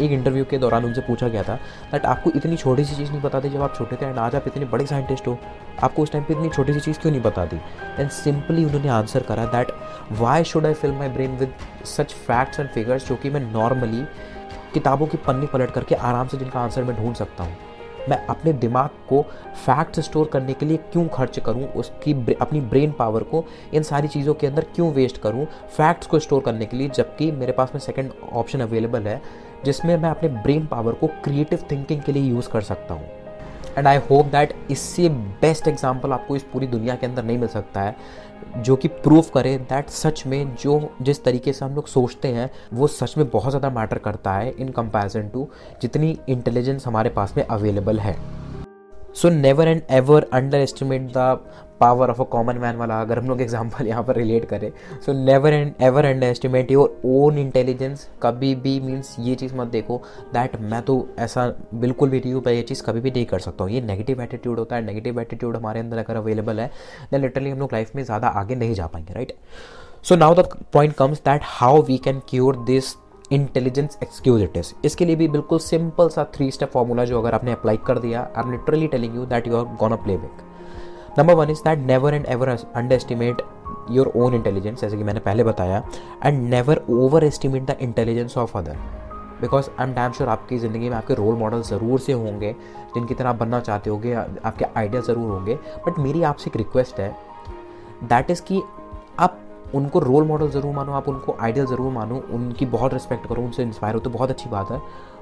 एक 0.00 0.12
इंटरव्यू 0.12 0.44
के 0.44 0.58
दौरान 0.58 0.84
उनसे 0.84 1.00
पूछा 1.00 1.28
गया 1.28 1.42
था 1.42 1.54
दैट 1.92 2.06
आपको 2.06 2.30
इतनी 2.36 2.56
छोटी 2.56 2.84
सी 2.84 2.96
चीज़ 2.96 3.10
नहीं 3.10 3.20
पता 3.22 3.40
थी 3.40 3.48
जब 3.50 3.62
आप 3.62 3.74
छोटे 3.76 3.96
थे 3.96 4.06
एंड 4.06 4.18
आज 4.18 4.34
आप 4.34 4.44
इतने 4.46 4.64
बड़े 4.66 4.86
साइंटिस्ट 4.86 5.26
हो, 5.28 5.38
आपको 5.82 6.02
उस 6.02 6.12
टाइम 6.12 6.24
पे 6.24 6.34
इतनी 6.34 6.48
छोटी 6.48 6.72
सी 6.72 6.80
चीज़ 6.80 6.98
क्यों 7.00 7.12
नहीं 7.12 7.22
बता 7.22 7.44
दी 7.44 7.56
एंड 7.98 8.08
सिंपली 8.12 8.64
उन्होंने 8.64 8.88
आंसर 8.90 9.22
करा 9.22 9.44
that 9.52 9.70
why 10.20 10.44
should 10.44 10.66
I 10.66 10.74
fill 10.74 10.92
my 10.92 11.08
brain 11.08 11.36
with 11.36 11.52
such 11.86 12.12
facts 12.26 12.60
and 12.60 12.68
figures 12.68 13.08
जो 13.08 13.16
कि 13.16 13.30
मैं 13.30 13.40
नॉर्मली 13.52 14.04
किताबों 14.74 15.06
की 15.06 15.16
पन्नी 15.26 15.46
पलट 15.46 15.70
करके 15.70 15.94
आराम 15.94 16.28
से 16.28 16.38
जिनका 16.38 16.60
आंसर 16.60 16.84
मैं 16.84 16.96
ढूंढ 16.96 17.14
सकता 17.14 17.44
हूँ। 17.44 17.56
मैं 18.08 18.16
अपने 18.26 18.52
दिमाग 18.52 18.90
को 19.08 19.22
फैक्ट 19.56 20.00
स्टोर 20.00 20.26
करने 20.26 20.52
के 20.52 20.66
लिए 20.66 20.76
क्यों 20.92 21.06
खर्च 21.08 21.38
करूँ? 21.38 21.66
उसकी 21.66 22.12
अपनी 22.34 22.60
ब्रेन 22.60 22.92
पावर 22.92 23.22
को 23.22 23.44
इन 23.74 23.82
सारी 23.82 24.08
चीज़ों 24.08 24.34
के 24.34 24.46
अंदर 24.46 24.66
क्यों 24.74 24.92
वेस्ट 24.92 25.18
करूँ? 25.18 25.46
फैक्ट्स 25.76 26.06
को 26.06 26.18
स्टोर 26.18 26.42
करने 26.42 26.66
के 26.66 26.76
लिए 26.76 26.88
जबकि 26.88 27.30
मेरे 27.32 27.52
पास 27.52 27.70
में 27.74 27.80
सेकंड 27.80 28.12
ऑप्शन 28.32 28.60
अवेलेबल 28.60 29.06
है, 29.06 29.20
जिसमें 29.64 29.96
मैं 29.96 30.10
अपने 30.10 30.28
ब्रेन 30.28 30.66
पावर 30.66 30.92
को 30.92 31.06
क्रिएटिव 31.24 31.64
थिंकिंग 31.70 32.02
के 32.02 32.12
लिए 32.12 32.30
यूज़ 32.30 32.48
कर 32.48 32.60
सकता 32.62 32.94
हूँ। 32.94 33.08
एंड 33.78 33.86
आई 33.86 33.96
होप 34.10 34.26
दैट 34.26 34.54
इससे 34.70 35.08
बेस्ट 35.08 35.68
एग्ज़ाम्पल 35.68 36.12
आपको 36.12 36.36
इस 36.36 36.42
पूरी 36.42 36.66
दुनिया 36.66 36.94
के 36.94 37.06
अंदर 37.06 37.24
नहीं 37.24 37.38
मिल 37.38 37.48
सकता 37.48 37.80
है। 37.80 37.96
जो 38.56 38.76
कि 38.76 38.88
प्रूव 38.88 39.24
करे 39.34 39.56
दैट 39.70 39.88
सच 39.90 40.22
में 40.26 40.54
जो 40.54 40.78
जिस 41.02 41.22
तरीके 41.24 41.52
से 41.52 41.64
हम 41.64 41.74
लोग 41.74 41.86
सोचते 41.86 42.28
हैं, 42.28 42.50
वो 42.72 42.86
सच 42.86 43.16
में 43.18 43.28
बहुत 43.30 43.50
ज़्यादा 43.50 43.70
मैटर 43.70 43.98
करता 43.98 44.32
है 44.32 44.50
इन 44.50 44.68
कंपैरिजन 44.68 45.28
टू 45.28 45.48
जितनी 45.82 46.16
इंटेलिजेंस 46.28 46.86
हमारे 46.86 47.10
पास 47.10 47.34
में 47.36 47.44
अवेलेबल 47.44 47.98
है। 47.98 48.16
So 49.14 49.28
never 49.30 49.68
and 49.68 49.82
ever 49.90 50.26
underestimate 50.58 51.02
the 51.16 51.38
power 51.84 52.10
of 52.10 52.20
a 52.20 52.24
common 52.32 52.58
man 52.58 52.76
वाला, 52.76 53.00
अगर 53.00 53.18
हम 53.18 53.28
लोग 53.28 53.40
एग्ज़ाम्पल 53.42 53.86
यहाँ 53.86 54.02
पर 54.02 54.16
रिलेट 54.16 54.44
करें 54.48 54.70
so 55.06 55.12
never 55.14 55.52
and 55.52 55.72
ever 55.82 56.04
underestimate 56.26 56.70
your 56.70 57.00
own 57.06 57.38
intelligence 57.38 58.08
कभी 58.22 58.54
भी 58.56 58.78
मीन्स 58.80 59.16
ये 59.20 59.34
चीज़ 59.34 59.54
मत 59.54 59.68
देखो 59.68 60.02
दैट 60.32 60.60
मैं 60.62 60.82
तो 60.82 60.96
ऐसा 61.18 61.46
बिल्कुल 61.76 62.10
भी 62.10 62.20
नहीं 62.20 62.32
हूँ 62.34 62.42
मैं 62.46 62.52
ये 62.52 62.62
चीज़ 62.62 62.82
कभी 62.82 63.00
भी 63.00 63.10
नहीं 63.10 63.26
कर 63.26 63.38
सकता 63.40 63.64
हूँ। 63.64 63.72
ये 63.72 63.80
नेगेटिव 63.82 64.22
एटीट्यूड 64.22 64.58
होता 64.58 64.76
है 64.76 64.84
नेगेटिव 64.84 65.20
एटीट्यूड 65.20 65.56
हमारे 65.56 65.80
अंदर 65.80 65.98
अगर 65.98 66.16
अवेलेबल 66.16 66.60
है 66.60 66.70
देन 67.12 67.20
लिटरली 67.20 67.50
हम 67.50 67.58
लोग 67.58 67.72
लाइफ 67.72 67.94
में 67.96 68.02
ज़्यादा 68.04 68.28
आगे 68.40 68.54
नहीं 68.54 68.74
जा 68.74 68.86
पाएँगे 68.86 69.14
right 69.14 69.32
so 70.04 70.16
now 70.16 70.34
the 70.34 70.48
point 70.72 70.94
comes 70.94 71.22
that 71.24 71.40
how 71.44 71.82
we 71.82 71.98
can 71.98 72.20
cure 72.28 72.56
this 72.64 72.94
intelligence 73.32 73.98
excuse 74.02 74.42
excusitis 74.42 74.74
इसके 74.84 75.04
लिए 75.04 75.16
भी 75.16 75.28
बिल्कुल 75.28 75.58
सिंपल 75.58 76.08
सा 76.08 76.24
थ्री 76.34 76.50
स्टेप 76.50 76.70
फॉर्मूला 76.70 77.04
जो 77.04 77.20
अगर 77.20 77.34
आपने 77.34 77.52
अप्लाई 77.52 77.76
कर 77.86 77.98
दिया 77.98 78.28
I 78.36 78.42
am 78.42 78.52
literally 78.52 78.86
telling 78.88 79.14
you 79.16 79.24
that 79.26 79.48
you 79.48 79.56
are 79.56 79.76
gonna 79.76 79.96
play 79.96 80.16
back 80.16 80.53
number 81.18 81.34
one 81.34 81.50
is 81.50 81.62
that 81.64 81.78
never 81.86 82.14
and 82.14 82.26
ever 82.26 82.48
underestimate 82.94 83.42
your 83.90 84.12
own 84.16 84.34
intelligence 84.34 84.80
जैसे 84.80 84.96
कि 84.96 85.04
मैंने 85.04 85.20
पहले 85.20 85.44
बताया 85.44 85.82
and 86.24 86.42
never 86.50 86.80
overestimate 87.24 87.66
the 87.66 87.76
intelligence 87.80 88.36
of 88.38 88.56
other 88.58 88.76
because 89.40 89.68
I 89.70 89.86
am 89.86 89.94
damn 89.94 90.12
sure 90.12 90.28
आपकी 90.30 90.58
ज़िंदगी 90.58 90.88
में 90.88 90.96
आपके 90.96 91.14
role 91.14 91.34
model 91.36 91.62
ज़रूर 91.62 92.00
से 92.00 92.12
होंगे, 92.12 92.52
जिनकी 92.94 93.14
तरह 93.14 93.28
आप 93.28 93.36
बनना 93.36 93.60
चाहते 93.60 93.90
होंगे, 93.90 94.14
आपके 94.14 94.64
आइडिया 94.76 95.02
ज़रूर 95.02 95.30
होंगे 95.30 95.54
बट 95.86 95.98
मेरी 95.98 96.22
आपसे 96.22 96.50
एक 96.50 96.56
रिक्वेस्ट 96.56 97.00
है 97.00 97.14
दैट 98.04 98.30
इज़ 98.30 98.42
कि 98.42 98.62
आप 99.18 99.40
उनको 99.74 99.98
रोल 99.98 100.24
मॉडल 100.26 100.50
ज़रूर 100.50 100.74
मानो, 100.74 100.92
आप 100.92 101.08
उनको 101.08 101.36
आइडियल 101.40 101.66
ज़रूर 101.66 101.92
मानो, 101.92 102.22
उनकी 102.32 102.66
बहुत 102.66 102.94
रिस्पेक्ट 102.94 103.26
करो, 103.28 103.42
उनसे 103.42 103.62
इंस्पायर 103.62 103.94
हो 103.94 104.00
तो 104.00 104.10
बहुत 104.10 104.30
अच्छी 104.30 104.50
बात 104.50 104.70
है 104.70 104.78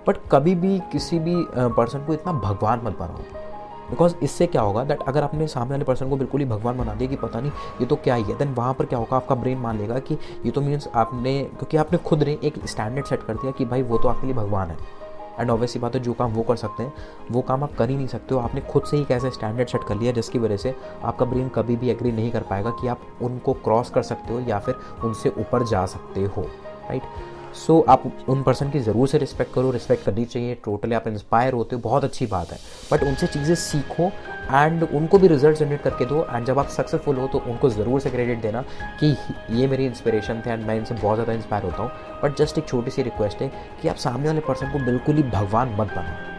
बट 0.08 0.16
कभी 0.32 0.54
भी 0.56 0.78
किसी 0.92 1.18
भी 1.18 1.34
पर्सन 1.56 2.04
को 2.06 2.12
इतना 2.12 2.32
भगवान 2.40 2.80
मत 2.84 2.98
बनाओ। 2.98 3.50
बिकॉज़ 3.90 4.14
इससे 4.22 4.46
क्या 4.46 4.62
होगा 4.62 4.84
दैट 4.84 5.02
अगर 5.02 5.22
आपने 5.22 5.46
सामने 5.46 5.70
वाले 5.70 5.84
पर्सन 5.84 6.08
को 6.10 6.16
बिल्कुल 6.16 6.40
ही 6.40 6.46
भगवान 6.46 6.78
बना 6.78 6.94
दिया 6.94 7.10
कि 7.10 7.16
पता 7.16 7.40
नहीं 7.40 7.52
ये 7.80 7.86
तो 7.86 7.96
क्या 7.96 8.14
ही 8.14 8.22
है 8.22 8.36
देन 8.38 8.54
वहाँ 8.54 8.74
पर 8.74 8.84
क्या 8.84 8.98
होगा, 8.98 9.16
आपका 9.16 9.34
ब्रेन 9.34 9.58
मान 9.58 9.78
लेगा 9.78 9.98
कि 9.98 10.18
ये 10.44 10.50
तो 10.50 10.60
मीन्स 10.60 10.88
आपने, 10.94 11.42
क्योंकि 11.42 11.76
आपने 11.76 11.98
खुद 11.98 12.22
ने 12.22 12.38
एक 12.44 12.66
स्टैंडर्ड 12.66 13.06
सेट 13.06 13.22
कर 13.22 13.34
दिया 13.34 13.52
कि 13.52 13.64
भाई 13.64 13.82
वो 13.82 13.98
तो 13.98 14.08
आपके 14.08 14.26
लिए 14.26 14.36
भगवान 14.36 14.68
है। 14.68 14.76
एंड 15.32 15.50
ऑब्वियसली 15.50 15.80
बात 15.82 15.94
है 15.94 16.00
जो 16.02 16.12
काम 16.12 16.32
वो 16.32 16.42
कर 16.42 16.56
सकते 16.56 16.82
हैं, 16.82 16.92
वो 17.30 17.40
काम 17.42 17.62
आप 17.64 17.74
कर 17.74 17.90
ही 17.90 17.96
नहीं 17.96 18.06
सकते 18.06 18.34
हो। 18.34 18.40
आपने 18.40 18.60
खुद 18.62 18.84
से 18.84 18.96
ही 18.96 19.04
कैसे 19.04 19.30
स्टैंडर्ड 19.30 19.68
सेट 19.68 19.84
कर 19.88 19.96
लिया 19.96 20.12
जिसकी 20.12 20.38
वजह 20.38 20.56
से 20.56 20.74
आपका 21.04 21.26
ब्रेन 21.26 21.48
कभी 21.48 21.76
भी 21.76 21.90
एग्री 21.90 22.12
नहीं 22.12 22.30
कर 22.32 22.42
पाएगा 22.42 22.70
कि 22.80 22.88
आप 22.88 23.06
उनको 23.22 23.52
क्रॉस 23.64 23.90
कर 23.90 24.02
सकते 24.02 24.32
हो 24.32 24.40
या 24.40 24.58
फिर 24.58 24.74
उनसे 25.04 25.32
ऊपर 25.38 25.64
जा 25.66 25.84
सकते 25.86 26.24
हो 26.26 26.42
राइट 26.42 27.02
सो 27.54 27.78
so, 27.78 27.88
आप 27.90 28.02
उन 28.28 28.42
पर्सन 28.42 28.70
की 28.70 28.78
ज़रूर 28.80 29.08
से 29.08 29.18
रिस्पेक्ट 29.18 29.52
करो 29.54 29.70
रिस्पेक्ट 29.70 30.04
करनी 30.04 30.24
चाहिए 30.24 30.54
टोटली 30.64 30.94
आप 30.94 31.06
इंस्पायर 31.08 31.52
होते 31.52 31.76
हो 31.76 31.82
बहुत 31.82 32.04
अच्छी 32.04 32.26
बात 32.26 32.52
है। 32.52 32.58
बट 32.92 33.02
उनसे 33.02 33.26
चीज़ें 33.26 33.54
सीखो 33.54 34.10
एंड 34.52 34.82
उनको 34.84 35.18
भी 35.18 35.28
रिज़ल्ट 35.28 35.58
जनरेट 35.58 35.82
करके 35.82 36.04
दो 36.06 36.26
एंड 36.30 36.46
जब 36.46 36.58
आप 36.58 36.68
सक्सेसफुल 36.68 37.16
हो 37.16 37.26
तो 37.32 37.38
उनको 37.40 37.68
ज़रूर 37.70 38.00
से 38.00 38.10
क्रेडिट 38.10 38.40
देना 38.42 38.62
कि 39.00 39.16
ये 39.50 39.66
मेरी 39.66 39.86
इंस्पिरेशन 39.86 40.42
थे 40.46 40.50
एंड 40.50 40.66
मैं 40.66 40.76
इनसे 40.76 40.94
बहुत 40.94 41.16
ज़्यादा 41.16 41.32
इंस्पायर 41.32 41.64
होता 41.64 41.82
हूँ। 41.82 41.90
बट 42.22 42.36
जस्ट 42.38 42.58
एक 42.58 42.68
छोटी 42.68 42.90
सी 42.90 43.02
रिक्वेस्ट 43.02 43.42
है 43.42 43.50
कि 43.82 43.88
आप 43.88 43.96
सामने 43.98 44.26
वाले 44.26 44.40
पर्सन 44.48 44.70
को 44.72 44.78
बिल्कुल 44.84 45.16
ही 45.16 45.22
भगवान 45.30 45.76
मत 45.78 45.94
बनाओ। 45.96 46.30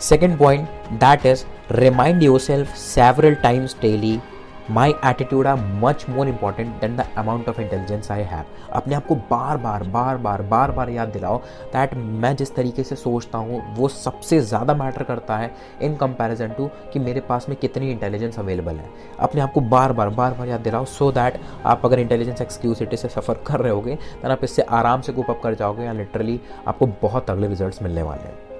Second 0.00 0.38
point 0.38 0.68
that 1.00 1.26
is 1.26 1.44
remind 1.72 2.22
yourself 2.40 2.74
several 2.76 3.34
times 3.42 3.76
daily 3.82 4.18
my 4.72 4.92
attitude 5.06 5.46
are 5.46 5.56
much 5.80 6.04
more 6.08 6.28
important 6.28 6.68
than 6.80 6.96
the 6.96 7.04
amount 7.18 7.48
of 7.48 7.60
intelligence 7.60 8.10
I 8.10 8.22
have 8.24 8.44
अपने 8.72 8.94
आप 8.94 9.06
को 9.06 9.14
बार 9.30 9.56
बार 9.58 9.82
बार 9.84 10.16
बार 10.18 10.42
बार 10.42 10.70
बार 10.70 10.90
याद 10.90 11.08
दिलाओ 11.08 11.38
दैट 11.72 11.94
मैं 11.94 12.34
जिस 12.36 12.54
तरीके 12.54 12.84
से 12.84 12.96
सोचता 12.96 13.38
हूँ, 13.38 13.60
वो 13.76 13.88
सबसे 13.88 14.40
ज़्यादा 14.42 14.74
मैटर 14.74 15.02
करता 15.02 15.36
है 15.36 15.50
इन 15.82 15.96
कंपेरिजन 15.96 16.48
टू 16.48 16.70
कि 16.92 16.98
मेरे 16.98 17.20
पास 17.22 17.48
में 17.48 17.56
कितनी 17.58 17.90
इंटेलिजेंस 17.90 18.38
अवेलेबल 18.38 18.76
है। 18.76 18.88
अपने 19.20 19.40
आप 19.40 19.52
को 19.52 19.60
बार 19.62 19.92
बार 19.92 20.08
बार 20.10 20.34
बार 20.34 20.48
याद 20.48 20.60
दिलाओ 20.60 20.84
सो 20.86 21.10
दैट 21.12 21.40
आप 21.64 21.86
अगर 21.86 21.98
इंटेलिजेंस 21.98 22.40
एक्सक्यूसिटी 22.40 22.96
से 22.96 23.08
सफ़र 23.08 23.42
कर 23.46 23.60
रहे 23.60 23.72
होगे 23.72 23.98
तो 24.22 24.30
आप 24.30 24.44
इससे 24.44 24.62
आराम 24.72 25.00
से 25.00 25.12
गुप 25.12 25.30
अप 25.30 25.40
कर 25.42 25.54
जाओगे 25.54 25.84
या 25.84 25.92
लिटरली 25.92 26.40
आपको 26.66 26.86
बहुत 27.02 27.30
अगले 27.30 27.48
रिज़ल्ट 27.48 27.82
मिलने 27.82 28.02
वाले 28.02 28.28
हैं। 28.28 28.50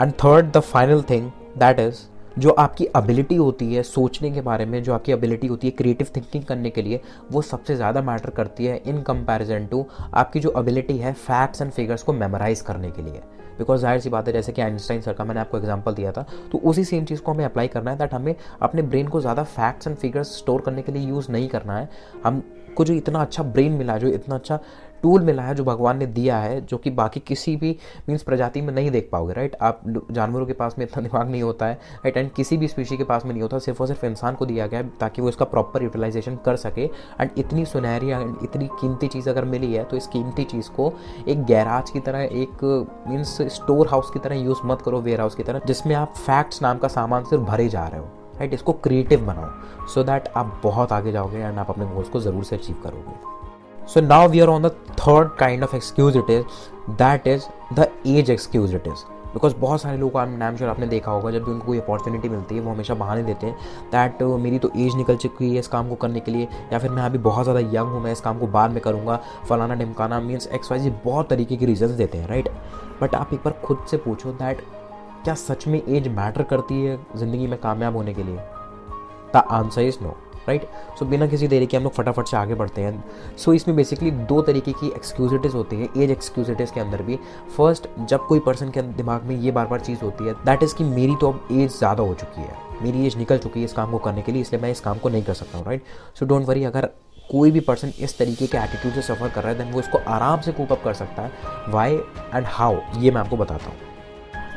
And 0.00 0.12
third 0.14 0.52
the 0.52 0.60
final 0.62 1.02
thing 1.10 1.30
that 1.58 1.80
is 1.80 2.02
जो 2.38 2.50
आपकी 2.50 2.84
एबिलिटी 2.96 3.34
होती 3.36 3.72
है 3.74 3.82
सोचने 3.82 4.30
के 4.30 4.40
बारे 4.40 4.64
में, 4.66 4.82
जो 4.82 4.94
आपकी 4.94 5.12
एबिलिटी 5.12 5.46
होती 5.46 5.66
है 5.66 5.70
क्रिएटिव 5.72 6.06
थिंकिंग 6.16 6.44
करने 6.44 6.70
के 6.70 6.82
लिए, 6.82 7.00
वो 7.32 7.42
सबसे 7.42 7.76
ज़्यादा 7.76 8.02
मैटर 8.02 8.30
करती 8.30 8.64
है 8.64 8.76
इन 8.78 9.00
कंपैरिजन 9.02 9.66
टू 9.66 9.84
आपकी 10.14 10.40
जो 10.40 10.54
एबिलिटी 10.58 10.96
है 10.98 11.12
फैक्ट्स 11.14 11.62
एंड 11.62 11.70
फिगर्स 11.72 12.02
को 12.02 12.12
मेमोराइज 12.14 12.60
करने 12.62 12.90
के 12.90 13.02
लिए। 13.02 13.22
बिकॉज़ 13.58 13.80
ज़ाहिर 13.80 14.00
सी 14.00 14.10
बात 14.10 14.26
है, 14.26 14.32
जैसे 14.32 14.52
कि 14.52 14.62
आइंस्टाइन 14.62 15.00
सर 15.00 15.12
का 15.12 15.24
मैंने 15.24 15.40
आपको 15.40 15.58
एग्ज़ाम्पल 15.58 15.94
दिया 15.94 16.12
था 16.12 16.26
तो 16.52 16.58
उसी 16.60 16.84
सेम 16.84 17.04
चीज़ 17.04 17.20
को 17.20 17.32
हमें 17.32 17.44
अप्लाई 17.44 17.68
करना 17.68 17.90
है 17.90 17.98
दैट 17.98 18.14
हमें 18.14 18.34
अपने 18.62 18.82
ब्रेन 18.84 19.08
को 19.08 19.20
ज़्यादा 19.20 19.42
फैक्ट्स 19.44 19.86
एंड 19.86 19.96
फिगर्स 19.96 20.36
स्टोर 20.38 20.60
करने 20.60 20.82
के 20.82 20.92
लिए 20.92 21.08
यूज़ 21.08 21.30
नहीं 21.32 21.48
करना 21.48 21.76
है। 21.76 21.88
हमको 22.24 22.84
जो 22.84 22.94
इतना 22.94 23.20
अच्छा 23.20 23.42
ब्रेन 23.44 23.72
मिला, 23.72 23.96
जो 23.98 24.08
इतना 24.08 24.34
अच्छा 24.34 24.58
टूल 25.04 25.22
मिला 25.22 25.42
है 25.42 25.54
जो 25.54 25.64
भगवान 25.64 25.98
ने 25.98 26.06
दिया 26.08 26.38
है, 26.38 26.60
जो 26.62 26.76
कि 26.76 26.90
बाकी 26.92 27.20
किसी 27.22 27.54
भी 27.56 27.76
मीन्स 28.08 28.22
प्रजाति 28.22 28.60
में 28.62 28.72
नहीं 28.74 28.90
देख 28.90 29.08
पाओगे 29.12 29.32
राइट 29.34 29.56
आप 29.62 29.80
जानवरों 30.10 30.46
के 30.46 30.52
पास 30.54 30.74
में 30.78 30.84
इतना 30.86 31.02
दिमाग 31.08 31.30
नहीं 31.30 31.42
होता 31.42 31.66
है 31.66 31.74
राइट 31.74 32.16
एंड 32.16 32.30
किसी 32.32 32.56
भी 32.56 32.68
स्पीशी 32.68 32.96
के 32.96 33.04
पास 33.04 33.24
में 33.24 33.32
नहीं 33.32 33.42
होता, 33.42 33.58
सिर्फ़ 33.58 33.80
और 33.82 33.86
सिर्फ़ 33.88 34.04
इंसान 34.06 34.34
को 34.34 34.46
दिया 34.46 34.66
गया 34.66 34.80
है 34.80 34.88
ताकि 35.00 35.22
वो 35.22 35.28
इसका 35.28 35.44
प्रॉपर 35.46 35.82
यूटिलाइजेशन 35.82 36.38
कर 36.44 36.56
सके। 36.56 36.84
एंड 37.20 37.30
इतनी 37.38 37.64
सुनहरी 37.66 38.08
एंड 38.08 38.36
इतनी 38.42 38.68
कीमती 38.80 39.08
चीज़ 39.08 39.28
अगर 39.30 39.44
मिली 39.46 39.72
है 39.74 39.84
तो 39.84 39.96
इस 39.96 40.06
कीमती 40.06 40.44
चीज़ 40.46 40.70
को 40.70 40.92
एक 41.28 41.44
गैराज 41.44 41.90
की 41.90 42.00
तरह, 42.00 42.22
एक 42.22 42.64
मीन्स 43.08 43.36
स्टोर 43.54 43.88
हाउस 43.88 44.10
की 44.10 44.18
तरह 44.18 44.36
यूज़ 44.36 44.66
मत 44.66 44.82
करो 44.82 45.00
वेयर 45.00 45.20
हाउस 45.20 45.34
की 45.34 45.42
तरह, 45.42 45.60
जिसमें 45.66 45.94
आप 45.94 46.14
फैक्ट्स 46.16 46.62
नाम 46.62 46.78
का 46.78 46.88
सामान 46.90 47.24
सिर्फ़ 47.24 47.44
भरे 47.44 47.68
जा 47.68 47.86
रहे 47.86 48.00
हो 48.00 48.06
राइट 48.38 48.54
इसको 48.54 48.72
क्रिएटिव 48.84 49.26
बनाओ 49.26 49.86
सो 49.86 50.00
so 50.00 50.06
दैट 50.06 50.28
आप 50.36 50.60
बहुत 50.62 50.92
आगे 50.92 51.12
जाओगे 51.12 51.38
एंड 51.38 51.58
आप 51.58 51.70
अपने 51.70 51.86
गोल्स 51.86 52.08
को 52.08 52.20
ज़रूर 52.20 52.44
से 52.44 52.56
अचीव 52.56 52.76
करोगे। 52.84 53.33
So 53.86 54.00
now 54.00 54.26
we 54.26 54.40
are 54.42 54.50
on 54.50 54.62
the 54.62 54.70
third 54.70 55.36
kind 55.36 55.62
of 55.62 55.74
excuse 55.74 56.16
it 56.16 56.30
is 56.30 56.44
that 56.98 57.26
is 57.26 57.48
the 57.76 57.90
age 58.06 58.30
excuse 58.30 58.72
it 58.72 58.86
is. 58.86 59.04
Because 59.34 59.54
बहुत 59.56 59.82
सारे 59.82 59.96
लोग 59.98 60.12
का 60.12 60.24
नाम 60.24 60.56
श्योर 60.56 60.70
आपने 60.70 60.86
देखा 60.86 61.10
होगा 61.10 61.30
जब 61.30 61.44
भी 61.44 61.50
उनको 61.52 61.66
कोई 61.66 61.78
अपॉर्चुनिटी 61.78 62.28
मिलती 62.28 62.54
है 62.54 62.60
वो 62.60 62.70
हमेशा 62.70 62.94
बहाने 62.94 63.22
देते 63.22 63.46
हैं 63.46 63.56
दैट 63.92 64.22
uh, 64.22 64.40
मेरी 64.40 64.58
तो 64.58 64.70
एज 64.76 64.94
निकल 64.94 65.16
चुकी 65.16 65.50
है 65.52 65.58
इस 65.58 65.68
काम 65.68 65.88
को 65.88 65.94
करने 65.94 66.20
के 66.20 66.32
लिए 66.32 66.48
या 66.72 66.78
फिर 66.78 66.90
मैं 66.90 67.02
अभी 67.02 67.18
बहुत 67.18 67.44
ज़्यादा 67.44 67.60
यंग 67.60 67.88
हूँ 67.88 68.02
मैं 68.02 68.12
इस 68.12 68.20
काम 68.20 68.38
को 68.38 68.46
बाद 68.46 68.70
में 68.70 68.80
करूँगा 68.80 69.20
फलाना 69.48 69.74
ढिमकाना 69.74 70.20
मीन्स 70.20 70.46
एक्स 70.46 70.70
वाई 70.70 70.80
जी 70.80 70.90
बहुत 70.90 71.28
तरीके 71.28 71.56
के 71.56 71.66
रीजन 71.66 71.96
देते 71.96 72.18
हैं 72.18 72.28
राइट 72.28 72.48
बट 73.02 73.14
आप 73.14 73.34
एक 73.34 73.40
बार 73.40 73.60
खुद 73.64 73.78
से 73.90 73.96
पूछो 73.96 74.32
दैट 74.32 74.60
क्या 75.24 75.34
सच 75.34 75.66
में 75.66 75.82
एज 75.88 76.08
मैटर 76.08 76.42
करती 76.42 76.84
है 76.84 77.06
ज़िंदगी 77.16 77.46
में 77.46 77.60
कामयाब 77.60 77.96
होने 77.96 78.14
के 78.14 78.22
लिए? 78.22 78.36
The 79.36 79.44
answer 79.50 79.80
is 79.80 79.98
no 80.02 80.16
right 80.48 80.66
so 80.98 81.04
बिना 81.04 81.26
किसी 81.26 81.48
देरी 81.48 81.66
के 81.66 81.76
हम 81.76 81.82
लोग 81.82 81.92
फटाफट 81.94 82.26
से 82.26 82.36
आगे 82.36 82.54
बढ़ते 82.54 82.82
हैं। 82.82 83.04
सो 83.36 83.50
so, 83.50 83.56
इसमें 83.56 83.76
बेसिकली 83.76 84.10
दो 84.10 84.40
तरीके 84.42 84.72
की 84.72 84.88
एक्सक्यूजिटीज़ 84.88 85.54
होती 85.54 85.76
है 85.76 85.88
एज 85.96 86.10
एक्सक्यूजिटीज़ 86.10 86.72
के 86.72 86.80
अंदर 86.80 87.02
भी। 87.02 87.18
फ़र्स्ट 87.56 87.88
जब 88.00 88.26
कोई 88.26 88.40
पर्सन 88.40 88.70
के 88.70 88.82
दिमाग 88.82 89.22
में 89.22 89.36
ये 89.36 89.50
बार 89.50 89.66
बार 89.66 89.80
चीज़ 89.80 90.00
होती 90.00 90.26
है 90.26 90.34
दैट 90.44 90.62
इज़ 90.62 90.74
कि 90.74 90.84
मेरी 90.84 91.16
तो 91.20 91.32
अब 91.32 91.48
एज 91.52 91.70
ज़्यादा 91.70 92.02
हो 92.02 92.14
चुकी 92.14 92.40
है। 92.40 92.62
मेरी 92.82 93.06
एज 93.06 93.16
निकल 93.16 93.38
चुकी 93.38 93.60
है 93.60 93.64
इस 93.64 93.72
काम 93.72 93.90
को 93.90 93.98
करने 94.00 94.22
के 94.22 94.32
लिए 94.32 94.42
इसलिए 94.42 94.62
मैं 94.62 94.70
इस 94.70 94.80
काम 94.80 94.98
को 94.98 95.08
नहीं 95.08 95.22
कर 95.22 95.34
सकता 95.34 95.58
हूँ 95.58 95.66
राइट 95.66 95.84
सो 96.14 96.26
डोंट 96.26 96.46
वरी 96.48 96.64
अगर 96.64 96.88
कोई 97.30 97.50
भी 97.50 97.60
पर्सन 97.60 97.92
इस 97.98 98.16
तरीके 98.18 98.46
के 98.46 98.58
एटीट्यूड 98.58 98.94
से 98.94 99.02
सफ़र 99.02 99.28
कर 99.28 99.42
रहा 99.42 99.52
है 99.52 99.58
देन 99.58 99.72
वो 99.72 99.80
इसको 99.80 99.98
आराम 100.08 100.40
से 100.40 100.52
कूप 100.52 100.72
अप 100.72 100.82
कर 100.84 100.94
सकता 100.94 101.22
है। 101.22 101.72
वाई 101.72 101.94
एंड 101.94 102.46
हाउ 102.46 102.80
ये 102.98 103.10
मैं 103.10 103.20
आपको 103.20 103.36
बताता 103.36 103.66
हूँ। 103.66 103.92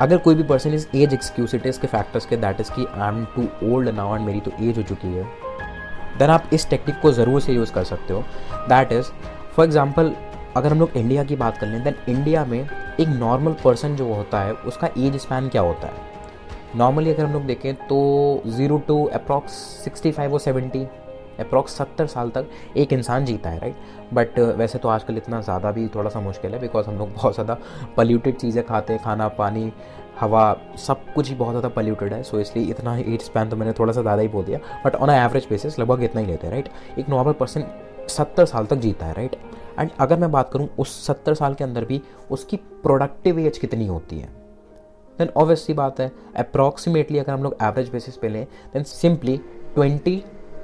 अगर 0.00 0.18
कोई 0.18 0.34
भी 0.34 0.42
पर्सन 0.44 0.74
इस 0.74 0.88
एज 0.94 1.14
एक्सक्यूसिटीज़ 1.14 1.80
के 1.80 1.86
फैक्टर्स 1.86 2.26
के 2.26 2.36
दैट 2.36 2.60
इज़ 2.60 2.70
कि 2.72 2.86
I 2.86 3.08
am 3.08 3.24
too 3.36 3.72
old 3.72 3.88
now 3.88 4.16
and 4.16 4.26
मेरी 4.26 4.40
तो 4.40 4.50
एज 4.60 4.76
हो 4.78 4.82
चुकी 4.82 5.08
है 5.08 5.26
देन 6.18 6.30
आप 6.30 6.50
इस 6.52 6.68
टेक्निक 6.70 7.00
को 7.00 7.12
ज़रूर 7.12 7.40
से 7.40 7.52
यूज़ 7.52 7.72
कर 7.72 7.84
सकते 7.84 8.14
हो। 8.14 8.20
दैट 8.68 8.92
इज़ 8.92 9.06
फॉर 9.56 9.64
एग्ज़ाम्पल 9.64 10.14
अगर 10.56 10.72
हम 10.72 10.78
लोग 10.80 10.96
इंडिया 10.96 11.24
की 11.24 11.36
बात 11.36 11.58
कर 11.58 11.66
लें 11.66 11.82
देन 11.84 11.94
इंडिया 12.08 12.44
में 12.44 12.58
एक 12.60 13.08
नॉर्मल 13.08 13.56
पर्सन 13.64 13.96
जो 13.96 14.12
होता 14.14 14.40
है, 14.40 14.52
उसका 14.52 14.88
एज 14.98 15.16
स्पैन 15.16 15.48
क्या 15.48 15.62
होता 15.62 15.86
है? 15.86 16.06
नॉर्मली 16.76 17.10
अगर 17.10 17.24
हम 17.24 17.32
लोग 17.32 17.44
देखें 17.46 17.74
तो 17.86 18.42
zero 18.46 18.78
to 18.88 19.04
approx 19.14 19.52
sixty 19.84 20.10
five 20.12 20.32
और 20.32 20.40
सेवेंटी 20.40 20.86
अप्रॉक्स 21.40 21.76
सत्तर 21.78 22.06
साल 22.06 22.30
तक 22.30 22.48
एक 22.76 22.92
इंसान 22.92 23.24
जीता 23.24 23.50
है 23.50 23.58
राइट 23.58 23.76
बट 24.14 24.38
वैसे 24.58 24.78
तो 24.78 24.88
आजकल 24.88 25.16
इतना 25.16 25.40
ज़्यादा 25.40 25.70
भी 25.72 25.86
थोड़ा 25.94 26.10
सा 26.10 26.20
मुश्किल 26.20 26.54
है 26.54 26.60
बिकॉज़ 26.60 26.86
हम 26.86 26.98
लोग 26.98 27.12
बहुत 27.14 27.34
ज़्यादा 27.34 27.56
पल्यूटेड 27.96 28.36
चीज़ें 28.36 28.64
खाते 28.66 28.92
हैं, 28.92 29.02
खाना, 29.02 29.28
पानी 29.28 29.72
हवा 30.20 30.42
सब 30.78 31.04
कुछ 31.14 31.28
ही 31.28 31.34
बहुत 31.34 31.52
ज़्यादा 31.52 31.68
पल्यूटेड 31.68 32.12
है 32.12 32.22
सो 32.22 32.40
इसलिए 32.40 32.70
इतना 32.70 32.94
ही 32.94 33.14
एज 33.14 33.22
स्पैन 33.22 33.48
तो 33.48 33.56
मैंने 33.56 33.72
थोड़ा 33.72 33.92
सा 33.92 34.02
ज़्यादा 34.02 34.22
ही 34.22 34.28
बोल 34.28 34.44
दिया 34.44 34.58
बट 34.84 34.96
ऑन 34.96 35.10
एवरेज 35.10 35.46
बेसिस 35.50 35.78
लगभग 35.78 36.02
इतना 36.02 36.20
ही 36.20 36.26
लेते 36.26 36.46
हैं 36.46 36.52
राइट 36.54 36.68
एक 36.98 37.08
नॉर्मल 37.08 37.32
पर्सन 37.32 37.64
सत्तर 38.08 38.44
साल 38.44 38.66
तक 38.66 38.76
जीता 38.76 39.06
है 39.06 39.12
राइट 39.12 39.36
एंड 39.78 39.90
अगर 40.00 40.18
मैं 40.18 40.30
बात 40.30 40.50
करूँ 40.52 40.68
उस 40.78 41.06
सत्तर 41.06 41.34
साल 41.34 41.54
के 41.54 41.64
अंदर 41.64 41.84
भी 41.84 42.00
उसकी 42.30 42.56
प्रोडक्टिव 42.82 43.38
एज 43.38 43.58
कितनी 43.58 43.86
होती 43.86 44.18
है? 44.18 44.28
देन 45.18 45.28
ऑब्वियसली 45.36 45.74
बात 45.74 46.00
है 46.00 46.10
अप्रॉक्सीमेटली 46.36 47.18
अगर 47.18 47.32
हम 47.32 47.42
लोग 47.42 47.56
एवरेज 47.62 47.88
बेसिस 47.88 48.16
पे 48.16 48.28
लें 48.28 48.44
then 48.74 48.82
simply 48.82 49.36
twenty 49.74 50.22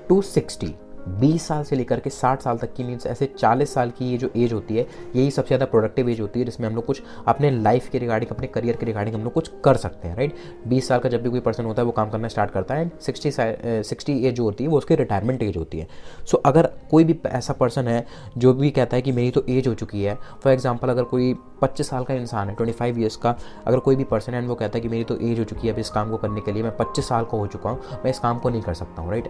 to 0.08 0.20
sixty 0.22 0.74
बीस 1.08 1.46
साल 1.48 1.62
से 1.64 1.76
लेकर 1.76 2.00
के 2.00 2.10
साठ 2.10 2.42
साल 2.42 2.58
तक 2.58 2.72
की 2.74 2.84
मीन्स 2.84 3.06
ऐसे 3.06 3.26
चालीस 3.38 3.74
साल 3.74 3.90
की 3.90 4.10
ये 4.10 4.18
जो 4.18 4.30
एज 4.36 4.52
होती 4.52 4.76
है 4.76 4.86
यही 5.16 5.30
सबसे 5.30 5.46
ज़्यादा 5.46 5.66
प्रोडक्टिव 5.66 6.08
एज 6.08 6.20
होती 6.20 6.40
है 6.40 6.46
जिसमें 6.46 6.68
हम 6.68 6.74
लोग 6.74 6.86
कुछ 6.86 7.02
अपने 7.26 7.50
लाइफ 7.50 7.88
के 7.88 7.98
रिगार्डिंग 7.98 8.30
अपने 8.30 8.46
करियर 8.46 8.76
के 8.76 8.86
रिगार्डिंग 8.86 9.16
हम 9.16 9.24
लोग 9.24 9.32
कुछ 9.32 9.50
कर 9.64 9.76
सकते 9.76 10.08
हैं 10.08 10.16
राइट 10.16 10.34
बीस 10.68 10.88
साल 10.88 10.98
का 10.98 11.08
जब 11.08 11.22
भी 11.22 11.30
कोई 11.30 11.40
पर्सन 11.40 11.64
होता 11.64 11.82
है 11.82 11.86
वो 11.86 11.92
काम 11.92 12.10
करना 12.10 12.28
स्टार्ट 12.28 12.50
करता 12.50 12.74
है 12.74 12.80
एंड 12.80 12.90
सिक्सटी 13.00 13.30
सिक्सटी 13.30 14.18
एज 14.26 14.34
जो 14.34 14.44
होती 14.44 14.64
है 14.64 14.70
वो 14.70 14.78
उसकी 14.78 14.94
रिटायरमेंट 14.94 15.42
एज 15.42 15.56
होती 15.56 15.78
है। 15.78 15.88
सो 16.26 16.36
so, 16.36 16.42
अगर 16.46 16.70
कोई 16.90 17.04
भी 17.04 17.18
ऐसा 17.26 17.52
पर्सन 17.52 17.88
है 17.88 18.04
जो 18.38 18.52
भी 18.54 18.70
कहता 18.70 18.96
है 18.96 19.02
कि 19.02 19.12
मेरी 19.12 19.30
तो 19.30 19.44
एज 19.48 19.68
हो 19.68 19.74
चुकी 19.74 20.02
है 20.02 20.14
फॉर 20.44 20.52
एग्ज़ाम्पल 20.52 20.88
अगर 20.88 21.04
कोई 21.04 21.34
पच्चीस 21.62 21.88
साल 21.88 22.04
का 22.04 22.14
इंसान 22.14 22.48
है 22.48 22.54
ट्वेंटी 22.54 22.72
फाइव 22.72 22.98
ईयर्स 23.00 23.16
का 23.16 23.36
अगर 23.66 23.78
कोई 23.78 23.96
भी 23.96 24.04
पर्सन 24.04 24.34
है 24.34 24.46
वो 24.46 24.54
कहता 24.54 24.78
है 24.78 24.80
कि 24.80 24.88
मेरी 24.88 25.04
तो 25.04 25.18
एज 25.20 25.38
हो 25.38 25.44
चुकी 25.44 25.68
है 25.68 25.74
अब 25.74 25.78
इस 25.78 25.90
काम 25.90 26.10
को 26.10 26.16
करने 26.16 26.40
के 26.40 26.52
लिए 26.52 26.62
मैं 26.62 26.76
पच्चीस 26.76 27.08
साल 27.08 27.24
का 27.24 27.38
हो 27.38 27.46
चुका 27.46 27.70
हूँ 27.70 28.00
मैं 28.04 28.10
इस 28.10 28.18
काम 28.18 28.38
को 28.38 28.50
नहीं 28.50 28.62
कर 28.62 28.74
सकता 28.74 29.02
हूँ 29.02 29.10
राइट 29.10 29.28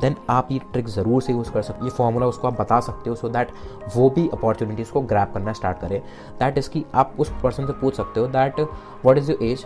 देन 0.00 0.16
आप 0.30 0.48
ये 0.52 0.58
ट्रिक 0.72 0.88
ज़रूर 0.88 1.22
से 1.22 1.32
यूज़ 1.32 1.50
कर 1.52 1.62
सकते 1.62 1.84
ये 1.84 1.90
फॉर्मूला 1.90 2.26
उसको 2.26 2.48
आप 2.48 2.60
बता 2.60 2.80
सकते 2.80 3.10
हो 3.10 3.16
सो 3.16 3.28
दैट 3.28 3.52
वो 3.96 4.08
भी 4.10 4.28
अपॉर्चुनिटीज़ 4.32 4.90
को 4.92 5.00
ग्रैप 5.02 5.32
करना 5.34 5.52
स्टार्ट 5.52 5.78
करे। 5.80 5.98
दैट 6.38 6.58
इज़ 6.58 6.70
की 6.70 6.84
आप 6.94 7.14
उस 7.18 7.32
पर्सन 7.42 7.66
से 7.66 7.72
पूछ 7.72 7.96
सकते 7.96 8.20
हो 8.20 8.26
that 8.28 8.60
what 9.04 9.18
is 9.18 9.30
your 9.30 9.44
age 9.44 9.64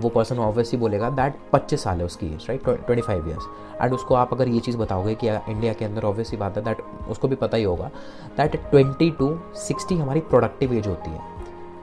वो 0.00 0.08
पर्सन 0.08 0.38
ऑब्वियसली 0.38 0.78
बोलेगा 0.80 1.08
दैट 1.10 1.36
पच्चीस 1.52 1.82
साल 1.82 1.98
है 1.98 2.04
उसकी 2.04 2.26
age 2.26 2.46
right 2.48 2.64
twenty 2.64 3.02
five 3.02 3.28
years 3.28 3.46
and 3.82 3.94
उसको 3.94 4.14
आप 4.14 4.32
अगर 4.32 4.48
ये 4.48 4.60
चीज़ 4.60 4.76
बताओगे 4.78 5.14
कि 5.14 5.28
इंडिया 5.28 5.72
के 5.72 5.84
अंदर 5.84 6.04
ऑब्वियसली 6.04 6.38
बात 6.38 6.56
है 6.58 6.64
दैट 6.64 6.82
उसको 7.10 7.28
भी 7.28 7.36
पता 7.36 7.56
ही 7.56 7.64
होगा 7.64 7.90
दैट 8.36 8.56
ट्वेंटी 8.70 9.10
टू 9.18 9.38
सिक्सटी 9.58 9.96
हमारी 9.96 10.20
प्रोडक्टिव 10.20 10.72
एज 10.74 10.86
होती 10.86 11.10
है। 11.10 11.36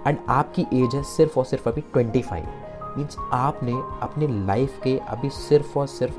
एंड 0.08 0.18
आपकी 0.30 0.66
एज 0.74 0.96
है 0.96 1.04
सिर्फ़ 1.08 1.40
और 1.40 1.46
सिर्फ़ 1.46 1.70
अभी 1.70 1.82
ट्वेंटी 1.94 2.22
फाइव 2.22 2.46
मीन्स 2.98 3.18
आपने 3.34 3.74
अपने 4.02 4.28
लाइफ 4.46 4.80
के 4.84 4.98
अभी 5.10 5.30
सिर्फ़ 5.30 5.78
और 5.80 5.88
सिर्फ़ 5.88 6.16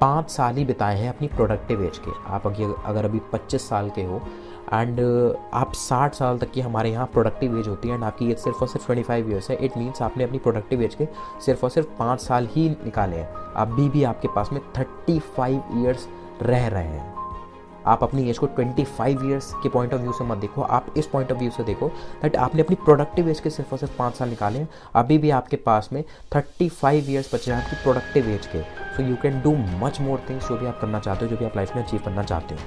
पाँच 0.00 0.30
साल 0.30 0.56
ही 0.56 0.64
बिताए 0.64 0.96
हैं 0.98 1.08
अपनी 1.08 1.28
प्रोडक्टिव 1.28 1.82
एज 1.84 1.98
के। 1.98 2.10
आप 2.26 2.46
अगर 2.46 3.04
अभी 3.04 3.20
पच्चीस 3.32 3.68
साल 3.68 3.90
के 3.90 4.02
हो 4.02 4.20
एंड 4.72 5.00
आप 5.54 5.72
साठ 5.74 6.14
साल 6.14 6.38
तक 6.38 6.50
की 6.50 6.60
हमारे 6.60 6.90
यहाँ 6.90 7.06
प्रोडक्टिव 7.06 7.58
एज 7.58 7.68
होती 7.68 7.88
है 7.88 7.94
एंड 7.94 8.04
आपकी 8.04 8.30
एज 8.30 8.38
सिर्फ़ 8.38 8.60
और 8.60 8.68
सिर्फ़ 8.68 8.86
ट्वेंटी 8.86 9.02
फाइव 9.02 9.30
ईयर्स 9.30 9.50
है 9.50 9.56
इट 9.56 9.76
मीन्स 9.76 10.02
आपने 10.02 10.24
अपनी 10.24 10.38
प्रोडक्टिव 10.38 10.82
एज 10.82 10.94
के 10.94 11.08
सिर्फ़ 11.44 11.64
और 11.64 11.70
सिर्फ़ 11.70 11.88
पाँच 11.98 12.20
साल 12.20 12.48
ही 12.50 12.68
निकाले 12.70 13.16
हैं। 13.16 13.28
अभी 13.56 13.88
भी 13.88 14.04
आपके 14.04 14.28
पास 14.36 14.52
में 14.52 14.60
थर्टी 14.78 15.18
फाइव 15.36 15.62
ईयर्स 15.74 16.08
रह 16.42 16.66
रहे 16.68 16.84
हैं। 16.84 17.19
आप 17.90 18.02
अपनी 18.02 18.28
एज 18.30 18.38
को 18.38 18.46
25 18.58 19.24
ईयर्स 19.24 19.52
के 19.62 19.68
पॉइंट 19.68 19.94
ऑफ़ 19.94 20.00
व्यू 20.00 20.12
से 20.12 20.24
मत 20.24 20.38
देखो। 20.38 20.62
आप 20.62 20.94
इस 20.96 21.06
पॉइंट 21.06 21.32
ऑफ़ 21.32 21.38
व्यू 21.38 21.50
से 21.50 21.64
देखो 21.64 21.88
दैट 22.22 22.36
आपने 22.38 22.62
अपनी 22.62 22.76
प्रोडक्टिव 22.84 23.28
एज 23.28 23.40
के 23.40 23.50
सिर्फ़ 23.50 23.72
और 23.72 23.78
सिर्फ़ 23.78 23.96
पाँच 23.98 24.14
साल 24.14 24.28
निकाले 24.28 24.66
अभी 24.94 25.18
भी 25.18 25.30
आपके 25.30 25.56
पास 25.58 25.88
में 25.92 26.02
35 26.34 27.08
ईयर्स 27.10 27.34
बचे 27.34 27.52
हैं 27.52 27.62
आपकी 27.62 27.82
प्रोडक्टिव 27.82 28.28
एज 28.30 28.46
के। 28.46 28.62
So 28.96 29.02
you 29.02 29.16
can 29.22 29.40
do 29.42 29.54
much 29.84 30.00
more 30.00 30.22
things 30.30 30.48
जो 30.48 30.56
भी 30.56 30.66
आप 30.66 30.80
करना 30.80 30.98
चाहते 30.98 31.24
हो, 31.24 31.30
जो 31.30 31.36
भी 31.36 31.44
आप 31.44 31.56
लाइफ 31.56 31.76
में 31.76 31.82
अचीव 31.84 32.00
करना 32.04 32.22
चाहते 32.22 32.54
हो। 32.54 32.60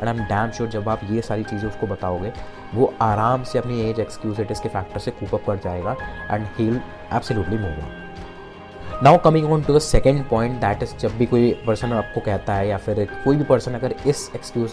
And 0.00 0.08
I 0.08 0.14
am 0.14 0.24
damn 0.24 0.50
sure 0.50 0.68
जब 0.70 0.88
आप 0.88 1.00
ये 1.10 1.22
सारी 1.22 1.44
चीज़ें 1.44 1.68
उसको 1.68 1.86
बताओगे, 1.86 2.32
वो 2.74 2.92
आराम 3.02 3.44
से 3.44 3.58
अपनी 3.58 3.80
एज 3.82 4.00
एक्सक्यूजिटिस 4.00 4.60
के 4.60 4.68
फैक्टर 4.68 4.98
से 4.98 5.10
कूप 5.10 5.34
अप 5.34 5.46
कर 5.46 5.58
जाएगा 5.64 5.96
and 6.30 6.46
he 6.58 6.64
will 6.64 6.80
absolutely 7.12 7.58
move 7.58 7.70
on 7.70 8.05
now 9.02 9.18
coming 9.18 9.50
on 9.52 9.62
to 9.62 9.74
the 9.74 9.78
second 9.78 10.22
point 10.28 10.52
that 10.60 10.82
is 10.82 10.94
जब 10.96 11.16
भी 11.18 11.26
कोई 11.26 11.50
पर्सन 11.66 11.92
आपको 11.92 12.20
कहता 12.20 12.54
है 12.54 12.68
या 12.68 12.76
फिर 12.76 13.04
कोई 13.24 13.36
भी 13.36 13.44
पर्सन 13.44 13.74
अगर 13.74 13.94
इस 14.06 14.30
एक्सक्यूज 14.34 14.72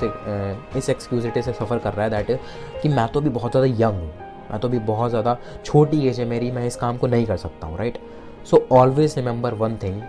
इस 0.77 0.89
एक्सक्यूजिटी 0.89 1.41
से 1.41 1.53
सफ़र 1.53 1.79
कर 1.79 1.93
रहा 1.93 2.05
है 2.05 2.09
दैट 2.09 2.29
इज़ 2.29 2.79
कि 2.81 2.89
मैं 2.89 3.07
तो 3.07 3.21
भी 3.21 3.29
बहुत 3.29 3.51
ज़्यादा 3.51 3.67
यंग 3.67 3.99
हूँ। 3.99 4.11
मैं 4.51 4.59
तो 4.59 4.69
भी 4.69 4.79
बहुत 4.79 5.09
ज़्यादा 5.09 5.37
छोटी 5.65 6.07
एज 6.07 6.19
है 6.19 6.25
मेरी, 6.25 6.51
मैं 6.51 6.65
इस 6.67 6.75
काम 6.75 6.97
को 6.97 7.07
नहीं 7.07 7.25
कर 7.25 7.37
सकता 7.37 7.67
हूँ 7.67 7.77
right 7.77 7.97
so 8.51 8.67
always 8.71 9.15
remember 9.17 9.53
one 9.53 9.75
thing 9.83 10.01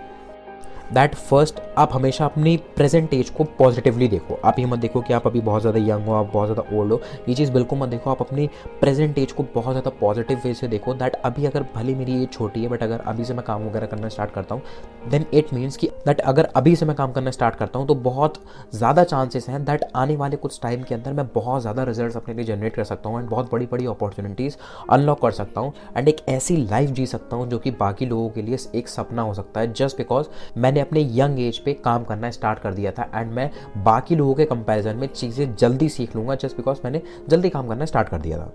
that 0.93 1.15
first 1.15 1.61
आप 1.79 1.93
हमेशा 1.93 2.25
अपनी 2.25 2.57
प्रेजेंट 2.77 3.15
एज 3.15 3.31
को 3.31 3.45
पॉजिटिवली 3.59 4.09
देखो। 4.09 4.39
आप 4.45 4.59
ये 4.59 4.65
मत 4.67 4.79
देखो 4.79 5.01
कि 5.01 5.13
आप 5.13 5.27
अभी 5.27 5.41
बहुत 5.41 5.61
ज़्यादा 5.63 5.79
यंग 5.81 6.07
हो, 6.07 6.13
आप 6.15 6.31
बहुत 6.33 6.49
ज़्यादा 6.49 6.77
ओल्ड 6.79 6.93
हो। 6.93 7.01
ये 7.29 7.35
चीज़ 7.35 7.53
बिल्कुल 7.53 7.79
मत 7.79 7.89
देखो, 7.89 8.11
आप 8.11 8.21
अपनी 8.23 8.47
प्रेजेंट 8.81 9.19
एज 9.19 9.33
को 9.33 9.43
बहुत 9.55 9.73
ज़्यादा 9.73 9.91
पॉजिटिव 10.01 10.41
वे 10.45 10.53
से 10.55 10.69
देखो। 10.69 10.95
दैट 10.95 11.15
अभी 11.25 11.47
अगर 11.47 11.67
भले 11.75 11.95
मेरी 11.95 12.23
एज 12.23 12.31
छोटी 12.33 12.63
है 12.63 12.69
बट 12.69 12.83
अगर 12.83 13.01
अभी 13.01 13.25
से 13.25 13.35
मैं 13.35 13.45
काम 13.45 13.67
वगैरह 13.67 13.87
करना 13.87 14.09
स्टार्ट 14.09 14.31
करता 14.33 14.55
हूँ 14.55 14.63
देन 15.11 15.27
इट 15.35 15.53
मीन्स 15.55 15.77
कि 15.77 15.87
दैट 16.07 16.21
अगर 16.23 16.49
अभी 16.57 16.75
से 16.77 16.87
मैं 16.87 16.97
काम 16.97 17.13
करना 17.13 17.31
स्टार्ट 17.31 17.55
करता 17.55 17.79
हूँ 17.79 17.87
तो 17.89 17.95
बहुत 17.95 18.41
ज़्यादा 18.75 19.05
चांसेस 19.05 19.49
हैं 19.49 19.65
दैट 19.65 19.85
आने 19.97 20.17
वाले 20.17 20.37
कुछ 20.37 20.61
टाइम 20.63 20.83
के 20.83 20.95
अंदर 20.95 21.13
मैं 21.13 21.27
बहुत 21.35 21.61
ज़्यादा 21.63 21.83
रिज़ल्ट 21.85 22.17
अपने 22.17 22.35
लिए 22.35 22.45
जनरेट 22.45 22.75
कर 22.75 22.85
सकता 22.85 23.09
हूँ 23.09 23.21
एंड 23.21 23.29
बहुत 23.31 23.51
बड़ी 23.53 23.67
बड़ी 23.67 23.87
अपॉर्चुनिटीज़ 23.87 24.57
अनलॉक 24.91 25.21
कर 25.23 25.31
सकता 25.33 25.61
हूँ। 25.61 25.73
एंड 25.97 26.09
एक 26.09 26.17
ऐसी 26.29 26.57
लाइफ 26.57 26.91
जी 26.91 27.07
सकता 27.07 27.37
हूँ 27.37 27.49
जो 27.49 27.59
कि 27.59 27.71
बाकी 27.73 28.07
लोगों 28.07 28.29
के 28.31 28.43
लिए 28.43 28.59
एक 28.75 28.89
सपना 28.89 29.23
हो 29.23 29.35
सकता 29.35 29.61
है 29.61 29.73
जस्ट 29.73 29.97
बिकॉज़ 29.99 30.27
मैंने 30.57 30.74
अपने 30.81 31.01
यंग 31.13 31.41
एज 31.41 31.59
पे 31.59 31.73
काम 31.75 32.05
करना 32.05 32.31
स्टार्ट 32.31 32.59
कर 32.59 32.75
दिया 32.75 32.93
था 32.93 33.09
एंड 33.15 33.33
मैं 33.33 33.51
बाकी 33.85 34.17
लोगों 34.17 34.35
के 34.35 34.45
कंपैरिजन 34.45 34.97
में 34.97 35.07
चीज़ें 35.07 35.55
जल्दी 35.57 35.89
सीख 35.89 36.17
लूँगा 36.17 36.35
जस्ट 36.35 36.57
बिकॉज़ 36.57 36.79
मैंने 36.85 37.03
जल्दी 37.29 37.51
काम 37.51 37.69
करना 37.69 37.85
स्टार्ट 37.85 38.09
कर 38.09 38.21
दिया 38.21 38.39
था। 38.39 38.53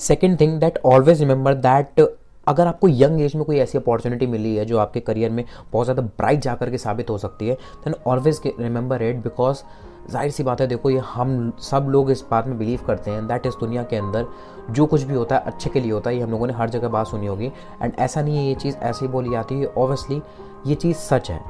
Second 0.00 0.40
thing 0.40 0.58
that 0.60 0.78
always 0.86 1.20
remember 1.20 1.54
that 1.56 2.08
अगर 2.46 2.66
आपको 2.66 2.88
यंग 2.88 3.20
एज 3.20 3.34
में 3.36 3.44
कोई 3.44 3.58
ऐसी 3.58 3.78
अपॉर्चुनिटी 3.78 4.26
मिली 4.26 4.54
है 4.56 4.64
जो 4.64 4.78
आपके 4.78 5.00
करियर 5.00 5.30
में 5.30 5.44
बहुत 5.72 5.86
ज़्यादा 5.86 6.02
ब्राइट 6.02 6.40
जा 6.40 6.54
करके 6.54 6.78
साबित 6.78 7.10
हो 7.10 7.18
सकती 7.18 7.48
है 7.48 7.54
then 7.84 7.94
always 8.06 8.40
remember 8.46 9.02
it 9.02 9.16
because 9.16 9.62
ज़ाहिर 10.10 10.30
सी 10.30 10.42
बात 10.42 10.60
है, 10.60 10.66
देखो 10.66 10.90
ये 10.90 10.98
हम 11.06 11.52
सब 11.62 11.86
लोग 11.90 12.10
इस 12.10 12.24
बात 12.30 12.46
में 12.46 12.58
बिलीव 12.58 12.80
करते 12.86 13.10
हैं 13.10 13.26
दैट 13.26 13.46
इस 13.46 13.54
दुनिया 13.60 13.82
के 13.82 13.96
अंदर 13.96 14.26
जो 14.70 14.86
कुछ 14.86 15.02
भी 15.02 15.14
होता 15.14 15.36
है 15.36 15.42
अच्छे 15.46 15.70
के 15.70 15.80
लिए 15.80 15.92
होता 15.92 16.10
है, 16.10 16.16
ये 16.16 16.22
हम 16.22 16.30
लोगों 16.30 16.46
ने 16.46 16.52
हर 16.52 16.70
जगह 16.70 16.88
बात 16.88 17.06
सुनी 17.06 17.26
होगी 17.26 17.52
एंड 17.82 17.92
ऐसा 17.98 18.22
नहीं 18.22 18.36
है 18.38 18.44
ये 18.44 18.54
चीज़ 18.54 18.76
ऐसे 18.76 19.04
ही 19.04 19.12
बोली 19.12 19.30
जाती 19.30 19.54
है 19.54 19.66
ऑब्वियसली 19.68 20.20
ये 20.66 20.74
चीज़ 20.74 20.96
सच 20.98 21.30
है। 21.30 21.40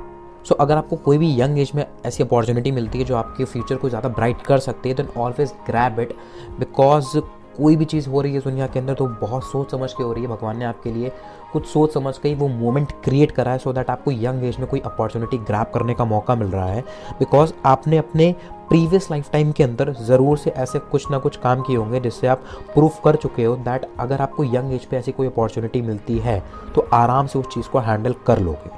सो 0.48 0.54
अगर 0.54 0.76
आपको 0.76 0.96
कोई 0.96 1.18
भी 1.18 1.34
यंग 1.40 1.58
एज 1.58 1.72
में 1.74 1.84
ऐसी 2.06 2.22
अपॉर्चुनिटी 2.22 2.70
मिलती 2.70 2.98
है 2.98 3.04
जो 3.04 3.16
आपके 3.16 3.44
फ्यूचर 3.44 3.76
को 3.76 3.88
ज़्यादा 3.88 4.08
ब्राइट 4.08 4.42
कर 4.42 4.58
सकती 4.58 4.88
है 4.88 4.94
then 4.94 5.08
always 5.16 5.52
grab 5.66 6.00
it 6.00 6.12
because 6.58 7.18
कोई 7.56 7.76
भी 7.76 7.84
चीज़ 7.84 8.08
हो 8.08 8.20
रही 8.20 8.34
है 8.34 8.40
दुनिया 8.40 8.66
के 8.66 8.78
अंदर 8.78 8.94
तो 8.94 9.06
बहुत 9.20 9.44
सोच 9.44 9.70
समझ 9.70 9.92
के 9.92 10.02
हो 10.02 10.12
रही 10.12 10.22
है 10.22 10.28
भगवान 10.28 10.58
ने 10.58 10.64
आपके 10.64 10.90
लिए। 10.90 11.10
कुछ 11.52 11.66
सोच 11.66 11.94
समझ 11.94 12.16
के 12.18 12.28
ही 12.28 12.34
वो 12.34 12.48
मोमेंट 12.48 12.92
क्रिएट 13.04 13.30
करा 13.30 13.52
है 13.52 13.58
सो 13.58 13.70
so 13.70 13.76
दैट 13.76 13.90
आपको 13.90 14.10
यंग 14.10 14.44
एज 14.44 14.58
में 14.58 14.66
कोई 14.68 14.80
अपॉर्चुनिटी 14.80 15.38
ग्रैप 15.38 15.70
करने 15.74 15.94
का 15.94 16.04
मौका 16.04 16.34
मिल 16.34 16.48
रहा 16.48 16.66
है। 16.66 16.80
बिकॉज़ 17.18 17.52
आपने 17.66 17.98
अपने 17.98 18.34
प्रीवियस 18.68 19.10
लाइफ 19.10 19.30
टाइम 19.32 19.52
के 19.52 19.64
अंदर 19.64 19.92
ज़रूर 20.02 20.38
से 20.38 20.50
ऐसे 20.50 20.78
कुछ 20.78 21.10
ना 21.10 21.18
कुछ 21.18 21.36
काम 21.36 21.62
किए 21.62 21.76
होंगे 21.76 22.00
जिससे 22.00 22.26
आप 22.26 22.44
प्रूफ 22.74 23.00
कर 23.04 23.16
चुके 23.16 23.44
हो 23.44 23.56
दैट 23.58 23.88
अगर 24.00 24.20
आपको 24.20 24.44
यंग 24.44 24.72
एज 24.74 24.84
पे 24.84 24.96
ऐसी 24.96 25.12
कोई 25.12 25.26
अपॉर्चुनिटी 25.26 25.82
मिलती 25.82 26.18
है 26.18 26.42
तो 26.74 26.88
आराम 26.92 27.26
से 27.26 27.38
उस 27.38 27.54
चीज़ 27.54 27.68
को 27.68 27.78
हैंडल 27.78 28.14
कर 28.26 28.40
लोगे। 28.40 28.70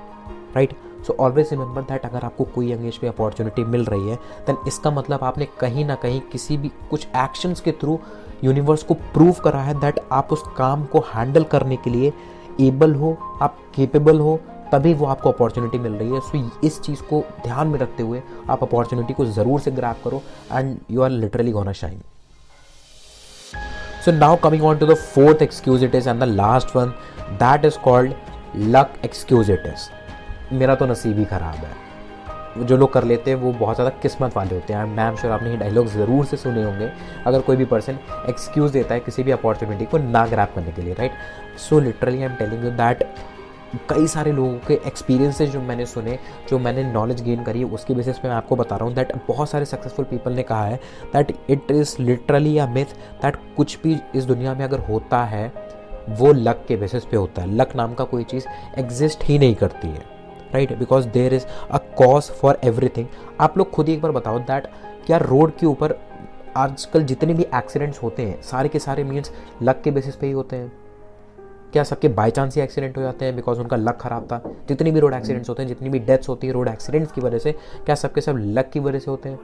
Right 0.55 0.71
right? 0.71 0.92
So 1.07 1.17
always 1.21 1.51
remember 1.51 1.83
that 1.83 2.05
अगर 2.07 2.25
आपको 2.25 2.45
कोई 2.45 2.73
यंग 2.73 2.91
पे 3.01 3.07
अपॉर्चुनिटी 3.07 3.65
मिल 3.65 3.85
रही 3.85 4.09
है 4.09 4.17
देन 4.47 4.57
इसका 4.67 4.91
मतलब 4.91 5.25
आपने 5.25 5.49
कहीं 5.61 5.85
ना 5.85 5.95
कहीं 5.95 6.21
किसी 6.33 6.57
भी 6.57 6.71
कुछ 6.91 7.07
एक्शंस 7.17 7.61
के 7.61 7.73
थ्रू 7.73 7.99
यूनिवर्स 8.45 8.83
को 8.83 8.95
प्रूव 8.95 9.33
करा 9.45 9.61
है 9.63 9.79
दैट 9.81 10.01
आप 10.13 10.33
उस 10.33 10.43
काम 10.57 10.85
को 10.85 11.05
हैंडल 11.15 11.45
करने 11.45 11.77
के 11.77 11.91
लिए 11.91 12.13
एबल 12.61 12.95
हो, 12.95 13.17
आप 13.43 13.59
केपेबल 13.77 14.19
हो, 14.21 14.41
तभी 14.73 14.93
वो 14.95 15.07
आपको 15.07 15.31
अपॉर्चुनिटी 15.33 15.79
मिल 15.79 15.93
रही 15.93 16.11
है। 16.11 16.21
सो 16.21 16.51
इस 16.67 16.81
चीज़ 16.81 17.03
को 17.03 17.21
ध्यान 17.45 17.69
में 17.69 17.79
रखते 17.79 18.03
हुए 18.03 18.23
आप 18.51 18.63
अपॉर्चुनिटी 18.63 19.15
को 19.15 19.25
ज़रूर 19.27 19.61
से 19.61 19.71
ग्रैप 19.71 20.01
करो 20.05 20.23
and 20.53 20.77
you 20.91 21.03
are 21.03 21.11
literally 21.11 21.53
gonna 21.53 21.73
shine 21.73 22.01
so 24.05 24.13
now 24.13 24.37
coming 24.37 24.65
on 24.65 24.79
to 24.79 24.87
the 24.87 24.95
fourth 24.95 25.43
excuse 25.43 25.85
it 25.85 25.95
is 25.95 26.09
and 26.09 26.21
the 26.21 26.25
last 26.25 26.77
one 26.77 26.95
that 27.33 27.65
is 27.65 27.79
called 27.85 28.15
luck 28.57 29.01
excuse 29.05 29.51
it 29.51 29.67
is 29.67 29.89
मेरा 30.53 30.75
तो 30.75 30.87
नसीब 30.87 31.19
ही 31.19 31.25
ख़राब 31.25 31.55
है। 31.57 31.91
जो 32.59 32.77
लोग 32.77 32.93
कर 32.93 33.05
लेते 33.05 33.31
हैं, 33.31 33.39
वो 33.39 33.53
बहुत 33.53 33.77
ज़्यादा 33.77 33.91
किस्मत 34.03 34.37
वाले 34.37 34.55
होते 34.55 34.73
हैं। 34.73 34.85
मैम 34.87 35.17
श्योर 35.17 35.33
आपने 35.33 35.51
ये 35.51 35.57
डायलॉग 35.57 35.87
ज़रूर 35.89 36.25
से 36.25 36.37
सुने 36.37 36.63
होंगे। 36.65 36.91
अगर 37.27 37.41
कोई 37.41 37.57
भी 37.57 37.65
पर्सन 37.65 37.99
एक्सक्यूज़ 38.29 38.73
देता 38.73 38.95
है 38.95 39.01
किसी 39.01 39.23
भी 39.23 39.31
अपॉर्चुनिटी 39.31 39.85
को 39.85 39.99
ना 39.99 40.27
ग्रैप 40.27 40.53
करने 40.55 40.73
के 40.73 40.83
लिए 40.83 40.95
right 40.95 41.13
so 41.61 41.81
literally 41.81 42.19
I 42.19 42.25
am 42.25 42.35
telling 42.37 42.65
you 42.65 42.71
that 42.73 43.05
कई 43.91 44.07
सारे 44.07 44.33
लोगों 44.33 44.59
के 44.59 44.75
एक्सपीरियंसेस 44.87 45.51
जो 45.51 45.61
मैंने 45.61 45.87
सुने, 45.87 46.19
जो 46.49 46.59
मैंने 46.59 46.83
नॉलेज 46.85 47.23
गेन 47.25 47.43
करी, 47.45 47.63
उसके 47.67 47.95
बेसिस 47.95 48.19
पे 48.19 48.29
मैं 48.29 48.35
आपको 48.35 48.57
बता 48.57 48.77
रहा 48.77 48.87
हूँ 48.87 48.95
दैट 48.95 49.13
बहुत 49.29 49.51
सारे 49.51 49.65
सक्सेसफुल 49.65 50.05
पीपल 50.05 50.33
ने 50.33 50.43
कहा 50.43 50.65
है 50.65 50.77
that 51.13 51.33
it 51.51 51.71
is 51.71 51.97
literally 52.01 52.57
a 52.59 52.67
myth 52.69 52.95
that 53.23 53.37
कुछ 53.57 53.79
भी 53.83 53.99
इस 54.15 54.25
दुनिया 54.25 54.55
में 54.55 54.65
अगर 54.65 54.81
होता 54.81 55.25
है, 55.25 55.53
वो 56.11 56.33
लक 56.33 56.65
के 56.69 56.77
बेसिस 56.77 57.05
पे 57.05 57.17
होता 57.17 57.43
है। 57.43 57.55
लक 57.57 57.77
नाम 57.77 57.95
का 57.95 58.05
कोई 58.05 58.25
चीज़ 58.25 58.47
एग्जिस्ट 58.79 59.25
ही 59.25 59.39
नहीं 59.39 59.55
करती 59.55 59.89
है। 59.89 60.05
Right 60.55 60.79
because 60.79 61.09
there 61.09 61.35
is 61.35 61.47
a 61.71 61.79
cause 61.99 62.23
for 62.23 62.59
everything 62.65 63.07
आप 63.41 63.59
लोग 63.59 63.71
खुद 63.71 63.89
ही 63.89 63.95
एक 63.95 64.03
बार 64.03 64.13
बताओ 64.13 64.39
दैट 64.39 64.67
क्या 65.07 65.17
रोड 65.19 65.57
के 65.57 65.67
ऊपर 65.67 65.99
आजकल 66.57 67.05
जितने 67.05 67.35
भी 67.35 67.43
एक्सीडेंट्स 67.55 68.03
होते 68.03 68.23
हैं, 68.23 68.41
सारे 68.43 68.69
के 68.69 68.79
सारे 68.79 69.05
मीन्स 69.05 69.33
लक 69.63 69.81
के 69.85 69.91
बेसिस 69.91 70.17
पे 70.17 70.27
ही 70.27 70.33
होते 70.33 70.57
हैं। 70.57 70.73
क्या 71.73 71.83
सबके 71.83 72.09
बाई 72.09 72.31
चांस 72.31 72.57
ही 72.57 72.63
एक्सीडेंट 72.63 72.97
हो 72.97 73.03
जाते 73.03 73.25
हैं 73.25 73.37
बिकॉज़ 73.37 73.61
उनका 73.61 73.77
लक 73.77 73.97
खराब 73.97 74.23
था? 74.23 74.43
जितने 74.69 74.91
भी 74.91 75.01
रोड 75.01 75.15
एक्सीडेंट्स 75.15 75.49
होते 75.49 75.63
हैं, 75.63 75.69
जितनी 75.69 75.89
भी 75.89 75.99
डेथ्स 75.99 76.29
होती 76.29 76.47
है 76.47 76.53
रोड 76.53 76.69
एक्सीडेंट्स 76.69 77.13
की 77.13 77.21
वजह 77.21 77.39
से 77.39 77.53
क्या 77.87 77.95
सबके 77.95 78.21
सब 78.21 78.37
लक 78.39 78.71
की 78.71 78.81
वजह 78.81 78.99
से 78.99 79.11
होते 79.11 79.29
हैं? 79.29 79.41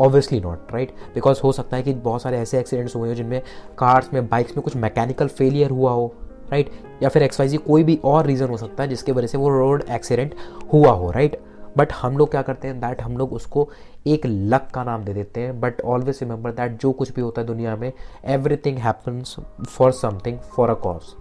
ऑब्वियसली 0.00 0.40
नॉट 0.40 0.72
राइट 0.72 0.90
बिकॉज़ 1.14 1.40
हो 1.44 1.52
सकता 1.52 1.76
है 1.76 1.82
कि 1.82 1.94
बहुत 1.94 2.22
सारे 2.22 2.38
ऐसे 2.38 2.58
एक्सीडेंट्स 2.58 2.96
हुए 2.96 3.08
हो 3.08 3.14
जिनमें 3.14 3.42
कार्स 3.78 4.12
में 4.14 4.28
बाइक्स 4.28 4.56
में 4.56 4.62
कुछ 4.64 4.76
मैकेनिकल 4.76 5.28
फेलियर 5.28 5.70
हुआ 5.70 5.92
हो। 5.92 6.14
राइट? 6.50 6.70
या 7.02 7.08
फिर 7.08 7.22
एक्सवाइजी 7.22 7.56
कोई 7.58 7.84
भी 7.84 7.98
और 8.04 8.26
रीज़न 8.26 8.48
हो 8.48 8.56
सकता 8.56 8.82
है 8.82 8.88
जिसकी 8.88 9.12
वजह 9.12 9.26
से 9.26 9.38
वो 9.38 9.48
रोड 9.48 9.84
एक्सीडेंट 9.90 10.34
हुआ 10.72 10.90
हो, 10.90 11.10
राइट? 11.10 11.40
बट 11.78 11.92
हम 11.92 12.16
लोग 12.18 12.30
क्या 12.30 12.42
करते 12.42 12.68
हैं, 12.68 12.80
दैट 12.80 13.02
हम 13.02 13.16
लोग 13.16 13.32
उसको 13.32 13.68
एक 14.06 14.26
लक 14.26 14.68
का 14.74 14.84
नाम 14.84 15.04
दे 15.04 15.14
देते 15.14 15.40
हैं। 15.40 15.58
बट 15.60 15.80
ऑलवेज 15.80 16.18
रिमेंबर 16.22 16.50
दैट 16.50 16.80
जो 16.82 16.92
कुछ 16.92 17.12
भी 17.14 17.20
होता 17.20 17.40
है 17.40 17.46
दुनिया 17.46 17.76
में 17.76 17.92
everything 18.26 18.78
happens 18.78 19.36
for 19.68 19.92
something 19.92 20.38
for 20.54 20.70
a 20.70 20.74
cause 20.76 21.14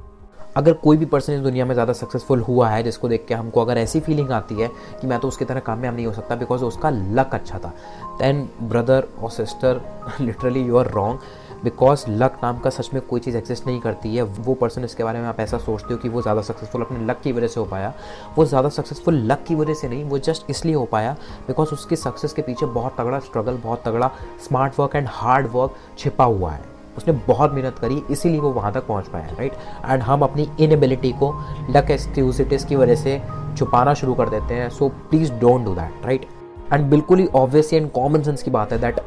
अगर 0.58 0.74
कोई 0.74 0.98
भी 0.98 1.06
पर्सन 1.06 1.34
इस 1.34 1.40
दुनिया 1.40 1.66
में 1.66 1.74
ज़्यादा 1.74 1.94
सक्सेसफुल 1.94 2.40
हुआ 2.42 2.70
है, 2.70 2.82
जिसको 2.84 3.08
देख 3.08 3.26
के 3.28 3.34
हमको 3.34 3.62
अगर 3.62 3.78
ऐसी 3.78 4.00
फीलिंग 4.00 4.32
आती 4.32 4.56
है 4.56 4.70
कि 5.02 5.08
मैं 5.08 5.20
तो 5.20 5.28
उसकी 5.28 5.46
तरह 5.46 5.60
कामयाब 5.60 5.96
नहीं 5.96 6.06
हो 6.06 6.14
सकता 6.14 6.36
बिकॉज़ 6.36 6.64
उसका 6.64 6.90
लक 6.90 7.34
अच्छा 7.34 7.60
था 7.60 7.74
दैन 8.20 8.48
ब्रदर 8.62 9.08
और 9.22 9.32
sister 9.32 9.82
literally 10.22 10.64
you 10.64 10.78
are 10.78 10.88
wrong 10.92 11.20
because 11.64 12.04
luck 12.10 12.38
नाम 12.44 12.60
का 12.60 12.70
सच 12.70 12.90
में 12.94 13.02
कोई 13.08 13.20
चीज़ 13.20 13.38
एग्जिस्ट 13.38 13.68
नहीं 13.68 13.80
करती 13.82 14.16
है। 14.16 14.24
वो 14.24 14.54
पर्सन 14.56 14.84
इसके 14.84 15.04
बारे 15.04 15.20
में 15.20 15.28
आप 15.28 15.40
ऐसा 15.40 15.58
सोचते 15.58 15.94
हो 15.94 16.00
कि 16.00 16.10
वो 16.10 16.22
ज़्यादा 16.22 16.42
सक्सेसफुल 16.42 16.82
अपने 16.82 17.06
लक 17.06 17.22
की 17.24 17.32
वजह 17.32 17.48
से 17.48 17.60
हो 17.60 17.66
पाया। 17.66 17.94
वो 18.38 18.46
ज़्यादा 18.46 18.70
सक्सेसफुल 18.70 19.22
लक 19.32 19.44
की 19.48 19.56
वजह 19.56 19.74
से 19.74 19.90
नहीं, 19.90 20.04
वो 20.04 20.18
जस्ट 20.20 20.50
इसलिए 20.50 20.76
हो 20.76 20.86
पाया 20.86 21.16
बिकॉज़ 21.48 21.74
उसकी 21.74 21.96
सक्सेस 21.98 22.34
के 22.34 22.42
पीछे 22.42 22.66
बहुत 22.68 22.96
तगड़ा 22.98 23.20
स्ट्रगल 23.20 23.58
बहुत 23.64 23.84
तगड़ा 23.86 24.12
smart 24.44 24.80
work 24.80 24.96
and 24.96 25.08
hard 25.10 25.48
work 25.54 25.76
छिपा 25.98 26.24
हुआ 26.26 26.52
है। 26.52 26.78
उसने 26.98 27.14
बहुत 27.28 27.54
मेहनत 27.54 27.78
करी, 27.80 28.02
इसीलिए 28.12 28.40
वो 28.40 28.50
वहाँ 28.52 28.72
तक 28.74 28.88
पहुँच 28.88 29.08
पाया 29.08 29.28
राइट 29.30 29.54
एंड 29.86 30.02
हम 30.04 30.22
अपनी 30.22 30.48
इनएबिलिटी 30.60 31.12
को 31.20 31.34
लक 31.70 31.92
एक्सक्यूजिटीज़ 31.92 32.66
की 32.68 32.76
वजह 32.76 32.96
से 32.96 33.22
छुपाना 33.58 33.94
शुरू 33.94 34.14
कर 34.14 34.30
देते 34.30 34.54
हैं। 34.54 34.70
So 34.70 34.90
please 35.10 35.32
don't 35.34 35.66
do 35.66 35.76
that 35.76 36.06
right 36.06 36.26
and 36.74 36.90
बिल्कुल 36.90 37.20
ही 37.20 37.28
ऑब्वियसली 37.36 37.78
एंड 37.78 37.92
कॉमन 37.92 38.24
सेंस 38.24 38.44
की 38.44 38.52
बात 38.52 38.74
है 38.74 38.80
दैट 38.82 39.00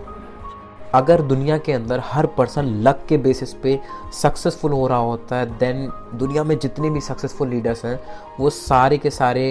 अगर 0.94 1.20
दुनिया 1.22 1.56
के 1.58 1.72
अंदर 1.72 2.00
हर 2.04 2.26
पर्सन 2.36 2.64
लक 2.84 3.04
के 3.08 3.16
बेसिस 3.18 3.52
पे 3.54 3.78
सक्सेसफुल 4.14 4.72
हो 4.72 4.86
रहा 4.86 4.98
होता 4.98 5.36
है 5.36 5.46
देन 5.58 5.88
दुनिया 6.14 6.44
में 6.44 6.58
जितने 6.58 6.90
भी 6.90 7.00
सक्सेसफुल 7.00 7.48
लीडर्स 7.48 7.84
हैं, 7.84 7.98
वो 8.40 8.50
सारे 8.50 8.98
के 8.98 9.10
सारे 9.10 9.44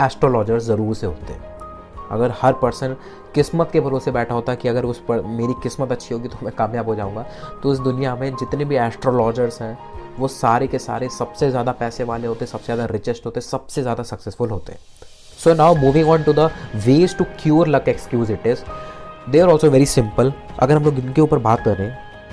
एस्ट्रोलॉजर्स 0.00 0.64
ज़रूर 0.64 0.94
से 0.94 1.06
होते 1.06 1.32
हैं। 1.32 1.50
अगर 2.10 2.32
हर 2.40 2.52
पर्सन 2.52 2.96
किस्मत 3.34 3.70
के 3.72 3.80
भरोसे 3.80 4.10
बैठा 4.10 4.34
होता 4.34 4.54
कि 4.54 4.68
अगर 4.68 4.84
उस 4.84 5.02
पर 5.08 5.20
मेरी 5.28 5.54
किस्मत 5.62 5.92
अच्छी 5.92 6.14
होगी 6.14 6.28
तो 6.28 6.38
मैं 6.42 6.54
कामयाब 6.54 6.88
हो 6.88 6.94
जाऊँगा 6.94 7.24
तो 7.62 7.72
इस 7.72 7.78
दुनिया 7.80 8.14
में 8.16 8.30
जितने 8.32 8.64
भी 8.64 8.76
एस्ट्रोलॉजर्स 8.78 9.60
हैं, 9.62 9.78
वो 10.18 10.28
सारे 10.30 10.66
के 10.66 10.78
सारे 10.78 11.08
सबसे 11.10 11.50
ज़्यादा 11.50 11.72
पैसे 11.74 12.04
वाले 12.04 12.26
होते, 12.26 12.46
सबसे 12.46 12.64
ज़्यादा 12.64 12.84
रिचेस्ट 12.86 13.26
होते, 13.26 13.40
सबसे 13.40 13.82
ज़्यादा 13.82 14.02
सक्सेसफुल 14.04 14.50
होते। 14.50 14.76
So 15.38 15.54
now 15.54 15.74
moving 15.76 16.08
on 16.08 16.22
to 16.22 16.32
the 16.32 16.50
ways 16.86 17.16
to 17.18 17.24
cure 17.42 17.68
luck 17.68 17.88
excuse 17.88 18.30
it 18.30 18.46
is 18.46 18.64
they 19.30 19.40
are 19.40 19.48
also 19.48 19.70
very 19.70 19.86
simple 19.86 20.32
अगर 20.58 20.74
हम 20.76 20.84
लोग 20.84 20.98
इनके 20.98 21.20
ऊपर 21.20 21.38
बात 21.38 21.60
करें 21.60 21.88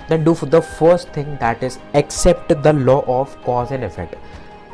then 0.10 0.24
do 0.24 0.36
the 0.46 0.60
first 0.60 1.16
thing 1.18 1.28
that 1.38 1.64
is 1.64 1.78
accept 1.96 2.54
the 2.54 2.68
law 2.68 3.00
of 3.10 3.36
cause 3.46 3.74
and 3.74 3.84
effect 3.84 4.16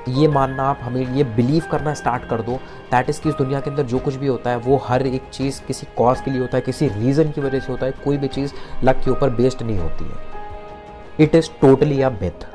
ये 0.09 0.28
मानना 0.28 0.63
आप 0.63 0.80
हमें, 0.82 1.16
ये 1.16 1.24
बिलीव 1.24 1.63
करना 1.72 1.93
स्टार्ट 1.93 2.28
कर 2.30 2.41
दो. 2.41 2.55
दैट 2.91 3.09
इज़ 3.09 3.22
कि 3.22 3.30
इस 3.30 3.36
दुनिया 3.36 3.59
के 3.59 3.70
अंदर 3.70 3.84
जो 3.84 3.99
कुछ 3.99 4.16
भी 4.16 4.28
होता 4.28 4.49
है, 4.49 4.57
वो 4.57 4.78
हर 4.88 5.05
एक 5.07 5.30
चीज़ 5.34 5.61
किसी 5.68 5.88
कॉज 5.97 6.22
के 6.22 6.32
लिए 6.32 6.41
होता 6.41 6.57
है, 6.57 6.61
किसी 6.61 6.88
रीज़न 6.88 7.32
की 7.32 7.41
वजह 7.41 7.59
से 7.59 7.72
होता 7.72 7.86
है, 7.86 7.91
कोई 8.03 8.18
भी 8.18 8.28
चीज़ 8.28 8.53
लक 8.84 9.01
के 9.05 9.11
ऊपर 9.11 9.30
बेस्ड 9.30 9.61
नहीं 9.61 9.78
होती 9.78 10.05
है. 10.05 11.26
It 11.26 11.36
is 11.36 11.49
totally 11.61 12.01
a 12.01 12.09
myth 12.11 12.45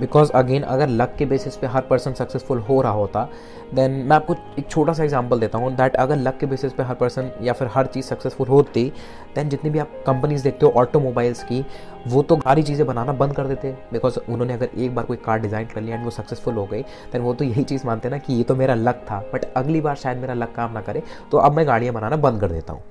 because 0.00 0.32
again 0.32 0.62
अगर 0.62 0.88
लक 0.90 1.14
के 1.18 1.26
बेसिस 1.26 1.56
पे 1.56 1.66
हर 1.66 1.82
पर्सन 1.82 2.12
सक्सेसफुल 2.12 2.58
हो 2.60 2.80
रहा 2.82 2.92
होता 2.92 3.28
देन 3.74 3.90
मैं 3.90 4.16
आपको 4.16 4.34
एक 4.58 4.68
छोटा 4.70 4.92
सा 4.92 5.04
एग्जांपल 5.04 5.40
देता 5.40 5.58
हूँ 5.58 5.74
दैट 5.76 5.96
अगर 5.96 6.16
लक 6.16 6.36
के 6.38 6.46
बेसिस 6.46 6.72
पे 6.72 6.82
हर 6.82 6.94
पर्सन 6.94 7.30
या 7.42 7.52
फिर 7.52 7.68
हर 7.74 7.86
चीज़ 7.86 8.06
सक्सेसफुल 8.06 8.48
होती 8.48 8.92
दैन 9.34 9.48
जितनी 9.48 9.70
भी 9.70 9.78
आप 9.78 9.92
कंपनीज़ 10.06 10.42
देखते 10.44 10.66
हो 10.66 10.72
ऑटोमोबाइल्स 10.76 11.42
की, 11.42 11.64
वो 12.06 12.22
तो 12.22 12.36
सारी 12.36 12.62
चीज़ें 12.62 12.86
बनाना 12.86 13.12
बंद 13.12 13.34
कर 13.36 13.46
देते। 13.46 13.72
बिकॉज़ 13.92 14.18
उन्होंने 14.20 14.54
अगर 14.54 14.68
एक 14.76 14.94
बार 14.94 15.04
कोई 15.04 15.16
कार 15.16 15.38
डिज़ाइन 15.40 15.66
कर 15.66 15.80
लिया 15.80 15.96
एंड 15.96 16.04
वो 16.04 16.10
सक्सेसफुल 16.10 16.54
हो 16.54 16.64
गई 16.66 16.82
दैन 17.12 17.22
वो 17.22 17.34
तो 17.34 17.44
यही 17.44 17.62
चीज़ 17.64 17.86
मानते 17.86 18.08
ना 18.08 18.18
कि 18.18 18.34
ये 18.34 18.42
तो 18.42 18.54
मेरा 18.56 18.74
लक 18.74 19.04
था। 19.10 19.18
बट 19.32 19.44
अगली 19.56 19.80
बार 19.80 19.96
शायद 19.96 20.18
मेरा 20.18 20.34
लक 20.34 20.52
काम 20.56 20.72
ना 20.72 20.80
करे 20.80 21.02
तो 21.30 21.38
अब 21.38 21.56
मैं 21.56 21.66
गाड़ियाँ 21.66 21.94
बनाना 21.94 22.16
बंद 22.18 22.40
कर 22.40 22.52
देता 22.52 22.72
हूँ। 22.72 22.82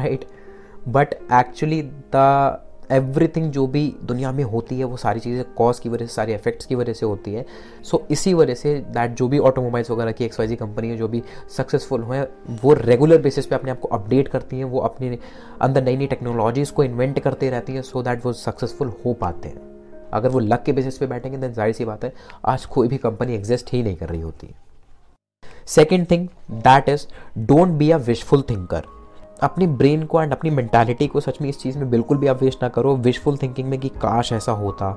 Right 0.00 0.24
but 0.88 1.14
actually 1.34 1.82
the 2.14 2.64
everything 2.90 3.50
जो 3.52 3.66
भी 3.66 3.82
दुनिया 4.02 4.30
में 4.32 4.42
होती 4.44 4.78
है 4.78 4.84
वो 4.84 4.96
सारी 4.96 5.20
चीज़ें 5.20 5.44
कॉज 5.54 5.78
की 5.78 5.88
वजह 5.88 6.06
से 6.06 6.12
सारी 6.12 6.34
इफेक्ट्स 6.34 6.66
की 6.66 6.74
वजह 6.74 6.92
से 6.92 7.06
होती 7.06 7.32
है। 7.32 7.44
सो 7.82 7.96
so, 7.96 8.12
इसी 8.12 8.34
वजह 8.34 8.54
से 8.54 8.74
दैट 8.74 9.14
जो 9.14 9.28
भी 9.28 9.38
ऑटोमोबाइल्स 9.40 9.90
वगैरह 9.90 10.12
की 10.12 10.24
एक्सवाइजी 10.24 10.56
कंपनी 10.56 10.88
है 10.88 10.96
जो 10.96 11.08
भी 11.08 11.22
सक्सेसफुल 11.56 12.02
हुए 12.02 12.20
वो 12.62 12.72
रेगुलर 12.74 13.20
बेसिस 13.22 13.46
पे 13.46 13.54
अपने 13.54 13.70
आप 13.70 13.80
को 13.80 13.88
अपडेट 13.88 14.28
करती 14.28 14.58
हैं 14.58 14.64
वो 14.66 14.80
अपने 14.80 15.18
अंदर 15.60 15.84
नई 15.84 15.96
नई 15.96 16.06
टेक्नोलॉजीज़ 16.06 16.72
को 16.72 16.84
इन्वेंट 16.84 17.18
करते 17.20 17.50
रहती 17.50 17.72
हैं 17.72 17.82
सो 17.82 18.02
दैट 18.02 18.24
वो 18.24 18.32
सक्सेसफुल 18.34 18.92
हो 19.04 19.12
पाते 19.14 19.48
हैं। 19.48 19.66
अगर 20.12 20.28
वो 20.28 20.38
लक 20.38 20.62
के 20.62 20.72
बेसिस 20.72 20.98
पे 20.98 21.06
बैठेंगे 21.06 21.38
देन 21.38 21.52
ज़ाहिर 21.52 21.74
सी 21.74 21.84
बात 21.84 22.04
है 22.04 22.12
आज 22.46 22.64
कोई 22.66 22.88
भी 22.88 22.96
कंपनी 22.98 23.34
एग्जिस्ट 23.34 23.72
ही 23.72 23.82
नहीं 23.82 23.96
कर 23.96 24.08
रही 24.08 24.20
होती। 24.20 24.54
Second 25.68 26.10
thing 26.10 26.28
that 26.52 26.88
is 26.88 27.06
don't 27.38 27.78
be 27.78 27.90
a 27.90 27.96
wishful 27.98 28.42
thinker 28.50 28.84
अपनी 29.42 29.66
ब्रेन 29.66 30.04
को 30.06 30.22
एंड 30.22 30.32
अपनी 30.32 30.50
मैंटालिटी 30.50 31.06
को 31.06 31.20
सच 31.20 31.40
में 31.42 31.48
इस 31.48 31.58
चीज़ 31.60 31.78
में 31.78 31.90
बिल्कुल 31.90 32.18
भी 32.18 32.26
आप 32.26 32.42
वेस्ट 32.42 32.62
ना 32.62 32.68
करो। 32.68 32.94
विशफुल 32.96 33.36
थिंकिंग 33.36 33.68
में 33.68 33.78
कि 33.80 33.88
काश 33.88 34.32
ऐसा 34.32 34.52
होता, 34.52 34.90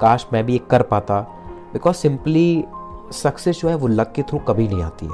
काश 0.00 0.26
मैं 0.32 0.44
भी 0.46 0.54
एक 0.54 0.66
कर 0.66 0.82
पाता। 0.82 1.20
बिकॉज़ 1.72 1.96
सिंपली 1.96 2.64
सक्सेस 3.12 3.60
जो 3.60 3.68
है, 3.68 3.74
वो 3.74 3.88
लक 3.88 4.12
के 4.12 4.22
थ्रू 4.22 4.38
कभी 4.38 4.68
नहीं 4.68 4.82
आती 4.82 5.06
है। 5.06 5.12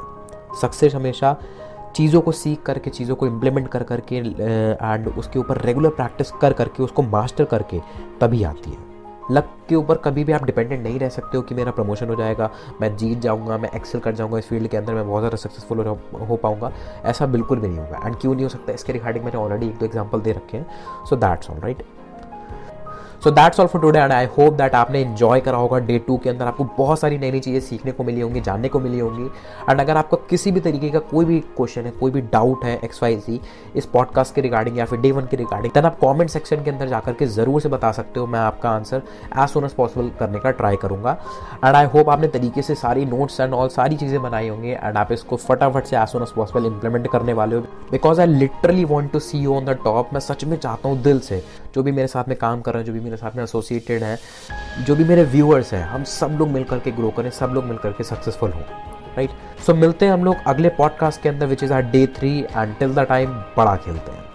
सक्सेस 0.60 0.94
हमेशा 0.94 1.36
चीज़ों 1.96 2.20
को 2.20 2.32
सीख 2.32 2.62
करके, 2.62 2.90
चीज़ों 2.90 3.14
को 3.14 3.26
इम्प्लीमेंट 3.26 3.68
कर 3.68 3.82
करके 3.82 4.16
एंड 4.16 5.08
उसके 5.08 5.38
ऊपर 5.38 5.60
रेगुलर 5.60 5.90
प्रैक्टिस 5.90 6.30
कर 6.30 6.52
करके, 6.52 6.82
उसको 6.82 7.02
मास्टर 7.02 7.44
करके 7.44 7.80
तभी 8.20 8.42
आती 8.42 8.70
है। 8.70 8.93
लक 9.30 9.48
के 9.68 9.74
ऊपर 9.74 9.96
कभी 9.96 10.24
भी 10.24 10.32
आप 10.32 10.44
डिपेंडेंट 10.44 10.82
नहीं 10.82 10.98
रह 10.98 11.08
सकते 11.08 11.36
हो 11.36 11.42
कि 11.42 11.54
मेरा 11.54 11.72
प्रमोशन 11.72 12.08
हो 12.08 12.14
जाएगा, 12.14 12.50
मैं 12.80 12.96
जीत 12.96 13.18
जाऊँगा, 13.18 13.58
मैं 13.58 13.70
एक्सेल 13.76 14.00
कर 14.00 14.14
जाऊँगा 14.14 14.38
इस 14.38 14.48
फ़ील्ड 14.48 14.68
के 14.68 14.76
अंदर, 14.76 14.94
मैं 14.94 15.06
बहुत 15.08 15.20
ज़्यादा 15.20 15.36
सक्सेसफुल 15.36 15.86
हो 16.28 16.36
पाऊँगा। 16.36 16.72
ऐसा 17.04 17.26
बिल्कुल 17.26 17.60
भी 17.60 17.68
नहीं 17.68 17.78
होगा। 17.78 18.06
एंड 18.06 18.16
क्यों 18.16 18.34
नहीं 18.34 18.44
हो 18.44 18.48
सकता? 18.48 18.72
इसके 18.72 18.92
रिगार्डिंग 18.92 19.24
मैंने 19.24 19.38
ऑलरेडी 19.38 19.68
एक 19.68 19.78
दो 19.78 19.86
एग्ज़ाम्पल 19.86 20.20
दे 20.20 20.32
रखे 20.32 20.56
हैं। 20.56 21.04
So 21.06 21.16
that's 21.16 21.50
all 21.50 21.58
right 21.60 21.82
so 23.24 23.30
that's 23.30 23.60
all 23.60 23.66
for 23.66 23.80
today 23.80 23.98
and 23.98 24.12
I 24.12 24.24
hope 24.28 24.54
that 24.54 24.74
आपने 24.74 25.00
इन्जॉय 25.00 25.40
करा 25.40 25.58
होगा 25.58 25.78
डे 25.80 25.98
टू 25.98 26.16
के 26.24 26.30
अंदर 26.30 26.46
आपको 26.46 26.64
बहुत 26.78 26.98
सारी 27.00 27.18
नई 27.18 27.30
नई 27.30 27.40
चीज़ें 27.40 27.60
सीखने 27.60 27.92
को 27.92 28.04
मिली 28.04 28.20
होंगी, 28.20 28.40
जानने 28.40 28.68
को 28.68 28.80
मिली 28.80 28.98
होंगी। 28.98 29.24
एंड 29.70 29.80
अगर 29.80 29.96
आपका 29.96 30.16
किसी 30.30 30.50
भी 30.52 30.60
तरीके 30.60 30.90
का 30.90 30.98
कोई 30.98 31.24
भी 31.24 31.38
क्वेश्चन 31.56 31.84
है, 31.84 31.90
कोई 31.90 32.10
भी 32.10 32.20
डाउट 32.22 32.64
है 32.64 32.78
एक्स 32.84 33.02
वाई 33.02 33.16
जी 33.18 33.40
इस 33.76 33.86
पॉडकास्ट 33.86 34.34
के 34.34 34.40
रिगार्डिंग 34.40 34.78
या 34.78 34.84
फिर 34.84 35.00
डे 35.00 35.12
वन 35.12 35.26
के 35.30 35.36
रिगार्डिंग 35.36 35.72
देन 35.74 35.84
आप 35.84 35.98
कॉमेंट 35.98 36.30
सेक्शन 36.30 36.64
के 36.64 36.70
अंदर 36.70 36.88
जाकर 36.88 37.12
के 37.12 37.26
ज़रूर 37.28 37.60
से 37.60 37.68
बता 37.68 37.92
सकते 37.92 38.20
हो, 38.20 38.26
मैं 38.26 38.40
आपका 38.40 38.70
answer 38.70 39.02
as 39.38 39.48
soon 39.50 39.64
as 39.64 39.74
possible 39.74 40.10
करने 40.20 40.40
का 40.40 40.50
ट्राई 40.52 40.76
करूँगा। 40.82 41.18
एंड 41.64 41.74
आई 41.74 41.86
होप 41.94 42.08
आपने 42.10 42.28
तरीके 42.28 42.62
से 42.62 42.74
सारी 42.74 43.04
नोट्स 43.06 43.40
एंड 43.40 43.54
ऑल 43.54 43.68
सारी 43.70 43.96
चीज़ें 43.96 44.22
बनाई 44.22 44.48
होंगी 44.48 44.70
एंड 44.70 44.96
आप 44.96 45.12
इसको 45.12 45.36
फटाफट 45.38 45.84
से 45.84 45.96
as 45.96 46.08
soon 46.08 46.22
as 46.22 46.32
possible 46.32 46.66
implement 46.66 47.10
करने 47.12 47.32
वाले 47.32 47.56
हो। 47.56 47.62
Because 47.90 48.20
I 48.20 48.26
literally 48.28 48.84
want 48.86 49.12
to 49.12 49.18
see 49.20 49.38
you 49.38 49.56
on 49.56 49.64
the 49.64 49.78
top 49.84 50.12
मैं 50.12 50.20
सच 50.22 50.44
में 50.44 50.56
चाहता 50.56 50.88
हूँ 50.88 51.02
दिल 51.02 51.20
से। 51.20 51.42
जो 51.74 51.82
भी 51.82 51.92
मेरे 51.92 52.08
साथ 52.08 52.28
में 52.28 52.36
काम 52.38 52.60
कर 52.60 52.72
रहे 52.72 52.80
हैं, 52.80 52.86
जो 52.86 52.92
भी 52.92 53.00
मेरे 53.00 53.16
साथ 53.16 53.36
में 53.36 53.44
एसोसिएटेड 53.44 54.02
हैं, 54.02 54.18
जो 54.84 54.96
भी 54.96 55.04
मेरे 55.04 55.24
व्यूअर्स 55.24 55.72
हैं, 55.74 55.84
हम 55.84 56.04
सब 56.04 56.36
लोग 56.38 56.48
मिल 56.48 56.64
करके 56.64 56.90
ग्रो 56.90 57.10
करें, 57.10 57.30
सब 57.30 57.46
लोग 57.46 57.64
मिल 57.64 57.76
करके 57.76 58.04
सक्सेसफुल 58.04 58.52
हों 58.52 58.62
राइट 59.16 59.30
सो 59.66 59.74
मिलते 59.74 60.06
हैं 60.06 60.12
हम 60.12 60.24
लोग 60.24 60.36
अगले 60.46 60.68
पॉडकास्ट 60.68 61.22
के 61.22 61.28
अंदर 61.28 61.46
which 61.46 61.62
is 61.62 61.72
our 61.72 61.82
day 61.82 62.06
three 62.06 62.38
and 62.56 62.76
till 62.78 62.94
the 62.94 62.98
time 62.98 63.30
बड़ा 63.56 63.76
खेलते 63.76 64.12
हैं। 64.12 64.33